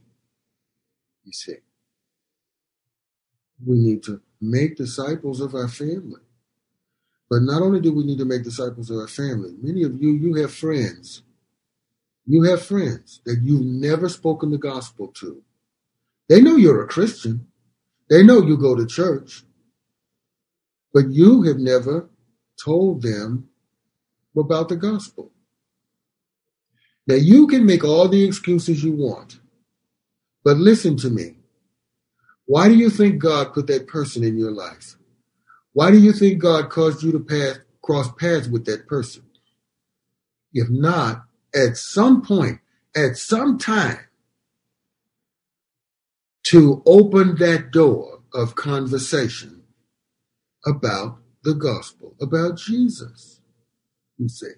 you 1.25 1.33
see. 1.33 1.57
We 3.65 3.79
need 3.79 4.03
to 4.05 4.21
make 4.41 4.77
disciples 4.77 5.41
of 5.41 5.55
our 5.55 5.69
family. 5.69 6.21
But 7.31 7.43
not 7.43 7.63
only 7.63 7.81
do 7.81 7.93
we 7.93 8.05
need 8.05 8.19
to 8.19 8.25
make 8.25 8.45
disciples 8.45 8.91
of 8.91 8.99
our 8.99 9.09
family, 9.09 9.55
many 9.61 9.83
of 9.83 10.01
you, 10.01 10.13
you 10.13 10.35
have 10.37 10.53
friends. 10.53 11.23
You 12.27 12.43
have 12.45 12.63
friends 12.63 13.21
that 13.25 13.41
you've 13.43 13.65
never 13.65 14.09
spoken 14.09 14.51
the 14.51 14.59
gospel 14.59 15.09
to. 15.17 15.43
They 16.29 16.41
know 16.41 16.57
you're 16.57 16.85
a 16.85 16.89
Christian. 16.89 17.47
They 18.11 18.23
know 18.23 18.43
you 18.43 18.57
go 18.57 18.75
to 18.75 18.87
church, 18.87 19.45
but 20.95 21.11
you 21.11 21.43
have 21.43 21.59
never 21.59 22.09
told 22.63 23.03
them 23.03 23.49
about 24.37 24.69
the 24.69 24.77
gospel. 24.77 25.31
Now 27.09 27.17
you 27.17 27.49
can 27.49 27.67
make 27.67 27.85
all 27.85 28.09
the 28.09 28.25
excuses 28.25 28.85
you 28.85 28.93
want, 28.93 29.41
but 30.45 30.59
listen 30.59 30.97
to 30.99 31.11
me. 31.11 31.37
Why 32.47 32.69
do 32.69 32.77
you 32.77 32.91
think 32.91 33.21
God 33.21 33.55
put 33.55 33.67
that 33.69 33.89
person 33.89 34.25
in 34.25 34.39
your 34.39 34.53
life? 34.53 34.97
Why 35.73 35.91
do 35.91 35.99
you 35.99 36.13
think 36.13 36.41
God 36.41 36.71
caused 36.71 37.03
you 37.03 37.13
to 37.13 37.21
pass, 37.21 37.61
cross 37.83 38.09
paths 38.19 38.49
with 38.49 38.67
that 38.67 38.87
person? 38.89 39.25
If 40.53 40.69
not, 40.71 41.25
at 41.55 41.77
some 41.77 42.23
point, 42.23 42.61
at 42.97 43.17
some 43.17 43.59
time, 43.59 44.01
to 46.45 46.83
open 46.87 47.37
that 47.37 47.71
door 47.73 48.21
of 48.35 48.55
conversation 48.57 49.63
about 50.67 51.19
the 51.45 51.55
gospel, 51.55 52.17
about 52.21 52.59
Jesus. 52.59 53.41
You 54.19 54.29
see. 54.29 54.53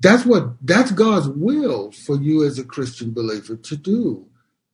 That's 0.00 0.24
what 0.24 0.54
that's 0.62 0.92
God's 0.92 1.28
will 1.28 1.90
for 1.90 2.16
you 2.16 2.44
as 2.44 2.58
a 2.58 2.64
Christian 2.64 3.12
believer 3.12 3.56
to 3.56 3.76
do 3.76 4.28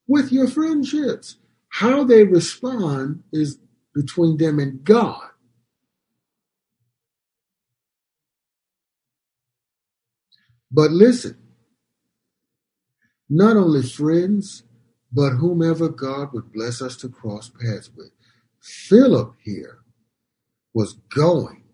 with 0.06 0.30
your 0.30 0.46
friendships. 0.48 1.36
How 1.68 2.04
they 2.04 2.24
respond 2.24 3.24
is 3.32 3.58
between 3.94 4.36
them 4.36 4.58
and 4.58 4.84
God. 4.84 5.28
But 10.70 10.90
listen, 10.90 11.38
not 13.30 13.56
only 13.56 13.82
friends, 13.82 14.64
but 15.12 15.30
whomever 15.30 15.88
God 15.88 16.32
would 16.32 16.52
bless 16.52 16.82
us 16.82 16.96
to 16.98 17.08
cross 17.08 17.48
paths 17.48 17.90
with. 17.96 18.10
Philip 18.60 19.34
here 19.42 19.78
was 20.74 20.94
going, 21.14 21.64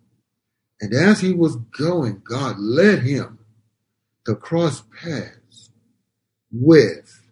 and 0.80 0.94
as 0.94 1.20
he 1.20 1.32
was 1.32 1.56
going, 1.56 2.22
God 2.24 2.58
led 2.58 3.02
him 3.02 3.39
to 4.26 4.34
cross 4.34 4.82
paths 5.02 5.70
with 6.52 7.22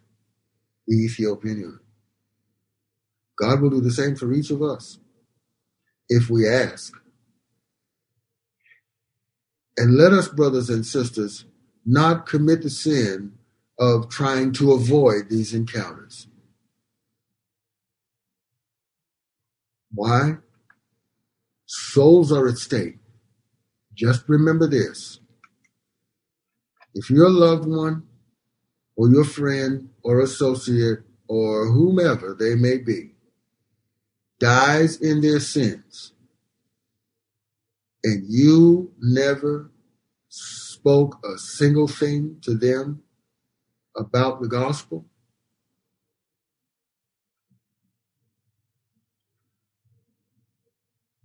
the 0.87 0.95
Ethiopian 1.05 1.59
eunuch. 1.59 1.83
God 3.37 3.61
will 3.61 3.69
do 3.69 3.81
the 3.81 3.91
same 3.91 4.15
for 4.15 4.31
each 4.33 4.49
of 4.51 4.61
us 4.61 4.99
if 6.09 6.29
we 6.29 6.47
ask. 6.47 6.93
And 9.77 9.95
let 9.95 10.11
us, 10.11 10.27
brothers 10.27 10.69
and 10.69 10.85
sisters, 10.85 11.45
not 11.85 12.25
commit 12.27 12.63
the 12.63 12.69
sin 12.69 13.33
of 13.79 14.09
trying 14.09 14.51
to 14.53 14.73
avoid 14.73 15.29
these 15.29 15.53
encounters. 15.53 16.27
Why? 19.93 20.37
Souls 21.65 22.31
are 22.31 22.47
at 22.47 22.57
stake. 22.57 22.97
Just 23.93 24.27
remember 24.27 24.67
this. 24.67 25.18
If 26.99 27.09
your 27.09 27.29
loved 27.29 27.65
one 27.65 28.03
or 28.97 29.07
your 29.07 29.23
friend 29.23 29.89
or 30.03 30.19
associate 30.19 30.99
or 31.29 31.67
whomever 31.67 32.35
they 32.37 32.55
may 32.55 32.77
be 32.77 33.11
dies 34.37 34.97
in 34.99 35.21
their 35.21 35.39
sins 35.39 36.11
and 38.03 38.25
you 38.27 38.91
never 39.01 39.71
spoke 40.27 41.25
a 41.25 41.37
single 41.37 41.87
thing 41.87 42.39
to 42.41 42.53
them 42.53 43.01
about 43.95 44.41
the 44.41 44.49
gospel? 44.49 45.05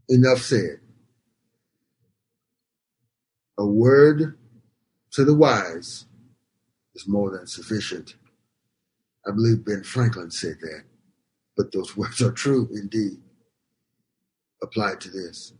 Enough 0.09 0.39
said. 0.39 0.79
A 3.59 3.67
word 3.67 4.39
to 5.15 5.25
the 5.25 5.35
wise 5.35 6.07
is 6.95 7.07
more 7.07 7.31
than 7.31 7.47
sufficient. 7.47 8.17
I 9.27 9.31
believe 9.31 9.65
Ben 9.65 9.85
Franklin 9.85 10.31
said 10.31 10.57
that, 10.61 10.83
but 11.57 11.73
those 11.73 11.97
words 11.97 12.21
are 12.21 12.33
true 12.33 12.69
indeed 12.73 13.21
applied 14.63 15.01
to 15.03 15.11
this. 15.11 15.53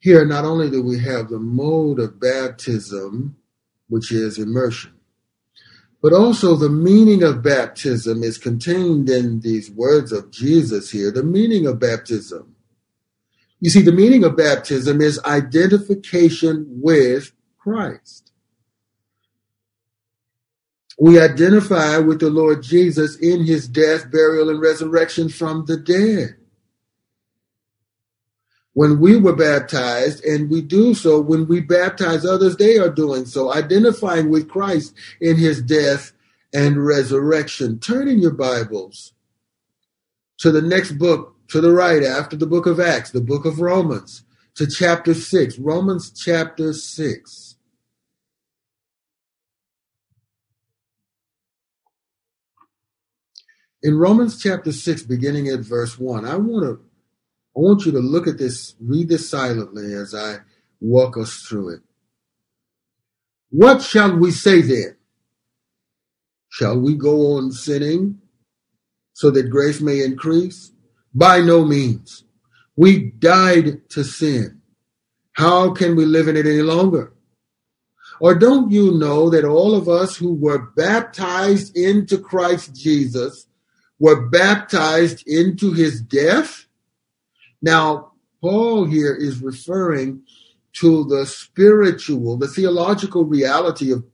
Here, 0.00 0.24
not 0.24 0.44
only 0.44 0.68
do 0.70 0.82
we 0.82 0.98
have 0.98 1.28
the 1.28 1.38
mode 1.38 2.00
of 2.00 2.20
baptism, 2.20 3.36
which 3.88 4.10
is 4.10 4.38
immersion, 4.38 4.92
but 6.02 6.12
also 6.12 6.56
the 6.56 6.68
meaning 6.68 7.22
of 7.22 7.42
baptism 7.42 8.22
is 8.24 8.36
contained 8.36 9.08
in 9.08 9.40
these 9.40 9.70
words 9.70 10.10
of 10.10 10.32
Jesus 10.32 10.90
here. 10.90 11.12
The 11.12 11.22
meaning 11.22 11.66
of 11.66 11.78
baptism. 11.78 12.56
You 13.60 13.70
see, 13.70 13.82
the 13.82 13.92
meaning 13.92 14.24
of 14.24 14.36
baptism 14.36 15.00
is 15.00 15.20
identification 15.24 16.66
with 16.68 17.32
Christ. 17.62 18.30
We 20.98 21.20
identify 21.20 21.98
with 21.98 22.20
the 22.20 22.30
Lord 22.30 22.62
Jesus 22.62 23.16
in 23.16 23.44
his 23.44 23.66
death, 23.66 24.10
burial, 24.10 24.50
and 24.50 24.60
resurrection 24.60 25.28
from 25.28 25.64
the 25.66 25.76
dead 25.76 26.36
when 28.74 29.00
we 29.00 29.16
were 29.16 29.36
baptized, 29.36 30.24
and 30.24 30.48
we 30.48 30.62
do 30.62 30.94
so 30.94 31.20
when 31.20 31.46
we 31.46 31.60
baptize 31.60 32.24
others, 32.24 32.56
they 32.56 32.78
are 32.78 32.88
doing 32.88 33.26
so, 33.26 33.52
identifying 33.52 34.30
with 34.30 34.48
Christ 34.48 34.94
in 35.20 35.36
his 35.36 35.60
death 35.60 36.12
and 36.54 36.84
resurrection. 36.84 37.78
Turn 37.78 38.08
in 38.08 38.18
your 38.18 38.32
Bibles 38.32 39.12
to 40.38 40.50
the 40.50 40.62
next 40.62 40.92
book 40.92 41.36
to 41.48 41.60
the 41.60 41.72
right 41.72 42.02
after 42.02 42.36
the 42.36 42.46
book 42.46 42.64
of 42.64 42.80
Acts, 42.80 43.10
the 43.10 43.20
book 43.20 43.44
of 43.44 43.60
Romans, 43.60 44.24
to 44.54 44.66
chapter 44.66 45.12
6. 45.12 45.58
Romans 45.58 46.10
chapter 46.10 46.72
6. 46.72 47.51
In 53.82 53.98
Romans 53.98 54.40
chapter 54.40 54.70
6, 54.70 55.02
beginning 55.02 55.48
at 55.48 55.60
verse 55.60 55.98
1, 55.98 56.24
I 56.24 56.36
want 56.36 56.64
to 56.64 56.80
I 57.54 57.60
want 57.60 57.84
you 57.84 57.92
to 57.92 57.98
look 57.98 58.26
at 58.26 58.38
this, 58.38 58.74
read 58.80 59.10
this 59.10 59.28
silently 59.28 59.92
as 59.92 60.14
I 60.14 60.36
walk 60.80 61.18
us 61.18 61.36
through 61.46 61.74
it. 61.74 61.80
What 63.50 63.82
shall 63.82 64.16
we 64.16 64.30
say 64.30 64.62
then? 64.62 64.96
Shall 66.48 66.80
we 66.80 66.94
go 66.94 67.36
on 67.36 67.52
sinning 67.52 68.20
so 69.12 69.30
that 69.30 69.50
grace 69.50 69.82
may 69.82 70.02
increase? 70.02 70.72
By 71.14 71.40
no 71.40 71.66
means. 71.66 72.24
We 72.74 73.10
died 73.10 73.90
to 73.90 74.02
sin. 74.02 74.62
How 75.32 75.74
can 75.74 75.94
we 75.94 76.06
live 76.06 76.28
in 76.28 76.36
it 76.36 76.46
any 76.46 76.62
longer? 76.62 77.12
Or 78.18 78.34
don't 78.34 78.70
you 78.70 78.92
know 78.92 79.28
that 79.28 79.44
all 79.44 79.74
of 79.74 79.90
us 79.90 80.16
who 80.16 80.32
were 80.32 80.70
baptized 80.74 81.76
into 81.76 82.16
Christ 82.16 82.74
Jesus 82.74 83.46
were 84.02 84.28
baptized 84.28 85.22
into 85.28 85.72
his 85.72 86.00
death? 86.00 86.66
Now, 87.62 88.10
Paul 88.40 88.84
here 88.84 89.14
is 89.14 89.40
referring 89.40 90.22
to 90.80 91.04
the 91.04 91.24
spiritual, 91.24 92.36
the 92.36 92.48
theological 92.48 93.24
reality 93.24 93.92
of, 93.92 94.04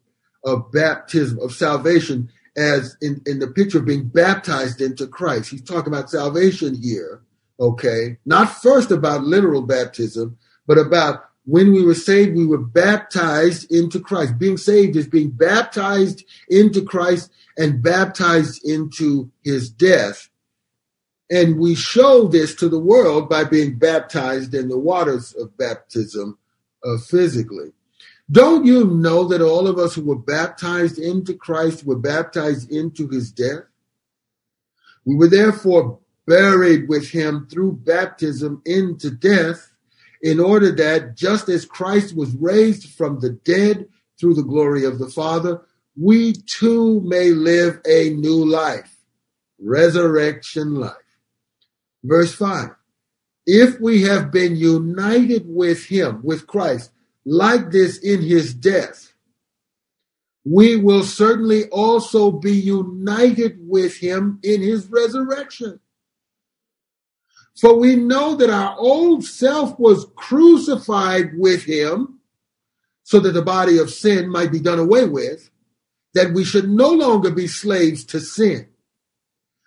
of 0.45 0.71
baptism, 0.73 1.39
of 1.41 1.53
salvation, 1.53 2.29
as 2.55 2.99
in, 3.01 3.23
in 3.25 3.39
the 3.39 3.47
picture 3.47 3.79
of 3.79 3.87
being 3.87 4.07
baptized 4.07 4.83
into 4.83 5.07
Christ. 5.07 5.49
He's 5.49 5.63
talking 5.63 5.91
about 5.91 6.11
salvation 6.11 6.75
here, 6.75 7.23
okay? 7.59 8.19
Not 8.27 8.61
first 8.61 8.91
about 8.91 9.25
literal 9.25 9.63
baptism, 9.63 10.37
but 10.67 10.77
about 10.77 11.28
when 11.49 11.73
we 11.73 11.83
were 11.83 11.95
saved, 11.95 12.37
we 12.37 12.47
were 12.47 12.59
baptized 12.59 13.73
into 13.73 14.01
Christ. 14.01 14.39
Being 14.39 14.59
saved 14.59 14.97
is 14.97 15.09
being 15.09 15.31
baptized 15.31 16.23
into 16.47 16.83
Christ 16.83 17.33
and 17.57 17.83
baptized 17.83 18.63
into 18.69 19.31
his 19.43 19.71
death. 19.71 20.29
And 21.31 21.59
we 21.59 21.75
show 21.75 22.29
this 22.29 22.55
to 22.57 22.69
the 22.69 22.79
world 22.79 23.31
by 23.31 23.45
being 23.45 23.79
baptized 23.79 24.55
in 24.55 24.69
the 24.69 24.79
waters 24.79 25.35
of 25.37 25.57
baptism 25.57 26.37
uh, 26.85 26.99
physically. 26.99 27.73
Don't 28.31 28.67
you 28.67 28.85
know 28.85 29.27
that 29.29 29.41
all 29.41 29.67
of 29.67 29.79
us 29.79 29.95
who 29.95 30.05
were 30.05 30.19
baptized 30.19 30.99
into 30.99 31.33
Christ 31.33 31.83
were 31.87 31.97
baptized 31.97 32.71
into 32.71 33.09
his 33.09 33.33
death? 33.33 33.65
We 35.07 35.15
were 35.15 35.29
therefore 35.29 35.99
buried 36.27 36.91
with 36.91 37.09
him 37.09 37.49
through 37.51 37.73
baptism 37.73 38.61
into 38.67 39.11
death, 39.11 39.68
in 40.23 40.41
order 40.41 40.73
that 40.73 41.17
just 41.17 41.49
as 41.49 41.65
Christ 41.65 42.17
was 42.17 42.35
raised 42.35 42.91
from 42.91 43.21
the 43.21 43.31
dead 43.31 43.89
through 44.19 44.35
the 44.35 44.43
glory 44.43 44.85
of 44.85 44.99
the 44.99 45.09
Father, 45.09 45.63
we 45.97 46.33
too 46.33 47.01
may 47.03 47.31
live 47.31 47.81
a 47.87 48.11
new 48.11 48.45
life, 48.45 48.97
resurrection 49.61 50.75
life. 50.77 50.95
Verse 52.05 52.35
5 52.35 52.71
If 53.47 53.81
we 53.81 54.03
have 54.03 54.31
been 54.31 54.57
united 54.57 55.45
with 55.47 55.87
him, 55.87 56.21
with 56.23 56.47
Christ, 56.47 56.93
like 57.25 57.71
this 57.71 57.99
in 57.99 58.23
his 58.23 58.55
death, 58.55 59.13
we 60.45 60.77
will 60.77 61.03
certainly 61.03 61.69
also 61.69 62.31
be 62.31 62.55
united 62.55 63.59
with 63.61 63.99
him 63.99 64.39
in 64.43 64.63
his 64.63 64.87
resurrection. 64.87 65.81
For 67.59 67.77
we 67.77 67.97
know 67.97 68.37
that 68.37 68.51
our 68.51 68.77
old 68.79 69.25
self 69.25 69.79
was 69.79 70.07
crucified 70.15 71.37
with 71.37 71.65
him 71.65 72.21
so 73.03 73.19
that 73.19 73.33
the 73.33 73.43
body 73.43 73.79
of 73.79 73.91
sin 73.91 74.31
might 74.31 74.53
be 74.53 74.61
done 74.61 74.79
away 74.79 75.07
with, 75.07 75.51
that 76.15 76.33
we 76.33 76.45
should 76.45 76.69
no 76.69 76.91
longer 76.91 77.31
be 77.31 77.49
slaves 77.49 78.05
to 78.05 78.21
sin. 78.21 78.69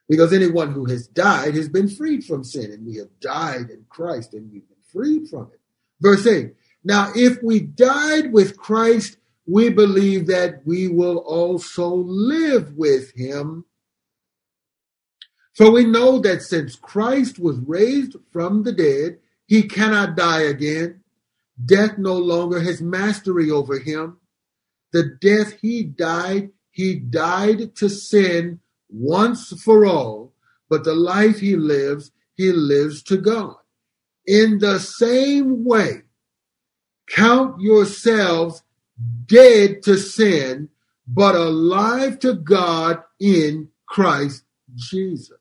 Because 0.07 0.31
anyone 0.31 0.71
who 0.71 0.85
has 0.85 1.07
died 1.07 1.55
has 1.55 1.67
been 1.67 1.89
freed 1.89 2.23
from 2.23 2.43
sin, 2.43 2.71
and 2.71 2.85
we 2.85 2.95
have 2.95 3.19
died 3.19 3.69
in 3.69 3.85
Christ 3.89 4.33
and 4.33 4.51
we've 4.51 4.67
been 4.67 4.77
freed 4.91 5.27
from 5.27 5.49
it. 5.53 5.59
Verse 5.99 6.25
8 6.25 6.53
Now, 6.83 7.11
if 7.13 7.43
we 7.43 7.59
died 7.59 8.31
with 8.31 8.57
Christ, 8.57 9.17
we 9.45 9.69
believe 9.69 10.27
that 10.27 10.65
we 10.65 10.87
will 10.87 11.17
also 11.17 11.93
live 11.93 12.73
with 12.73 13.13
him. 13.15 13.65
For 15.61 15.69
we 15.69 15.85
know 15.85 16.17
that 16.21 16.41
since 16.41 16.75
Christ 16.75 17.37
was 17.37 17.59
raised 17.59 18.15
from 18.31 18.63
the 18.63 18.71
dead, 18.71 19.19
he 19.45 19.61
cannot 19.61 20.15
die 20.15 20.41
again. 20.41 21.01
Death 21.63 21.99
no 21.99 22.15
longer 22.15 22.61
has 22.61 22.81
mastery 22.81 23.51
over 23.51 23.77
him. 23.77 24.17
The 24.91 25.03
death 25.21 25.59
he 25.61 25.83
died, 25.83 26.49
he 26.71 26.95
died 26.95 27.75
to 27.75 27.89
sin 27.89 28.59
once 28.89 29.49
for 29.61 29.85
all, 29.85 30.33
but 30.67 30.83
the 30.83 30.95
life 30.95 31.41
he 31.41 31.55
lives, 31.55 32.09
he 32.33 32.51
lives 32.51 33.03
to 33.03 33.17
God. 33.17 33.57
In 34.25 34.57
the 34.57 34.79
same 34.79 35.63
way, 35.63 36.01
count 37.07 37.61
yourselves 37.61 38.63
dead 39.27 39.83
to 39.83 39.95
sin, 39.97 40.69
but 41.07 41.35
alive 41.35 42.17
to 42.21 42.33
God 42.33 43.03
in 43.19 43.69
Christ 43.85 44.43
Jesus. 44.75 45.40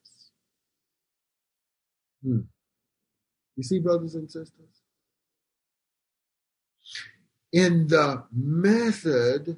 Hmm. 2.22 2.40
You 3.56 3.62
see, 3.62 3.78
brothers 3.78 4.14
and 4.14 4.30
sisters? 4.30 4.82
In 7.52 7.88
the 7.88 8.24
method 8.32 9.56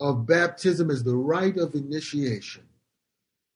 of 0.00 0.26
baptism 0.26 0.90
is 0.90 1.04
the 1.04 1.16
rite 1.16 1.58
of 1.58 1.74
initiation. 1.74 2.64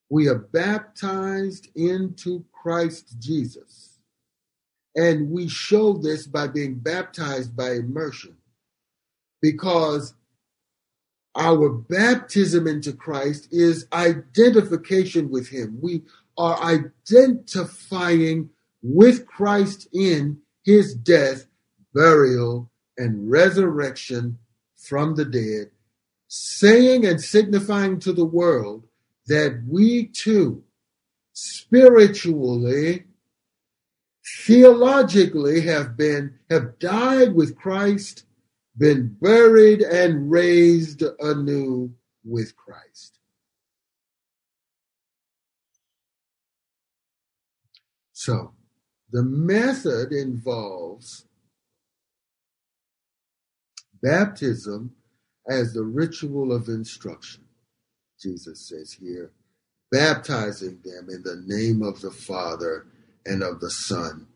We 0.09 0.27
are 0.27 0.37
baptized 0.37 1.69
into 1.75 2.45
Christ 2.51 3.15
Jesus. 3.19 3.99
And 4.95 5.29
we 5.29 5.47
show 5.47 5.93
this 5.93 6.27
by 6.27 6.47
being 6.47 6.75
baptized 6.75 7.55
by 7.55 7.73
immersion 7.73 8.37
because 9.41 10.13
our 11.35 11.69
baptism 11.69 12.67
into 12.67 12.93
Christ 12.93 13.47
is 13.51 13.85
identification 13.93 15.29
with 15.29 15.47
Him. 15.47 15.77
We 15.81 16.03
are 16.39 16.59
identifying 16.63 18.49
with 18.81 19.27
Christ 19.27 19.89
in 19.93 20.39
His 20.63 20.95
death, 20.95 21.45
burial, 21.93 22.71
and 22.97 23.29
resurrection 23.29 24.39
from 24.77 25.15
the 25.15 25.25
dead, 25.25 25.71
saying 26.27 27.05
and 27.05 27.21
signifying 27.21 27.99
to 27.99 28.13
the 28.13 28.25
world 28.25 28.87
that 29.27 29.61
we 29.67 30.07
too, 30.07 30.63
spiritually, 31.33 33.03
theologically, 34.45 35.61
have 35.61 35.97
been, 35.97 36.39
have 36.49 36.79
died 36.79 37.35
with 37.35 37.57
Christ 37.57 38.23
been 38.77 39.15
buried 39.21 39.81
and 39.81 40.31
raised 40.31 41.03
anew 41.19 41.93
with 42.23 42.55
Christ. 42.55 43.18
So, 48.19 48.51
the 49.11 49.23
method 49.23 50.11
involves 50.11 51.23
baptism 54.03 54.91
as 55.47 55.71
the 55.71 55.85
ritual 55.85 56.51
of 56.51 56.67
instruction. 56.67 57.45
Jesus 58.21 58.67
says 58.67 58.91
here, 58.91 59.31
baptizing 59.89 60.79
them 60.83 61.07
in 61.09 61.23
the 61.23 61.41
name 61.45 61.81
of 61.81 62.01
the 62.01 62.11
Father 62.11 62.87
and 63.25 63.41
of 63.41 63.61
the 63.61 63.69
Son 63.69 64.27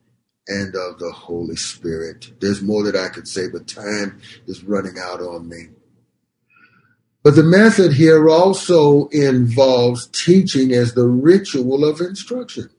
and 0.47 0.73
of 0.77 0.97
the 0.99 1.11
Holy 1.11 1.57
Spirit. 1.57 2.39
There's 2.39 2.61
more 2.61 2.83
that 2.83 2.95
I 2.95 3.09
could 3.09 3.27
say, 3.27 3.49
but 3.49 3.67
time 3.67 4.21
is 4.47 4.63
running 4.63 4.97
out 4.97 5.19
on 5.19 5.49
me. 5.49 5.67
But 7.21 7.35
the 7.35 7.43
method 7.43 7.91
here 7.91 8.29
also 8.29 9.09
involves 9.09 10.07
teaching 10.07 10.71
as 10.71 10.93
the 10.93 11.05
ritual 11.05 11.83
of 11.83 11.99
instruction. 11.99 12.69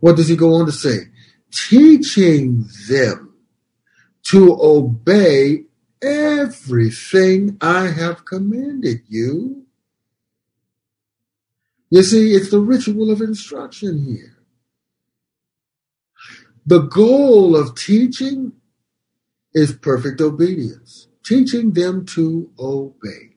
What 0.00 0.16
does 0.16 0.28
he 0.28 0.36
go 0.36 0.54
on 0.54 0.66
to 0.66 0.72
say? 0.72 1.08
Teaching 1.52 2.68
them 2.88 3.34
to 4.24 4.56
obey 4.60 5.64
everything 6.02 7.56
I 7.60 7.88
have 7.88 8.24
commanded 8.24 9.02
you. 9.08 9.66
You 11.90 12.02
see, 12.02 12.34
it's 12.34 12.50
the 12.50 12.60
ritual 12.60 13.10
of 13.10 13.20
instruction 13.20 14.04
here. 14.04 14.36
The 16.66 16.80
goal 16.80 17.56
of 17.56 17.74
teaching 17.74 18.52
is 19.52 19.72
perfect 19.72 20.20
obedience, 20.20 21.08
teaching 21.24 21.72
them 21.72 22.04
to 22.06 22.52
obey. 22.58 23.30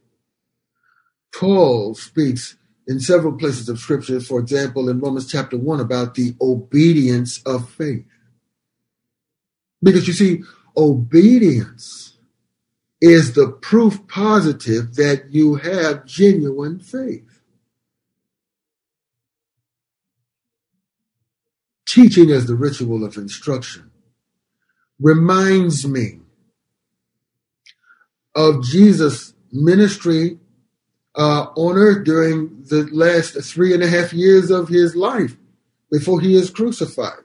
Paul 1.34 1.96
speaks 1.96 2.58
in 2.88 3.00
several 3.00 3.34
places 3.34 3.70
of 3.70 3.80
scripture, 3.80 4.20
for 4.20 4.40
example, 4.40 4.90
in 4.90 5.00
Romans 5.00 5.32
chapter 5.32 5.58
1, 5.58 5.80
about 5.80 6.16
the 6.16 6.36
obedience 6.42 7.42
of 7.46 7.70
faith. 7.70 8.06
Because 9.82 10.08
you 10.08 10.14
see, 10.14 10.44
obedience 10.76 12.18
is 13.02 13.34
the 13.34 13.50
proof 13.50 14.08
positive 14.08 14.96
that 14.96 15.26
you 15.32 15.56
have 15.56 16.06
genuine 16.06 16.80
faith. 16.80 17.34
teaching 21.94 22.32
as 22.32 22.48
the 22.48 22.56
ritual 22.56 23.04
of 23.04 23.18
instruction 23.18 23.92
reminds 25.00 25.88
me 25.88 26.20
of 28.34 28.64
Jesus' 28.64 29.36
ministry 29.52 30.40
uh, 31.16 31.48
on 31.56 31.78
earth 31.78 32.04
during 32.04 32.64
the 32.70 32.90
last 32.92 33.42
three 33.44 33.74
and 33.74 33.84
a 33.84 33.88
half 33.88 34.14
years 34.14 34.50
of 34.50 34.68
his 34.68 34.96
life 34.96 35.36
before 35.92 36.20
he 36.22 36.36
is 36.36 36.50
crucified. 36.50 37.20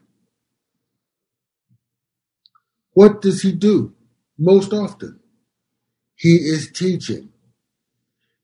What 2.92 3.22
does 3.22 3.42
he 3.42 3.52
do 3.52 3.94
most 4.38 4.72
often? 4.72 5.20
He 6.16 6.34
is 6.34 6.70
teaching. 6.70 7.30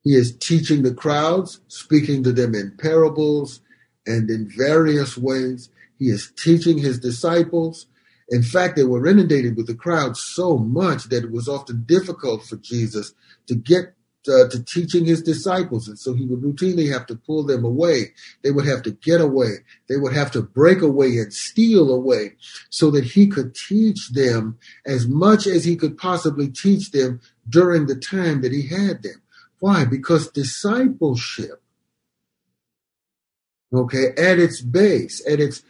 He 0.03 0.14
is 0.14 0.36
teaching 0.36 0.82
the 0.82 0.95
crowds, 0.95 1.61
speaking 1.68 2.22
to 2.24 2.32
them 2.32 2.55
in 2.55 2.76
parables 2.78 3.61
and 4.07 4.30
in 4.30 4.49
various 4.49 5.16
ways. 5.18 5.70
He 5.99 6.07
is 6.07 6.32
teaching 6.36 6.78
his 6.78 6.99
disciples. 7.01 7.86
In 8.28 8.42
fact, 8.42 8.76
they 8.76 8.84
were 8.84 9.07
inundated 9.07 9.57
with 9.57 9.66
the 9.66 9.74
crowd 9.74 10.16
so 10.16 10.59
much 10.59 11.05
that 11.05 11.24
it 11.24 11.32
was 11.32 11.49
often 11.49 11.84
difficult 11.84 12.45
for 12.45 12.57
Jesus 12.57 13.14
to 13.47 13.55
get 13.55 13.95
uh, 14.29 14.49
to 14.49 14.62
teaching 14.64 15.05
his 15.05 15.22
disciples. 15.22 15.89
And 15.89 15.99
so 15.99 16.14
he 16.14 16.25
would 16.27 16.41
routinely 16.41 16.91
have 16.93 17.07
to 17.07 17.16
pull 17.16 17.45
them 17.45 17.64
away. 17.64 18.12
They 18.43 18.51
would 18.51 18.66
have 18.66 18.83
to 18.83 18.93
get 18.93 19.20
away. 19.20 19.59
They 19.89 19.97
would 19.97 20.12
have 20.12 20.31
to 20.33 20.43
break 20.43 20.83
away 20.83 21.18
and 21.18 21.33
steal 21.33 21.91
away 21.91 22.37
so 22.70 22.91
that 22.93 23.05
he 23.05 23.27
could 23.27 23.55
teach 23.55 24.11
them 24.11 24.59
as 24.87 25.07
much 25.07 25.47
as 25.47 25.64
he 25.64 25.77
could 25.77 25.99
possibly 25.99 26.49
teach 26.49 26.91
them 26.91 27.20
during 27.49 27.87
the 27.87 27.97
time 27.97 28.43
that 28.43 28.53
he 28.53 28.66
had 28.66 29.03
them. 29.03 29.22
Why? 29.61 29.85
Because 29.85 30.31
discipleship, 30.31 31.62
okay, 33.72 34.09
at 34.18 34.39
its 34.39 34.61
base, 34.61 35.22
at 35.27 35.41
its 35.41 35.62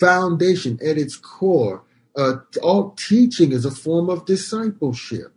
foundation, 0.00 0.78
at 0.84 0.98
its 0.98 1.16
core, 1.16 1.84
uh, 2.16 2.36
all 2.62 2.90
teaching 2.92 3.52
is 3.52 3.64
a 3.64 3.70
form 3.70 4.08
of 4.08 4.24
discipleship. 4.24 5.35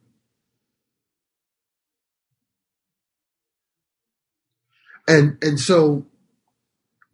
And, 5.10 5.38
and 5.42 5.60
so 5.60 6.06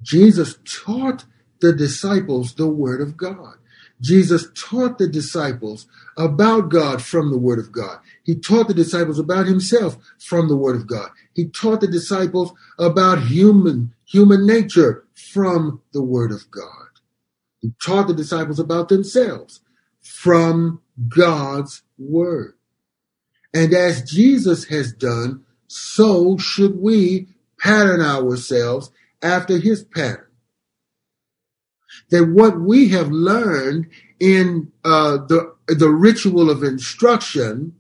Jesus 0.04 0.60
taught 0.66 1.26
the 1.62 1.74
disciples 1.74 2.54
the 2.54 2.68
Word 2.68 3.02
of 3.02 3.16
God. 3.16 3.56
Jesus 4.02 4.48
taught 4.54 4.98
the 4.98 5.08
disciples 5.08 5.88
about 6.18 6.70
God 6.70 7.02
from 7.02 7.32
the 7.32 7.38
Word 7.38 7.58
of 7.58 7.72
God. 7.72 8.00
He 8.24 8.36
taught 8.36 8.68
the 8.68 8.74
disciples 8.74 9.18
about 9.18 9.48
himself 9.48 9.98
from 10.20 10.50
the 10.50 10.58
Word 10.58 10.76
of 10.76 10.86
God. 10.86 11.10
He 11.34 11.48
taught 11.48 11.80
the 11.80 11.88
disciples 11.88 12.52
about 12.78 13.24
human, 13.24 13.94
human 14.04 14.46
nature 14.46 15.06
from 15.16 15.82
the 15.94 16.04
Word 16.04 16.32
of 16.32 16.52
God. 16.52 16.86
He 17.62 17.72
taught 17.82 18.08
the 18.08 18.14
disciples 18.14 18.60
about 18.60 18.90
themselves 18.90 19.62
from 20.02 20.82
God's 21.08 21.82
word. 21.98 22.56
And 23.54 23.74
as 23.74 24.04
Jesus 24.04 24.66
has 24.66 24.92
done, 24.92 25.46
so 25.68 26.38
should 26.38 26.78
we 26.80 27.30
pattern 27.66 28.00
ourselves 28.00 28.92
after 29.24 29.58
his 29.58 29.84
pattern. 29.84 30.28
That 32.12 32.26
what 32.26 32.60
we 32.60 32.90
have 32.90 33.10
learned 33.10 33.88
in 34.20 34.72
uh, 34.84 35.18
the, 35.26 35.56
the 35.68 35.90
ritual 35.90 36.52
of 36.52 36.62
instruction, 36.62 37.80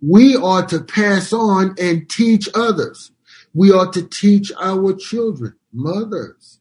we 0.00 0.34
are 0.34 0.64
to 0.66 0.80
pass 0.80 1.32
on 1.34 1.74
and 1.78 2.08
teach 2.08 2.48
others. 2.54 3.12
We 3.52 3.70
ought 3.70 3.92
to 3.94 4.02
teach 4.08 4.50
our 4.58 4.94
children, 4.94 5.56
mothers. 5.72 6.60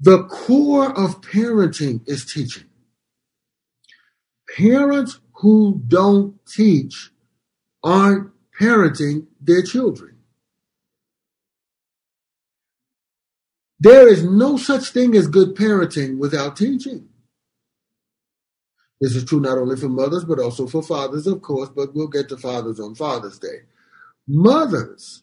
The 0.00 0.24
core 0.24 0.90
of 0.90 1.20
parenting 1.20 2.00
is 2.08 2.24
teaching. 2.24 2.64
Parents 4.56 5.20
who 5.34 5.80
don't 5.86 6.44
teach 6.46 7.10
aren't 7.82 8.33
parenting 8.60 9.26
their 9.40 9.62
children. 9.62 10.16
There 13.80 14.08
is 14.08 14.24
no 14.24 14.56
such 14.56 14.88
thing 14.88 15.14
as 15.14 15.26
good 15.26 15.54
parenting 15.54 16.18
without 16.18 16.56
teaching. 16.56 17.08
This 19.00 19.16
is 19.16 19.24
true 19.24 19.40
not 19.40 19.58
only 19.58 19.76
for 19.76 19.88
mothers, 19.88 20.24
but 20.24 20.38
also 20.38 20.66
for 20.66 20.82
fathers, 20.82 21.26
of 21.26 21.42
course, 21.42 21.68
but 21.68 21.94
we'll 21.94 22.08
get 22.08 22.28
to 22.30 22.36
fathers 22.36 22.80
on 22.80 22.94
Father's 22.94 23.38
Day. 23.38 23.64
Mothers, 24.26 25.22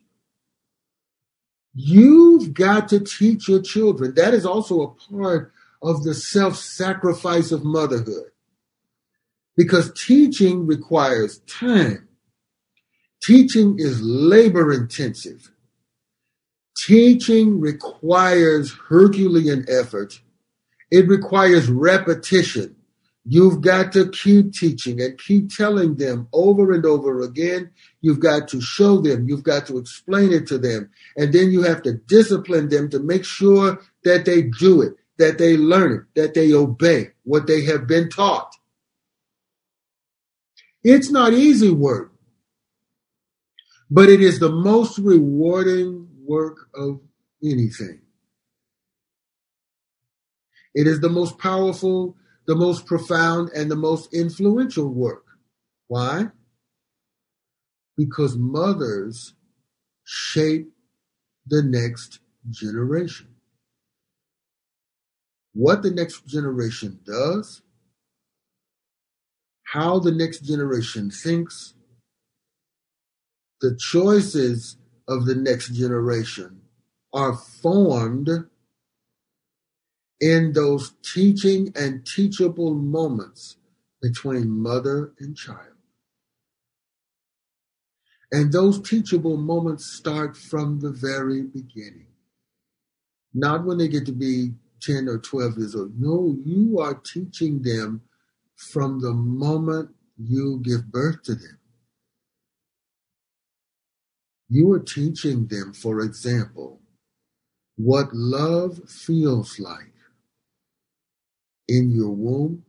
you've 1.73 2.53
got 2.53 2.89
to 2.89 2.99
teach 2.99 3.47
your 3.47 3.61
children. 3.61 4.13
That 4.15 4.33
is 4.33 4.45
also 4.45 4.81
a 4.81 4.89
part 5.11 5.53
of 5.81 6.03
the 6.03 6.13
self 6.13 6.57
sacrifice 6.57 7.51
of 7.51 7.63
motherhood 7.63 8.31
because 9.57 9.91
teaching 9.93 10.67
requires 10.67 11.39
time. 11.47 12.07
Teaching 13.23 13.75
is 13.77 14.01
labor 14.01 14.73
intensive. 14.73 15.51
Teaching 16.85 17.59
requires 17.59 18.73
Herculean 18.89 19.65
effort. 19.69 20.21
It 20.89 21.07
requires 21.07 21.69
repetition. 21.69 22.75
You've 23.23 23.61
got 23.61 23.91
to 23.93 24.09
keep 24.09 24.53
teaching 24.53 24.99
and 24.99 25.19
keep 25.19 25.49
telling 25.49 25.95
them 25.95 26.27
over 26.33 26.71
and 26.71 26.85
over 26.85 27.21
again. 27.21 27.69
You've 28.01 28.19
got 28.19 28.47
to 28.49 28.61
show 28.61 28.99
them. 28.99 29.27
You've 29.29 29.43
got 29.43 29.67
to 29.67 29.77
explain 29.77 30.33
it 30.33 30.47
to 30.47 30.57
them. 30.57 30.89
And 31.15 31.31
then 31.31 31.51
you 31.51 31.61
have 31.61 31.83
to 31.83 31.93
discipline 31.93 32.69
them 32.69 32.89
to 32.89 32.99
make 32.99 33.23
sure 33.23 33.79
that 34.03 34.25
they 34.25 34.41
do 34.41 34.81
it, 34.81 34.95
that 35.19 35.37
they 35.37 35.55
learn 35.55 35.91
it, 35.91 36.19
that 36.19 36.33
they 36.33 36.53
obey 36.53 37.09
what 37.23 37.45
they 37.45 37.63
have 37.65 37.85
been 37.85 38.09
taught. 38.09 38.51
It's 40.83 41.11
not 41.11 41.33
easy 41.33 41.69
work, 41.69 42.10
but 43.91 44.09
it 44.09 44.21
is 44.21 44.39
the 44.39 44.49
most 44.49 44.97
rewarding 44.97 46.07
work 46.25 46.57
of 46.73 47.01
anything. 47.43 48.01
It 50.73 50.87
is 50.87 51.01
the 51.01 51.09
most 51.09 51.37
powerful, 51.37 52.15
the 52.47 52.55
most 52.55 52.85
profound, 52.85 53.49
and 53.53 53.69
the 53.69 53.75
most 53.75 54.13
influential 54.13 54.87
work. 54.87 55.25
Why? 55.87 56.27
Because 57.97 58.37
mothers 58.37 59.33
shape 60.05 60.71
the 61.45 61.61
next 61.61 62.19
generation. 62.49 63.27
What 65.53 65.83
the 65.83 65.91
next 65.91 66.25
generation 66.25 66.99
does 67.05 67.61
how 69.71 69.99
the 69.99 70.11
next 70.11 70.41
generation 70.41 71.09
thinks, 71.09 71.75
the 73.61 73.77
choices 73.79 74.77
of 75.07 75.25
the 75.25 75.35
next 75.35 75.69
generation 75.73 76.61
are 77.13 77.33
formed 77.33 78.29
in 80.19 80.53
those 80.53 80.93
teaching 81.03 81.71
and 81.75 82.05
teachable 82.05 82.73
moments 82.73 83.57
between 84.01 84.49
mother 84.49 85.13
and 85.19 85.35
child. 85.35 85.57
And 88.31 88.51
those 88.51 88.81
teachable 88.81 89.37
moments 89.37 89.85
start 89.85 90.37
from 90.37 90.79
the 90.79 90.91
very 90.91 91.41
beginning. 91.41 92.07
Not 93.33 93.65
when 93.65 93.77
they 93.77 93.87
get 93.87 94.05
to 94.05 94.13
be 94.13 94.53
10 94.81 95.07
or 95.07 95.17
12 95.17 95.57
years 95.57 95.75
old. 95.75 95.99
No, 95.99 96.35
you 96.45 96.79
are 96.79 96.95
teaching 96.95 97.61
them 97.61 98.01
from 98.55 99.01
the 99.01 99.11
moment 99.11 99.89
you 100.17 100.61
give 100.63 100.91
birth 100.91 101.23
to 101.23 101.35
them. 101.35 101.57
You 104.53 104.69
are 104.73 104.79
teaching 104.79 105.47
them, 105.47 105.71
for 105.71 106.01
example, 106.01 106.81
what 107.77 108.13
love 108.13 108.81
feels 108.89 109.57
like 109.59 109.93
in 111.69 111.89
your 111.89 112.09
womb 112.09 112.65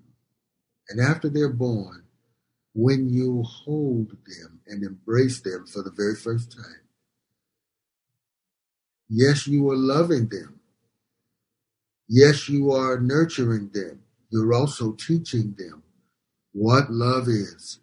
and 0.89 1.01
after 1.01 1.29
they're 1.29 1.53
born 1.53 2.05
when 2.73 3.09
you 3.09 3.43
hold 3.43 4.11
them 4.11 4.61
and 4.69 4.85
embrace 4.85 5.41
them 5.41 5.67
for 5.67 5.83
the 5.83 5.91
very 5.91 6.15
first 6.15 6.53
time. 6.53 6.83
Yes, 9.09 9.49
you 9.49 9.69
are 9.69 9.77
loving 9.77 10.29
them. 10.29 10.61
Yes, 12.09 12.49
you 12.49 12.71
are 12.71 13.01
nurturing 13.01 13.71
them. 13.75 14.03
You're 14.31 14.55
also 14.55 14.93
teaching 14.93 15.57
them 15.59 15.83
what 16.53 16.93
love 16.93 17.27
is, 17.27 17.81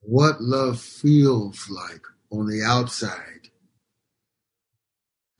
what 0.00 0.40
love 0.40 0.80
feels 0.80 1.68
like 1.68 2.04
on 2.38 2.46
the 2.46 2.62
outside 2.62 3.48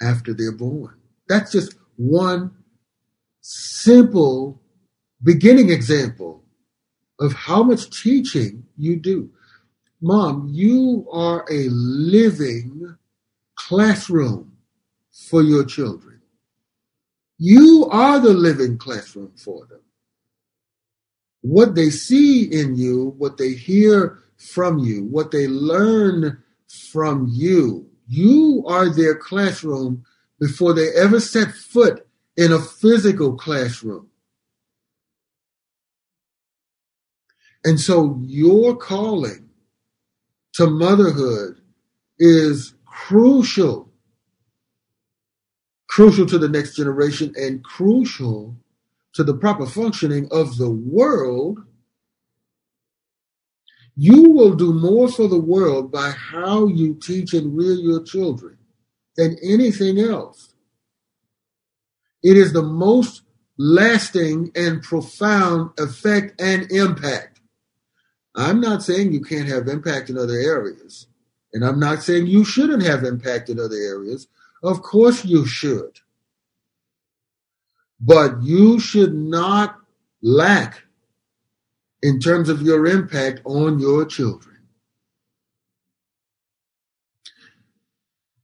after 0.00 0.34
they're 0.34 0.52
born. 0.52 0.98
That's 1.28 1.52
just 1.52 1.74
one 1.96 2.52
simple 3.40 4.60
beginning 5.22 5.70
example 5.70 6.44
of 7.18 7.32
how 7.32 7.62
much 7.62 8.02
teaching 8.02 8.64
you 8.76 8.96
do. 8.96 9.30
Mom, 10.00 10.48
you 10.52 11.06
are 11.10 11.44
a 11.50 11.68
living 11.70 12.96
classroom 13.54 14.52
for 15.30 15.42
your 15.42 15.64
children. 15.64 16.20
You 17.38 17.88
are 17.90 18.20
the 18.20 18.34
living 18.34 18.78
classroom 18.78 19.32
for 19.36 19.66
them. 19.66 19.80
What 21.40 21.74
they 21.74 21.90
see 21.90 22.44
in 22.44 22.76
you, 22.76 23.14
what 23.18 23.38
they 23.38 23.52
hear 23.52 24.18
from 24.36 24.78
you, 24.78 25.04
what 25.04 25.30
they 25.30 25.46
learn 25.46 26.42
from 26.68 27.28
you, 27.30 27.88
you 28.08 28.64
are 28.66 28.88
their 28.88 29.14
classroom 29.14 30.04
before 30.38 30.72
they 30.72 30.88
ever 30.94 31.20
set 31.20 31.52
foot 31.52 32.06
in 32.36 32.52
a 32.52 32.60
physical 32.60 33.36
classroom. 33.36 34.08
And 37.64 37.80
so 37.80 38.20
your 38.22 38.76
calling 38.76 39.48
to 40.52 40.68
motherhood 40.68 41.60
is 42.18 42.74
crucial 42.86 43.86
crucial 45.96 46.26
to 46.26 46.36
the 46.36 46.48
next 46.48 46.76
generation 46.76 47.32
and 47.36 47.64
crucial 47.64 48.54
to 49.14 49.24
the 49.24 49.32
proper 49.32 49.64
functioning 49.64 50.28
of 50.30 50.58
the 50.58 50.70
world, 50.70 51.58
you 53.96 54.30
will 54.30 54.54
do 54.54 54.74
more 54.74 55.08
for 55.08 55.26
the 55.26 55.40
world 55.40 55.90
by 55.90 56.10
how 56.10 56.66
you 56.66 56.94
teach 56.94 57.32
and 57.32 57.56
rear 57.56 57.72
your 57.72 58.02
children 58.02 58.58
than 59.16 59.36
anything 59.42 59.98
else. 59.98 60.52
It 62.22 62.36
is 62.36 62.52
the 62.52 62.62
most 62.62 63.22
lasting 63.56 64.52
and 64.54 64.82
profound 64.82 65.70
effect 65.78 66.38
and 66.40 66.70
impact. 66.70 67.40
I'm 68.34 68.60
not 68.60 68.82
saying 68.82 69.12
you 69.12 69.22
can't 69.22 69.48
have 69.48 69.66
impact 69.66 70.10
in 70.10 70.18
other 70.18 70.38
areas. 70.38 71.06
And 71.54 71.64
I'm 71.64 71.80
not 71.80 72.02
saying 72.02 72.26
you 72.26 72.44
shouldn't 72.44 72.82
have 72.82 73.02
impact 73.02 73.48
in 73.48 73.58
other 73.58 73.76
areas. 73.76 74.28
Of 74.62 74.82
course 74.82 75.24
you 75.24 75.46
should. 75.46 76.00
But 77.98 78.42
you 78.42 78.78
should 78.78 79.14
not 79.14 79.78
lack 80.20 80.82
in 82.02 82.20
terms 82.20 82.48
of 82.48 82.62
your 82.62 82.86
impact 82.86 83.40
on 83.44 83.78
your 83.78 84.04
children. 84.04 84.56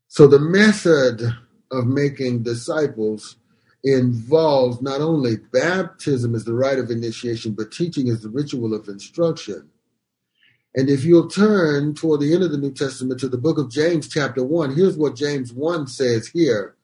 So 0.09 0.27
the 0.27 0.39
method 0.39 1.23
of 1.71 1.87
making 1.87 2.43
disciples 2.43 3.37
involves 3.85 4.81
not 4.83 5.01
only 5.01 5.37
baptism 5.53 6.35
as 6.35 6.45
the 6.45 6.55
rite 6.55 6.79
of 6.79 6.91
initiation, 6.91 7.53
but 7.53 7.73
teaching 7.73 8.09
as 8.09 8.23
the 8.23 8.29
ritual 8.29 8.75
of 8.75 8.89
instruction. 8.89 9.71
And 10.75 10.89
if 10.89 11.05
you'll 11.05 11.29
turn 11.29 11.95
toward 11.95 12.21
the 12.21 12.33
end 12.33 12.43
of 12.43 12.53
the 12.53 12.59
New 12.59 12.73
Testament 12.73 13.21
to 13.21 13.29
the 13.29 13.39
book 13.39 13.59
of 13.59 13.71
James, 13.71 14.09
chapter 14.09 14.45
1, 14.45 14.75
here's 14.75 14.97
what 14.97 15.17
James 15.17 15.53
1 15.53 15.87
says 15.87 16.29
here 16.29 16.77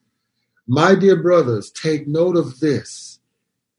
my 0.71 0.93
dear 0.93 1.15
brothers, 1.15 1.71
take 1.71 2.07
note 2.07 2.37
of 2.37 2.59
this. 2.59 3.18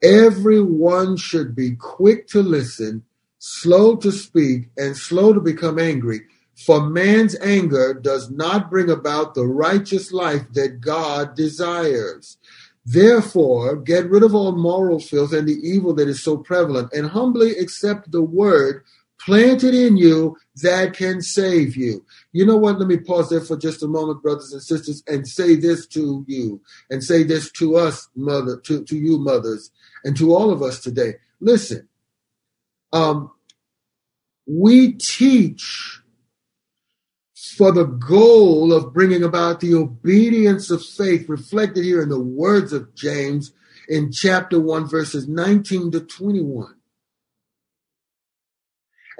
Everyone 0.02 1.16
should 1.16 1.54
be 1.54 1.76
quick 1.76 2.26
to 2.28 2.42
listen, 2.42 3.04
slow 3.38 3.96
to 3.96 4.10
speak, 4.10 4.70
and 4.76 4.96
slow 4.96 5.32
to 5.32 5.40
become 5.40 5.78
angry. 5.78 6.22
For 6.56 6.88
man's 6.88 7.36
anger 7.40 7.94
does 7.94 8.30
not 8.30 8.70
bring 8.70 8.90
about 8.90 9.34
the 9.34 9.46
righteous 9.46 10.12
life 10.12 10.42
that 10.52 10.80
God 10.80 11.34
desires. 11.34 12.38
Therefore, 12.84 13.76
get 13.76 14.10
rid 14.10 14.22
of 14.22 14.34
all 14.34 14.52
moral 14.52 15.00
filth 15.00 15.32
and 15.32 15.46
the 15.46 15.58
evil 15.62 15.94
that 15.94 16.08
is 16.08 16.22
so 16.22 16.38
prevalent, 16.38 16.92
and 16.92 17.10
humbly 17.10 17.52
accept 17.58 18.10
the 18.10 18.22
word 18.22 18.84
planted 19.20 19.74
in 19.74 19.96
you 19.96 20.36
that 20.62 20.94
can 20.94 21.20
save 21.20 21.76
you. 21.76 22.04
You 22.32 22.46
know 22.46 22.56
what? 22.56 22.78
Let 22.78 22.88
me 22.88 22.96
pause 22.96 23.28
there 23.28 23.40
for 23.40 23.56
just 23.56 23.82
a 23.82 23.88
moment, 23.88 24.22
brothers 24.22 24.52
and 24.52 24.62
sisters, 24.62 25.02
and 25.06 25.28
say 25.28 25.56
this 25.56 25.86
to 25.88 26.24
you, 26.26 26.60
and 26.88 27.04
say 27.04 27.22
this 27.22 27.50
to 27.52 27.76
us, 27.76 28.08
mother, 28.16 28.56
to, 28.64 28.82
to 28.84 28.96
you, 28.96 29.18
mothers, 29.18 29.70
and 30.04 30.16
to 30.16 30.34
all 30.34 30.50
of 30.50 30.62
us 30.62 30.80
today. 30.80 31.14
Listen, 31.40 31.88
um, 32.92 33.30
we 34.46 34.92
teach 34.92 36.00
for 37.56 37.72
the 37.72 37.84
goal 37.84 38.72
of 38.72 38.92
bringing 38.92 39.22
about 39.22 39.60
the 39.60 39.74
obedience 39.74 40.70
of 40.70 40.84
faith 40.84 41.28
reflected 41.28 41.84
here 41.84 42.02
in 42.02 42.08
the 42.08 42.20
words 42.20 42.72
of 42.72 42.94
James 42.94 43.52
in 43.88 44.12
chapter 44.12 44.60
1, 44.60 44.88
verses 44.88 45.28
19 45.28 45.90
to 45.92 46.00
21 46.00 46.74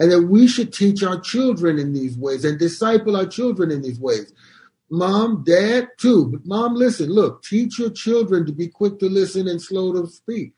and 0.01 0.11
that 0.11 0.23
we 0.23 0.49
should 0.49 0.73
teach 0.73 1.03
our 1.03 1.21
children 1.21 1.79
in 1.79 1.93
these 1.93 2.17
ways 2.17 2.45
and 2.45 2.59
disciple 2.59 3.15
our 3.15 3.27
children 3.27 3.71
in 3.71 3.83
these 3.83 4.01
ways. 4.01 4.33
Mom, 4.91 5.45
dad, 5.45 5.89
too. 5.99 6.27
But 6.27 6.47
mom, 6.47 6.75
listen, 6.75 7.11
look, 7.11 7.45
teach 7.45 7.79
your 7.79 7.91
children 7.91 8.47
to 8.47 8.53
be 8.53 8.67
quick 8.67 8.99
to 9.01 9.11
listen 9.11 9.47
and 9.47 9.61
slow 9.61 9.93
to 9.93 10.09
speak 10.09 10.55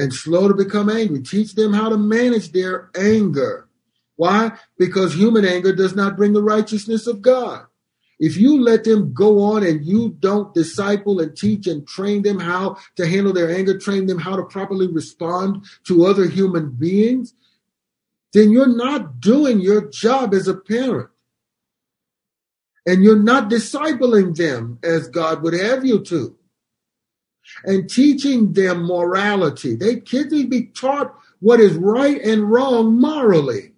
and 0.00 0.14
slow 0.14 0.48
to 0.48 0.54
become 0.54 0.88
angry. 0.88 1.20
Teach 1.20 1.54
them 1.54 1.74
how 1.74 1.90
to 1.90 1.98
manage 1.98 2.52
their 2.52 2.90
anger. 2.96 3.68
Why? 4.16 4.52
Because 4.78 5.12
human 5.14 5.44
anger 5.44 5.74
does 5.74 5.94
not 5.94 6.16
bring 6.16 6.32
the 6.32 6.42
righteousness 6.42 7.06
of 7.06 7.20
God. 7.20 7.66
If 8.18 8.38
you 8.38 8.62
let 8.62 8.84
them 8.84 9.12
go 9.12 9.42
on 9.42 9.62
and 9.62 9.84
you 9.84 10.16
don't 10.20 10.54
disciple 10.54 11.20
and 11.20 11.36
teach 11.36 11.66
and 11.66 11.86
train 11.86 12.22
them 12.22 12.40
how 12.40 12.78
to 12.96 13.06
handle 13.06 13.34
their 13.34 13.54
anger, 13.54 13.78
train 13.78 14.06
them 14.06 14.18
how 14.18 14.36
to 14.36 14.42
properly 14.42 14.86
respond 14.86 15.66
to 15.84 16.06
other 16.06 16.26
human 16.26 16.70
beings, 16.70 17.34
then 18.32 18.50
you're 18.50 18.74
not 18.74 19.20
doing 19.20 19.60
your 19.60 19.86
job 19.90 20.32
as 20.32 20.48
a 20.48 20.54
parent. 20.54 21.10
And 22.86 23.04
you're 23.04 23.18
not 23.18 23.50
discipling 23.50 24.34
them 24.34 24.78
as 24.82 25.08
God 25.08 25.42
would 25.42 25.52
have 25.52 25.84
you 25.84 26.02
to. 26.04 26.36
And 27.64 27.90
teaching 27.90 28.52
them 28.52 28.84
morality. 28.84 29.74
They 29.74 29.96
kids 30.00 30.32
need 30.32 30.44
to 30.44 30.48
be 30.48 30.66
taught 30.66 31.14
what 31.40 31.60
is 31.60 31.74
right 31.74 32.20
and 32.22 32.50
wrong 32.50 33.00
morally. 33.00 33.72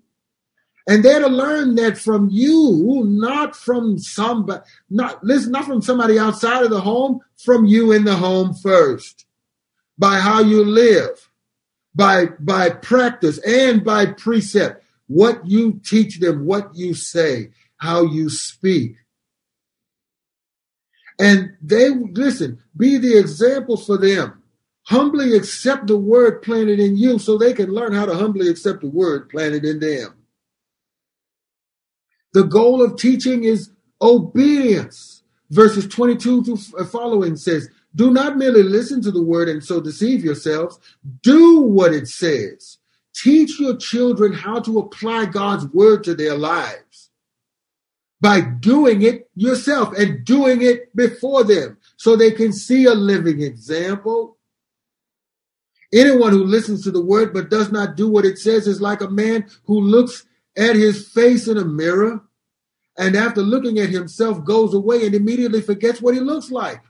And 0.89 1.05
they're 1.05 1.21
to 1.21 1.29
learn 1.29 1.77
that 1.77 1.97
from 1.97 2.29
you, 2.31 3.03
not 3.07 3.55
from 3.55 3.99
somebody, 3.99 4.63
not 4.91 5.23
listen, 5.25 5.53
not 5.53 5.65
from 5.65 5.81
somebody 5.81 6.19
outside 6.19 6.65
of 6.65 6.71
the 6.71 6.81
home, 6.81 7.21
from 7.37 7.65
you 7.67 7.93
in 7.93 8.05
the 8.05 8.17
home 8.17 8.53
first. 8.55 9.25
By 9.97 10.19
how 10.19 10.41
you 10.41 10.65
live 10.65 11.31
by 11.95 12.27
by 12.39 12.71
practice 12.71 13.39
and 13.39 13.85
by 13.85 14.07
precept 14.07 14.85
what 15.09 15.47
you 15.47 15.81
teach 15.85 16.21
them 16.21 16.47
what 16.47 16.75
you 16.75 16.95
say 16.95 17.51
how 17.77 18.05
you 18.05 18.31
speak 18.31 18.97
and 21.23 21.57
they 21.63 21.89
listen 21.91 22.59
be 22.77 22.99
the 22.99 23.19
example 23.19 23.77
for 23.77 23.97
them 23.97 24.43
humbly 24.85 25.37
accept 25.37 25.87
the 25.87 25.97
word 25.97 26.43
planted 26.43 26.81
in 26.81 26.97
you 26.97 27.19
so 27.19 27.39
they 27.39 27.53
can 27.53 27.71
learn 27.71 27.93
how 27.93 28.05
to 28.05 28.15
humbly 28.15 28.49
accept 28.49 28.81
the 28.81 28.91
word 28.91 29.29
planted 29.29 29.65
in 29.65 29.81
them 29.81 30.15
the 32.35 32.45
goal 32.45 32.83
of 32.83 32.97
teaching 32.97 33.45
is 33.45 33.71
obedience 34.01 35.23
verses 35.51 35.87
22 35.87 36.45
to 36.45 36.59
uh, 36.79 36.85
following 36.85 37.37
says 37.37 37.69
do 37.95 38.11
not 38.11 38.39
merely 38.39 38.63
listen 38.63 39.03
to 39.03 39.11
the 39.11 39.23
word 39.23 39.49
and 39.49 39.63
so 39.63 39.81
deceive 39.81 40.25
yourselves. 40.25 40.79
Do 41.23 41.61
what 41.61 41.93
it 41.93 42.09
says. 42.09 42.79
Teach 43.15 43.61
your 43.61 43.77
children 43.77 44.33
how 44.33 44.61
to 44.61 44.79
apply 44.79 45.27
God's 45.27 45.67
word 45.67 46.03
to 46.05 46.15
their 46.15 46.37
lives 46.37 46.92
by 48.23 48.41
doing 48.41 49.03
it 49.03 49.29
yourself 49.35 49.93
and 49.99 50.25
doing 50.25 50.63
it 50.63 50.95
before 50.95 51.43
them 51.43 51.77
so 51.97 52.15
they 52.15 52.31
can 52.31 52.53
see 52.53 52.85
a 52.85 52.95
living 52.95 53.43
example. 53.43 54.39
Anyone 55.93 56.31
who 56.31 56.45
listens 56.45 56.85
to 56.85 56.93
the 56.93 57.05
word 57.05 57.35
but 57.35 57.51
does 57.51 57.73
not 57.73 57.97
do 57.97 58.09
what 58.09 58.25
it 58.25 58.39
says 58.39 58.69
is 58.69 58.81
like 58.81 59.01
a 59.01 59.11
man 59.11 59.51
who 59.65 59.81
looks 59.81 60.25
at 60.57 60.77
his 60.77 61.09
face 61.09 61.49
in 61.49 61.59
a 61.59 61.65
mirror 61.65 62.23
and 62.97 63.17
after 63.17 63.43
looking 63.43 63.81
at 63.81 63.89
himself 63.89 64.45
goes 64.45 64.73
away 64.73 65.05
and 65.05 65.17
immediately 65.17 65.61
forgets 65.61 66.01
what 66.01 66.15
he 66.15 66.21
looks 66.21 66.53
like. 66.53 66.81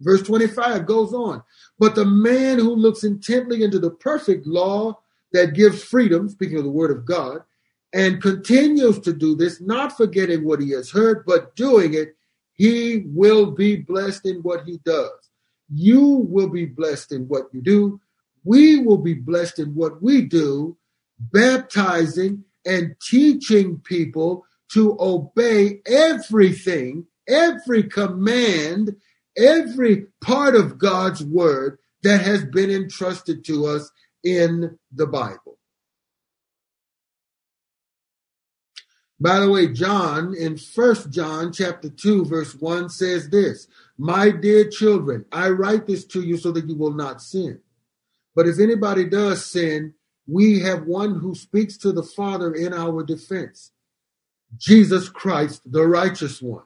Verse 0.00 0.22
25 0.22 0.84
goes 0.84 1.14
on. 1.14 1.42
But 1.78 1.94
the 1.94 2.04
man 2.04 2.58
who 2.58 2.74
looks 2.74 3.02
intently 3.02 3.62
into 3.62 3.78
the 3.78 3.90
perfect 3.90 4.46
law 4.46 5.00
that 5.32 5.54
gives 5.54 5.82
freedom, 5.82 6.28
speaking 6.28 6.58
of 6.58 6.64
the 6.64 6.70
word 6.70 6.90
of 6.90 7.06
God, 7.06 7.44
and 7.92 8.22
continues 8.22 8.98
to 9.00 9.12
do 9.12 9.34
this, 9.34 9.60
not 9.60 9.96
forgetting 9.96 10.44
what 10.44 10.60
he 10.60 10.70
has 10.70 10.90
heard, 10.90 11.24
but 11.26 11.56
doing 11.56 11.94
it, 11.94 12.16
he 12.52 13.04
will 13.06 13.50
be 13.50 13.76
blessed 13.76 14.26
in 14.26 14.36
what 14.42 14.64
he 14.64 14.78
does. 14.84 15.30
You 15.72 16.26
will 16.28 16.48
be 16.48 16.66
blessed 16.66 17.12
in 17.12 17.26
what 17.28 17.44
you 17.52 17.62
do. 17.62 18.00
We 18.44 18.78
will 18.78 18.98
be 18.98 19.14
blessed 19.14 19.58
in 19.58 19.74
what 19.74 20.02
we 20.02 20.22
do, 20.22 20.76
baptizing 21.18 22.44
and 22.64 22.94
teaching 23.02 23.78
people 23.78 24.44
to 24.72 24.96
obey 25.00 25.80
everything, 25.86 27.06
every 27.28 27.84
command 27.84 28.96
every 29.36 30.06
part 30.20 30.54
of 30.54 30.78
God's 30.78 31.24
word 31.24 31.78
that 32.02 32.20
has 32.20 32.44
been 32.44 32.70
entrusted 32.70 33.44
to 33.46 33.66
us 33.66 33.90
in 34.24 34.78
the 34.92 35.06
Bible. 35.06 35.58
By 39.20 39.40
the 39.40 39.50
way, 39.50 39.68
John 39.68 40.34
in 40.34 40.56
First 40.56 41.10
John 41.10 41.52
chapter 41.52 41.90
2 41.90 42.24
verse 42.24 42.54
1 42.54 42.88
says 42.88 43.28
this, 43.28 43.68
"My 43.98 44.30
dear 44.30 44.68
children, 44.68 45.26
I 45.30 45.50
write 45.50 45.86
this 45.86 46.06
to 46.06 46.22
you 46.22 46.38
so 46.38 46.52
that 46.52 46.68
you 46.68 46.76
will 46.76 46.94
not 46.94 47.22
sin. 47.22 47.60
But 48.34 48.48
if 48.48 48.58
anybody 48.58 49.04
does 49.04 49.44
sin, 49.44 49.94
we 50.26 50.60
have 50.60 50.86
one 50.86 51.20
who 51.20 51.34
speaks 51.34 51.76
to 51.78 51.92
the 51.92 52.02
Father 52.04 52.54
in 52.54 52.72
our 52.72 53.04
defense, 53.04 53.72
Jesus 54.56 55.08
Christ, 55.08 55.62
the 55.70 55.86
righteous 55.86 56.42
one. 56.42 56.64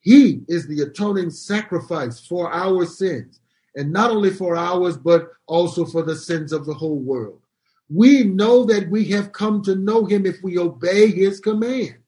He 0.00 0.44
is 0.48 0.66
the 0.68 0.82
atoning 0.82 1.30
sacrifice 1.30 2.20
for 2.20 2.52
our 2.52 2.86
sins, 2.86 3.40
and 3.76 3.92
not 3.92 4.10
only 4.10 4.30
for 4.30 4.56
ours, 4.56 4.96
but 4.96 5.32
also 5.46 5.84
for 5.86 6.02
the 6.02 6.16
sins 6.16 6.52
of 6.52 6.66
the 6.66 6.74
whole 6.74 7.00
world. 7.00 7.43
We 7.88 8.24
know 8.24 8.64
that 8.64 8.90
we 8.90 9.06
have 9.06 9.32
come 9.32 9.62
to 9.62 9.74
know 9.74 10.04
him 10.04 10.26
if 10.26 10.42
we 10.42 10.58
obey 10.58 11.10
his 11.10 11.40
commands. 11.40 11.98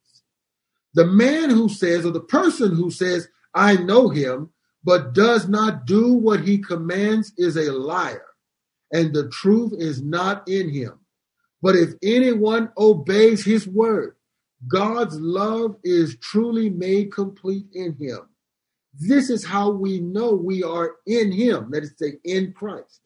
The 0.94 1.06
man 1.06 1.50
who 1.50 1.68
says, 1.68 2.06
or 2.06 2.10
the 2.10 2.20
person 2.20 2.74
who 2.74 2.90
says, 2.90 3.28
I 3.54 3.76
know 3.76 4.08
him, 4.08 4.50
but 4.82 5.12
does 5.12 5.48
not 5.48 5.84
do 5.84 6.12
what 6.14 6.40
he 6.40 6.58
commands 6.58 7.32
is 7.36 7.56
a 7.56 7.72
liar, 7.72 8.24
and 8.92 9.12
the 9.12 9.28
truth 9.28 9.72
is 9.76 10.02
not 10.02 10.48
in 10.48 10.70
him. 10.70 11.00
But 11.60 11.74
if 11.74 11.90
anyone 12.02 12.70
obeys 12.78 13.44
his 13.44 13.66
word, 13.66 14.14
God's 14.68 15.20
love 15.20 15.76
is 15.84 16.16
truly 16.18 16.70
made 16.70 17.12
complete 17.12 17.66
in 17.72 17.96
him. 17.96 18.20
This 18.98 19.28
is 19.28 19.44
how 19.44 19.70
we 19.70 20.00
know 20.00 20.32
we 20.34 20.62
are 20.62 20.96
in 21.06 21.32
him, 21.32 21.70
that 21.72 21.82
is 21.82 21.94
to 21.96 22.04
say, 22.04 22.12
in 22.24 22.52
Christ. 22.52 23.00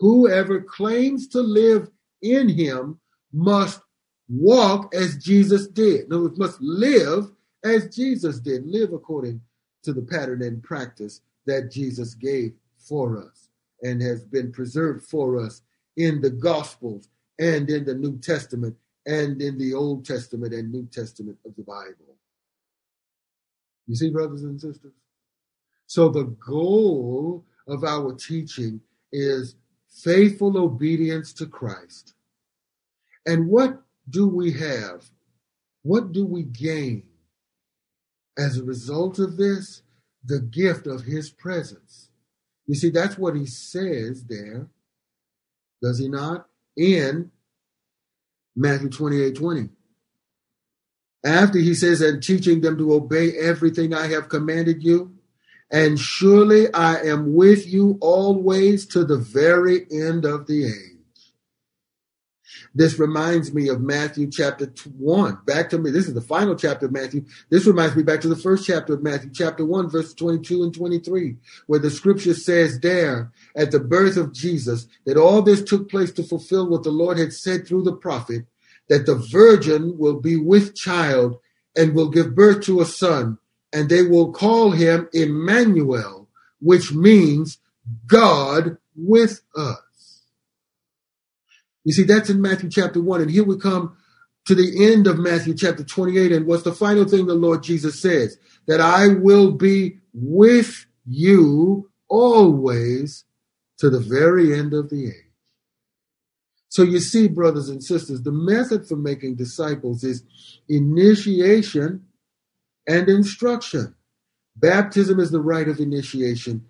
Whoever 0.00 0.62
claims 0.62 1.28
to 1.28 1.40
live 1.40 1.88
in 2.22 2.48
him 2.48 2.98
must 3.32 3.80
walk 4.28 4.94
as 4.94 5.16
Jesus 5.16 5.66
did. 5.66 6.08
No, 6.08 6.26
it 6.26 6.38
must 6.38 6.60
live 6.60 7.30
as 7.64 7.94
Jesus 7.94 8.40
did, 8.40 8.66
live 8.66 8.92
according 8.94 9.42
to 9.82 9.92
the 9.92 10.02
pattern 10.02 10.42
and 10.42 10.62
practice 10.62 11.20
that 11.46 11.70
Jesus 11.70 12.14
gave 12.14 12.52
for 12.78 13.22
us 13.22 13.50
and 13.82 14.00
has 14.00 14.24
been 14.24 14.50
preserved 14.52 15.04
for 15.04 15.38
us 15.38 15.62
in 15.96 16.20
the 16.22 16.30
Gospels 16.30 17.08
and 17.38 17.68
in 17.68 17.84
the 17.84 17.94
New 17.94 18.18
Testament 18.18 18.76
and 19.06 19.40
in 19.42 19.58
the 19.58 19.74
Old 19.74 20.04
Testament 20.06 20.54
and 20.54 20.70
New 20.70 20.86
Testament 20.86 21.38
of 21.44 21.54
the 21.56 21.62
Bible. 21.62 22.16
You 23.86 23.96
see, 23.96 24.10
brothers 24.10 24.44
and 24.44 24.60
sisters? 24.60 24.92
So 25.86 26.08
the 26.08 26.24
goal 26.24 27.44
of 27.66 27.84
our 27.84 28.14
teaching 28.14 28.80
is 29.12 29.56
faithful 29.90 30.56
obedience 30.56 31.32
to 31.34 31.46
Christ. 31.46 32.14
And 33.26 33.48
what 33.48 33.82
do 34.08 34.28
we 34.28 34.52
have? 34.52 35.10
What 35.82 36.12
do 36.12 36.24
we 36.24 36.42
gain 36.42 37.04
as 38.38 38.56
a 38.56 38.64
result 38.64 39.18
of 39.18 39.36
this? 39.36 39.82
The 40.24 40.40
gift 40.40 40.86
of 40.86 41.02
his 41.02 41.30
presence. 41.30 42.10
You 42.66 42.74
see, 42.74 42.90
that's 42.90 43.18
what 43.18 43.34
he 43.34 43.46
says 43.46 44.24
there, 44.24 44.68
does 45.82 45.98
he 45.98 46.08
not? 46.08 46.46
In 46.76 47.30
Matthew 48.54 48.90
28 48.90 49.34
20. 49.34 49.68
After 51.24 51.58
he 51.58 51.74
says, 51.74 52.00
and 52.00 52.22
teaching 52.22 52.60
them 52.60 52.78
to 52.78 52.92
obey 52.94 53.32
everything 53.36 53.92
I 53.92 54.06
have 54.08 54.28
commanded 54.28 54.82
you, 54.82 55.14
and 55.70 55.98
surely 55.98 56.72
I 56.72 56.96
am 57.02 57.34
with 57.34 57.66
you 57.66 57.98
always 58.00 58.86
to 58.86 59.04
the 59.04 59.18
very 59.18 59.86
end 59.90 60.24
of 60.24 60.46
the 60.46 60.66
age. 60.66 60.90
This 62.74 62.98
reminds 62.98 63.52
me 63.52 63.68
of 63.68 63.80
Matthew 63.80 64.30
chapter 64.30 64.72
1. 64.96 65.38
Back 65.44 65.70
to 65.70 65.78
me. 65.78 65.90
This 65.90 66.06
is 66.06 66.14
the 66.14 66.20
final 66.20 66.54
chapter 66.54 66.86
of 66.86 66.92
Matthew. 66.92 67.24
This 67.48 67.66
reminds 67.66 67.96
me 67.96 68.04
back 68.04 68.20
to 68.20 68.28
the 68.28 68.36
first 68.36 68.64
chapter 68.64 68.94
of 68.94 69.02
Matthew, 69.02 69.30
chapter 69.32 69.64
1, 69.64 69.90
verse 69.90 70.14
22 70.14 70.62
and 70.62 70.74
23, 70.74 71.36
where 71.66 71.80
the 71.80 71.90
scripture 71.90 72.34
says 72.34 72.78
there 72.78 73.32
at 73.56 73.72
the 73.72 73.80
birth 73.80 74.16
of 74.16 74.32
Jesus 74.32 74.86
that 75.04 75.16
all 75.16 75.42
this 75.42 75.62
took 75.62 75.90
place 75.90 76.12
to 76.12 76.22
fulfill 76.22 76.68
what 76.68 76.84
the 76.84 76.90
Lord 76.90 77.18
had 77.18 77.32
said 77.32 77.66
through 77.66 77.82
the 77.82 77.96
prophet, 77.96 78.46
that 78.88 79.06
the 79.06 79.16
virgin 79.16 79.98
will 79.98 80.20
be 80.20 80.36
with 80.36 80.76
child 80.76 81.38
and 81.76 81.94
will 81.94 82.08
give 82.08 82.34
birth 82.34 82.62
to 82.62 82.80
a 82.80 82.86
son, 82.86 83.38
and 83.72 83.88
they 83.88 84.02
will 84.02 84.32
call 84.32 84.70
him 84.70 85.08
Emmanuel, 85.12 86.28
which 86.60 86.92
means 86.92 87.58
God 88.06 88.78
with 88.96 89.42
us. 89.56 90.24
You 91.84 91.92
see, 91.92 92.02
that's 92.02 92.30
in 92.30 92.42
Matthew 92.42 92.68
chapter 92.68 93.00
1. 93.00 93.22
And 93.22 93.30
here 93.30 93.44
we 93.44 93.58
come 93.58 93.96
to 94.46 94.54
the 94.54 94.92
end 94.92 95.06
of 95.06 95.18
Matthew 95.18 95.54
chapter 95.54 95.84
28. 95.84 96.32
And 96.32 96.46
what's 96.46 96.62
the 96.62 96.72
final 96.72 97.04
thing 97.04 97.26
the 97.26 97.34
Lord 97.34 97.62
Jesus 97.62 98.00
says? 98.00 98.36
That 98.66 98.80
I 98.80 99.08
will 99.08 99.52
be 99.52 99.98
with 100.12 100.86
you 101.06 101.90
always 102.08 103.24
to 103.78 103.88
the 103.88 104.00
very 104.00 104.52
end 104.58 104.74
of 104.74 104.90
the 104.90 105.06
age. 105.06 105.30
So 106.68 106.82
you 106.82 107.00
see, 107.00 107.26
brothers 107.26 107.68
and 107.68 107.82
sisters, 107.82 108.22
the 108.22 108.30
method 108.30 108.86
for 108.86 108.96
making 108.96 109.34
disciples 109.34 110.04
is 110.04 110.22
initiation 110.68 112.04
and 112.86 113.08
instruction. 113.08 113.94
Baptism 114.56 115.20
is 115.20 115.30
the 115.30 115.40
rite 115.40 115.68
of 115.68 115.80
initiation, 115.80 116.66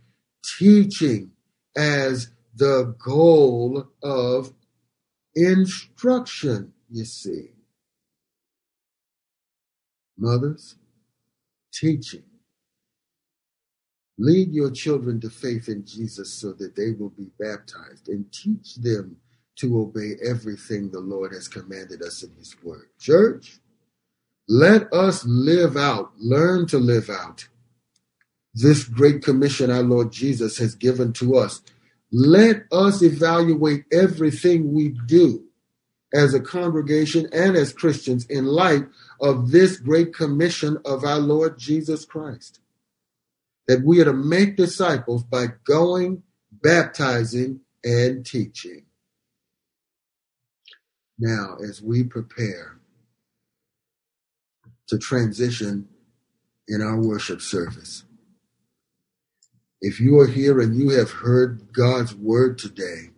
teaching 0.58 1.32
as 1.76 2.30
the 2.54 2.94
goal 3.04 3.88
of 4.02 4.52
instruction, 5.34 6.72
you 6.90 7.04
see. 7.04 7.50
Mothers, 10.18 10.76
teaching. 11.72 12.22
Lead 14.18 14.52
your 14.52 14.70
children 14.70 15.18
to 15.20 15.30
faith 15.30 15.68
in 15.68 15.84
Jesus 15.86 16.32
so 16.34 16.52
that 16.52 16.76
they 16.76 16.90
will 16.92 17.10
be 17.10 17.30
baptized 17.38 18.08
and 18.08 18.30
teach 18.32 18.74
them 18.76 19.16
to 19.56 19.80
obey 19.80 20.16
everything 20.28 20.90
the 20.90 21.00
Lord 21.00 21.32
has 21.32 21.48
commanded 21.48 22.02
us 22.02 22.22
in 22.22 22.30
His 22.38 22.54
Word. 22.62 22.88
Church, 22.98 23.60
let 24.50 24.92
us 24.92 25.24
live 25.24 25.76
out, 25.76 26.10
learn 26.18 26.66
to 26.66 26.78
live 26.78 27.08
out 27.08 27.46
this 28.52 28.82
great 28.84 29.22
commission 29.22 29.70
our 29.70 29.82
Lord 29.82 30.10
Jesus 30.10 30.58
has 30.58 30.74
given 30.74 31.12
to 31.14 31.36
us 31.36 31.62
let 32.12 32.64
us 32.72 33.02
evaluate 33.02 33.84
everything 33.92 34.72
we 34.72 34.88
do 35.06 35.44
as 36.12 36.34
a 36.34 36.40
congregation 36.40 37.28
and 37.32 37.56
as 37.56 37.72
Christians 37.72 38.26
in 38.26 38.46
light 38.46 38.84
of 39.20 39.52
this 39.52 39.76
great 39.76 40.12
commission 40.12 40.78
of 40.84 41.04
our 41.04 41.20
Lord 41.20 41.56
Jesus 41.56 42.04
Christ. 42.04 42.58
That 43.68 43.84
we 43.84 44.00
are 44.00 44.06
to 44.06 44.12
make 44.12 44.56
disciples 44.56 45.22
by 45.22 45.46
going, 45.64 46.24
baptizing, 46.50 47.60
and 47.84 48.26
teaching. 48.26 48.86
Now, 51.16 51.58
as 51.62 51.80
we 51.80 52.02
prepare 52.02 52.79
to 54.90 54.98
transition 54.98 55.88
in 56.68 56.82
our 56.82 57.00
worship 57.00 57.40
service, 57.40 58.04
if 59.80 60.00
you 60.00 60.18
are 60.18 60.26
here 60.26 60.60
and 60.60 60.76
you 60.76 60.90
have 60.90 61.10
heard 61.10 61.72
God's 61.72 62.14
word 62.14 62.58
today, 62.58 63.10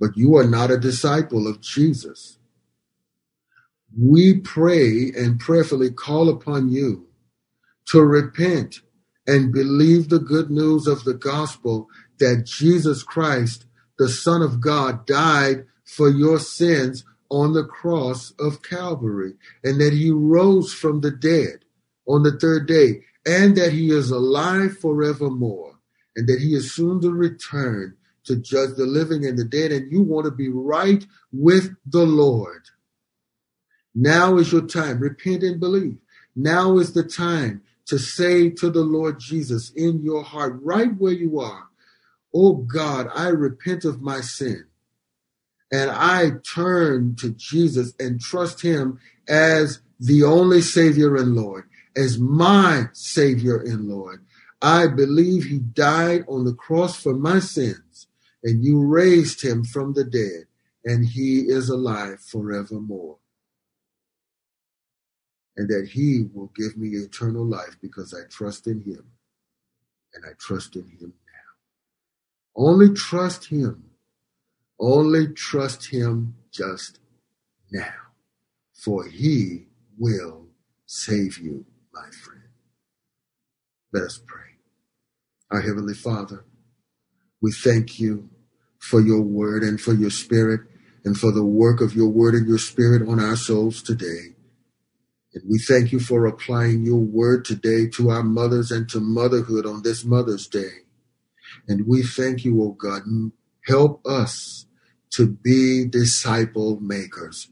but 0.00 0.16
you 0.16 0.36
are 0.36 0.46
not 0.46 0.70
a 0.70 0.78
disciple 0.78 1.46
of 1.46 1.60
Jesus, 1.60 2.38
we 3.96 4.40
pray 4.40 5.12
and 5.14 5.38
prayerfully 5.38 5.90
call 5.90 6.30
upon 6.30 6.70
you 6.70 7.06
to 7.88 8.02
repent 8.02 8.80
and 9.26 9.52
believe 9.52 10.08
the 10.08 10.18
good 10.18 10.50
news 10.50 10.86
of 10.86 11.04
the 11.04 11.14
gospel 11.14 11.86
that 12.18 12.46
Jesus 12.46 13.02
Christ, 13.02 13.66
the 13.98 14.08
Son 14.08 14.40
of 14.40 14.60
God, 14.60 15.06
died 15.06 15.66
for 15.84 16.08
your 16.08 16.38
sins 16.38 17.04
on 17.32 17.54
the 17.54 17.64
cross 17.64 18.32
of 18.38 18.62
Calvary 18.62 19.34
and 19.64 19.80
that 19.80 19.94
he 19.94 20.12
rose 20.12 20.74
from 20.74 21.00
the 21.00 21.10
dead 21.10 21.64
on 22.06 22.22
the 22.22 22.38
third 22.38 22.68
day 22.68 23.02
and 23.26 23.56
that 23.56 23.72
he 23.72 23.90
is 23.90 24.10
alive 24.10 24.78
forevermore, 24.78 25.78
and 26.16 26.28
that 26.28 26.40
he 26.40 26.54
is 26.54 26.74
soon 26.74 27.00
to 27.00 27.10
return 27.12 27.96
to 28.24 28.36
judge 28.36 28.76
the 28.76 28.86
living 28.86 29.26
and 29.26 29.38
the 29.38 29.44
dead, 29.44 29.72
and 29.72 29.92
you 29.92 30.02
want 30.02 30.26
to 30.26 30.32
be 30.32 30.48
right 30.50 31.06
with 31.32 31.74
the 31.86 32.04
Lord. 32.06 32.62
Now 33.94 34.38
is 34.38 34.52
your 34.52 34.66
time. 34.66 35.00
Repent 35.00 35.42
and 35.44 35.60
believe. 35.60 35.98
Now 36.36 36.78
is 36.78 36.94
the 36.94 37.04
time 37.04 37.62
to 37.86 37.98
say 37.98 38.50
to 38.50 38.70
the 38.70 38.82
Lord 38.82 39.20
Jesus 39.20 39.70
in 39.72 40.02
your 40.02 40.24
heart, 40.24 40.58
right 40.62 40.90
where 40.98 41.12
you 41.12 41.40
are, 41.40 41.64
Oh 42.34 42.54
God, 42.54 43.08
I 43.14 43.28
repent 43.28 43.84
of 43.84 44.02
my 44.02 44.20
sin. 44.22 44.66
And 45.72 45.90
I 45.90 46.32
turn 46.54 47.16
to 47.16 47.30
Jesus 47.30 47.94
and 47.98 48.20
trust 48.20 48.60
him 48.60 49.00
as 49.28 49.80
the 49.98 50.22
only 50.22 50.60
Savior 50.60 51.16
and 51.16 51.34
Lord 51.34 51.64
as 51.96 52.18
my 52.18 52.84
Savior 52.92 53.58
and 53.58 53.88
Lord. 53.88 54.24
I 54.60 54.86
believe 54.86 55.44
He 55.44 55.58
died 55.58 56.24
on 56.28 56.44
the 56.44 56.54
cross 56.54 57.00
for 57.00 57.14
my 57.14 57.40
sins, 57.40 58.06
and 58.42 58.64
you 58.64 58.84
raised 58.84 59.42
Him 59.42 59.64
from 59.64 59.94
the 59.94 60.04
dead, 60.04 60.44
and 60.84 61.04
He 61.04 61.40
is 61.40 61.68
alive 61.68 62.20
forevermore. 62.20 63.18
And 65.56 65.68
that 65.68 65.88
He 65.92 66.26
will 66.32 66.52
give 66.56 66.76
me 66.76 66.90
eternal 66.96 67.44
life 67.44 67.76
because 67.80 68.14
I 68.14 68.28
trust 68.30 68.66
in 68.66 68.80
Him, 68.80 69.04
and 70.14 70.24
I 70.24 70.30
trust 70.38 70.76
in 70.76 70.84
Him 70.84 71.12
now. 71.12 72.64
Only 72.64 72.94
trust 72.94 73.46
Him. 73.46 73.84
Only 74.82 75.28
trust 75.28 75.90
Him 75.90 76.34
just 76.50 76.98
now, 77.70 77.94
for 78.74 79.06
He 79.06 79.68
will 79.96 80.48
save 80.86 81.38
you 81.38 81.64
my 81.94 82.08
friend. 82.10 82.48
Let 83.92 84.02
us 84.02 84.20
pray. 84.26 84.40
Our 85.52 85.60
Heavenly 85.60 85.94
Father, 85.94 86.44
we 87.40 87.52
thank 87.52 88.00
you 88.00 88.28
for 88.80 89.00
your 89.00 89.20
word 89.20 89.62
and 89.62 89.80
for 89.80 89.94
your 89.94 90.10
spirit 90.10 90.62
and 91.04 91.16
for 91.16 91.30
the 91.30 91.44
work 91.44 91.80
of 91.80 91.94
your 91.94 92.08
word 92.08 92.34
and 92.34 92.48
your 92.48 92.58
spirit 92.58 93.08
on 93.08 93.20
our 93.20 93.36
souls 93.36 93.84
today. 93.84 94.34
And 95.32 95.44
we 95.48 95.58
thank 95.58 95.92
you 95.92 96.00
for 96.00 96.26
applying 96.26 96.84
your 96.84 96.98
word 96.98 97.44
today 97.44 97.86
to 97.90 98.10
our 98.10 98.24
mothers 98.24 98.72
and 98.72 98.88
to 98.88 98.98
motherhood 98.98 99.64
on 99.64 99.82
this 99.82 100.04
Mother's 100.04 100.48
Day. 100.48 100.82
And 101.68 101.86
we 101.86 102.02
thank 102.02 102.44
you, 102.44 102.60
O 102.60 102.66
oh 102.66 102.72
God. 102.72 103.02
Help 103.66 104.04
us 104.04 104.66
to 105.12 105.26
be 105.26 105.86
disciple 105.86 106.80
makers. 106.80 107.48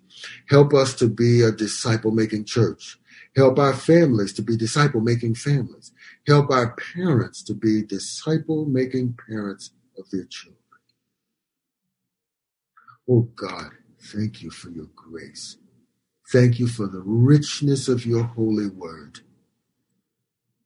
Help 0.49 0.75
us 0.75 0.95
to 0.95 1.09
be 1.09 1.43
a 1.43 1.53
disciple 1.53 2.11
making 2.11 2.45
church. 2.45 2.99
Help 3.37 3.59
our 3.59 3.75
families 3.75 4.33
to 4.35 4.43
be 4.43 4.57
disciple 4.57 5.01
making 5.01 5.35
families. 5.35 5.93
Help 6.27 6.51
our 6.51 6.75
parents 6.95 7.43
to 7.45 7.55
be 7.55 7.83
disciple 7.83 8.65
making 8.65 9.17
parents 9.29 9.71
of 9.99 10.11
their 10.11 10.25
children. 10.25 10.57
Oh 13.09 13.23
God, 13.35 13.71
thank 14.01 14.43
you 14.43 14.51
for 14.51 14.71
your 14.71 14.89
grace. 14.95 15.57
Thank 16.31 16.59
you 16.59 16.69
for 16.69 16.87
the 16.87 17.03
richness 17.05 17.89
of 17.89 18.07
your 18.07 18.23
holy 18.23 18.69
word. 18.69 19.21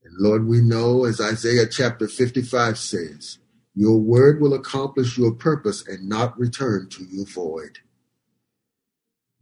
And 0.05 0.15
Lord, 0.19 0.47
we 0.47 0.61
know, 0.61 1.05
as 1.05 1.21
Isaiah 1.21 1.67
chapter 1.67 2.07
55 2.07 2.79
says, 2.79 3.39
your 3.75 3.99
word 3.99 4.41
will 4.41 4.55
accomplish 4.55 5.19
your 5.19 5.33
purpose 5.33 5.87
and 5.89 6.09
not 6.09 6.39
return 6.39 6.89
to 6.91 7.05
you 7.05 7.27
void. 7.27 7.79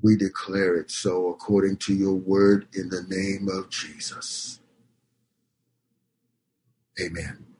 We 0.03 0.17
declare 0.17 0.77
it 0.77 0.91
so 0.91 1.29
according 1.31 1.79
to 1.79 1.95
your 1.95 2.15
word 2.15 2.69
in 2.75 2.91
the 2.91 3.05
name 3.09 3.49
of 3.49 3.71
Jesus. 3.71 4.61
Amen. 7.01 7.52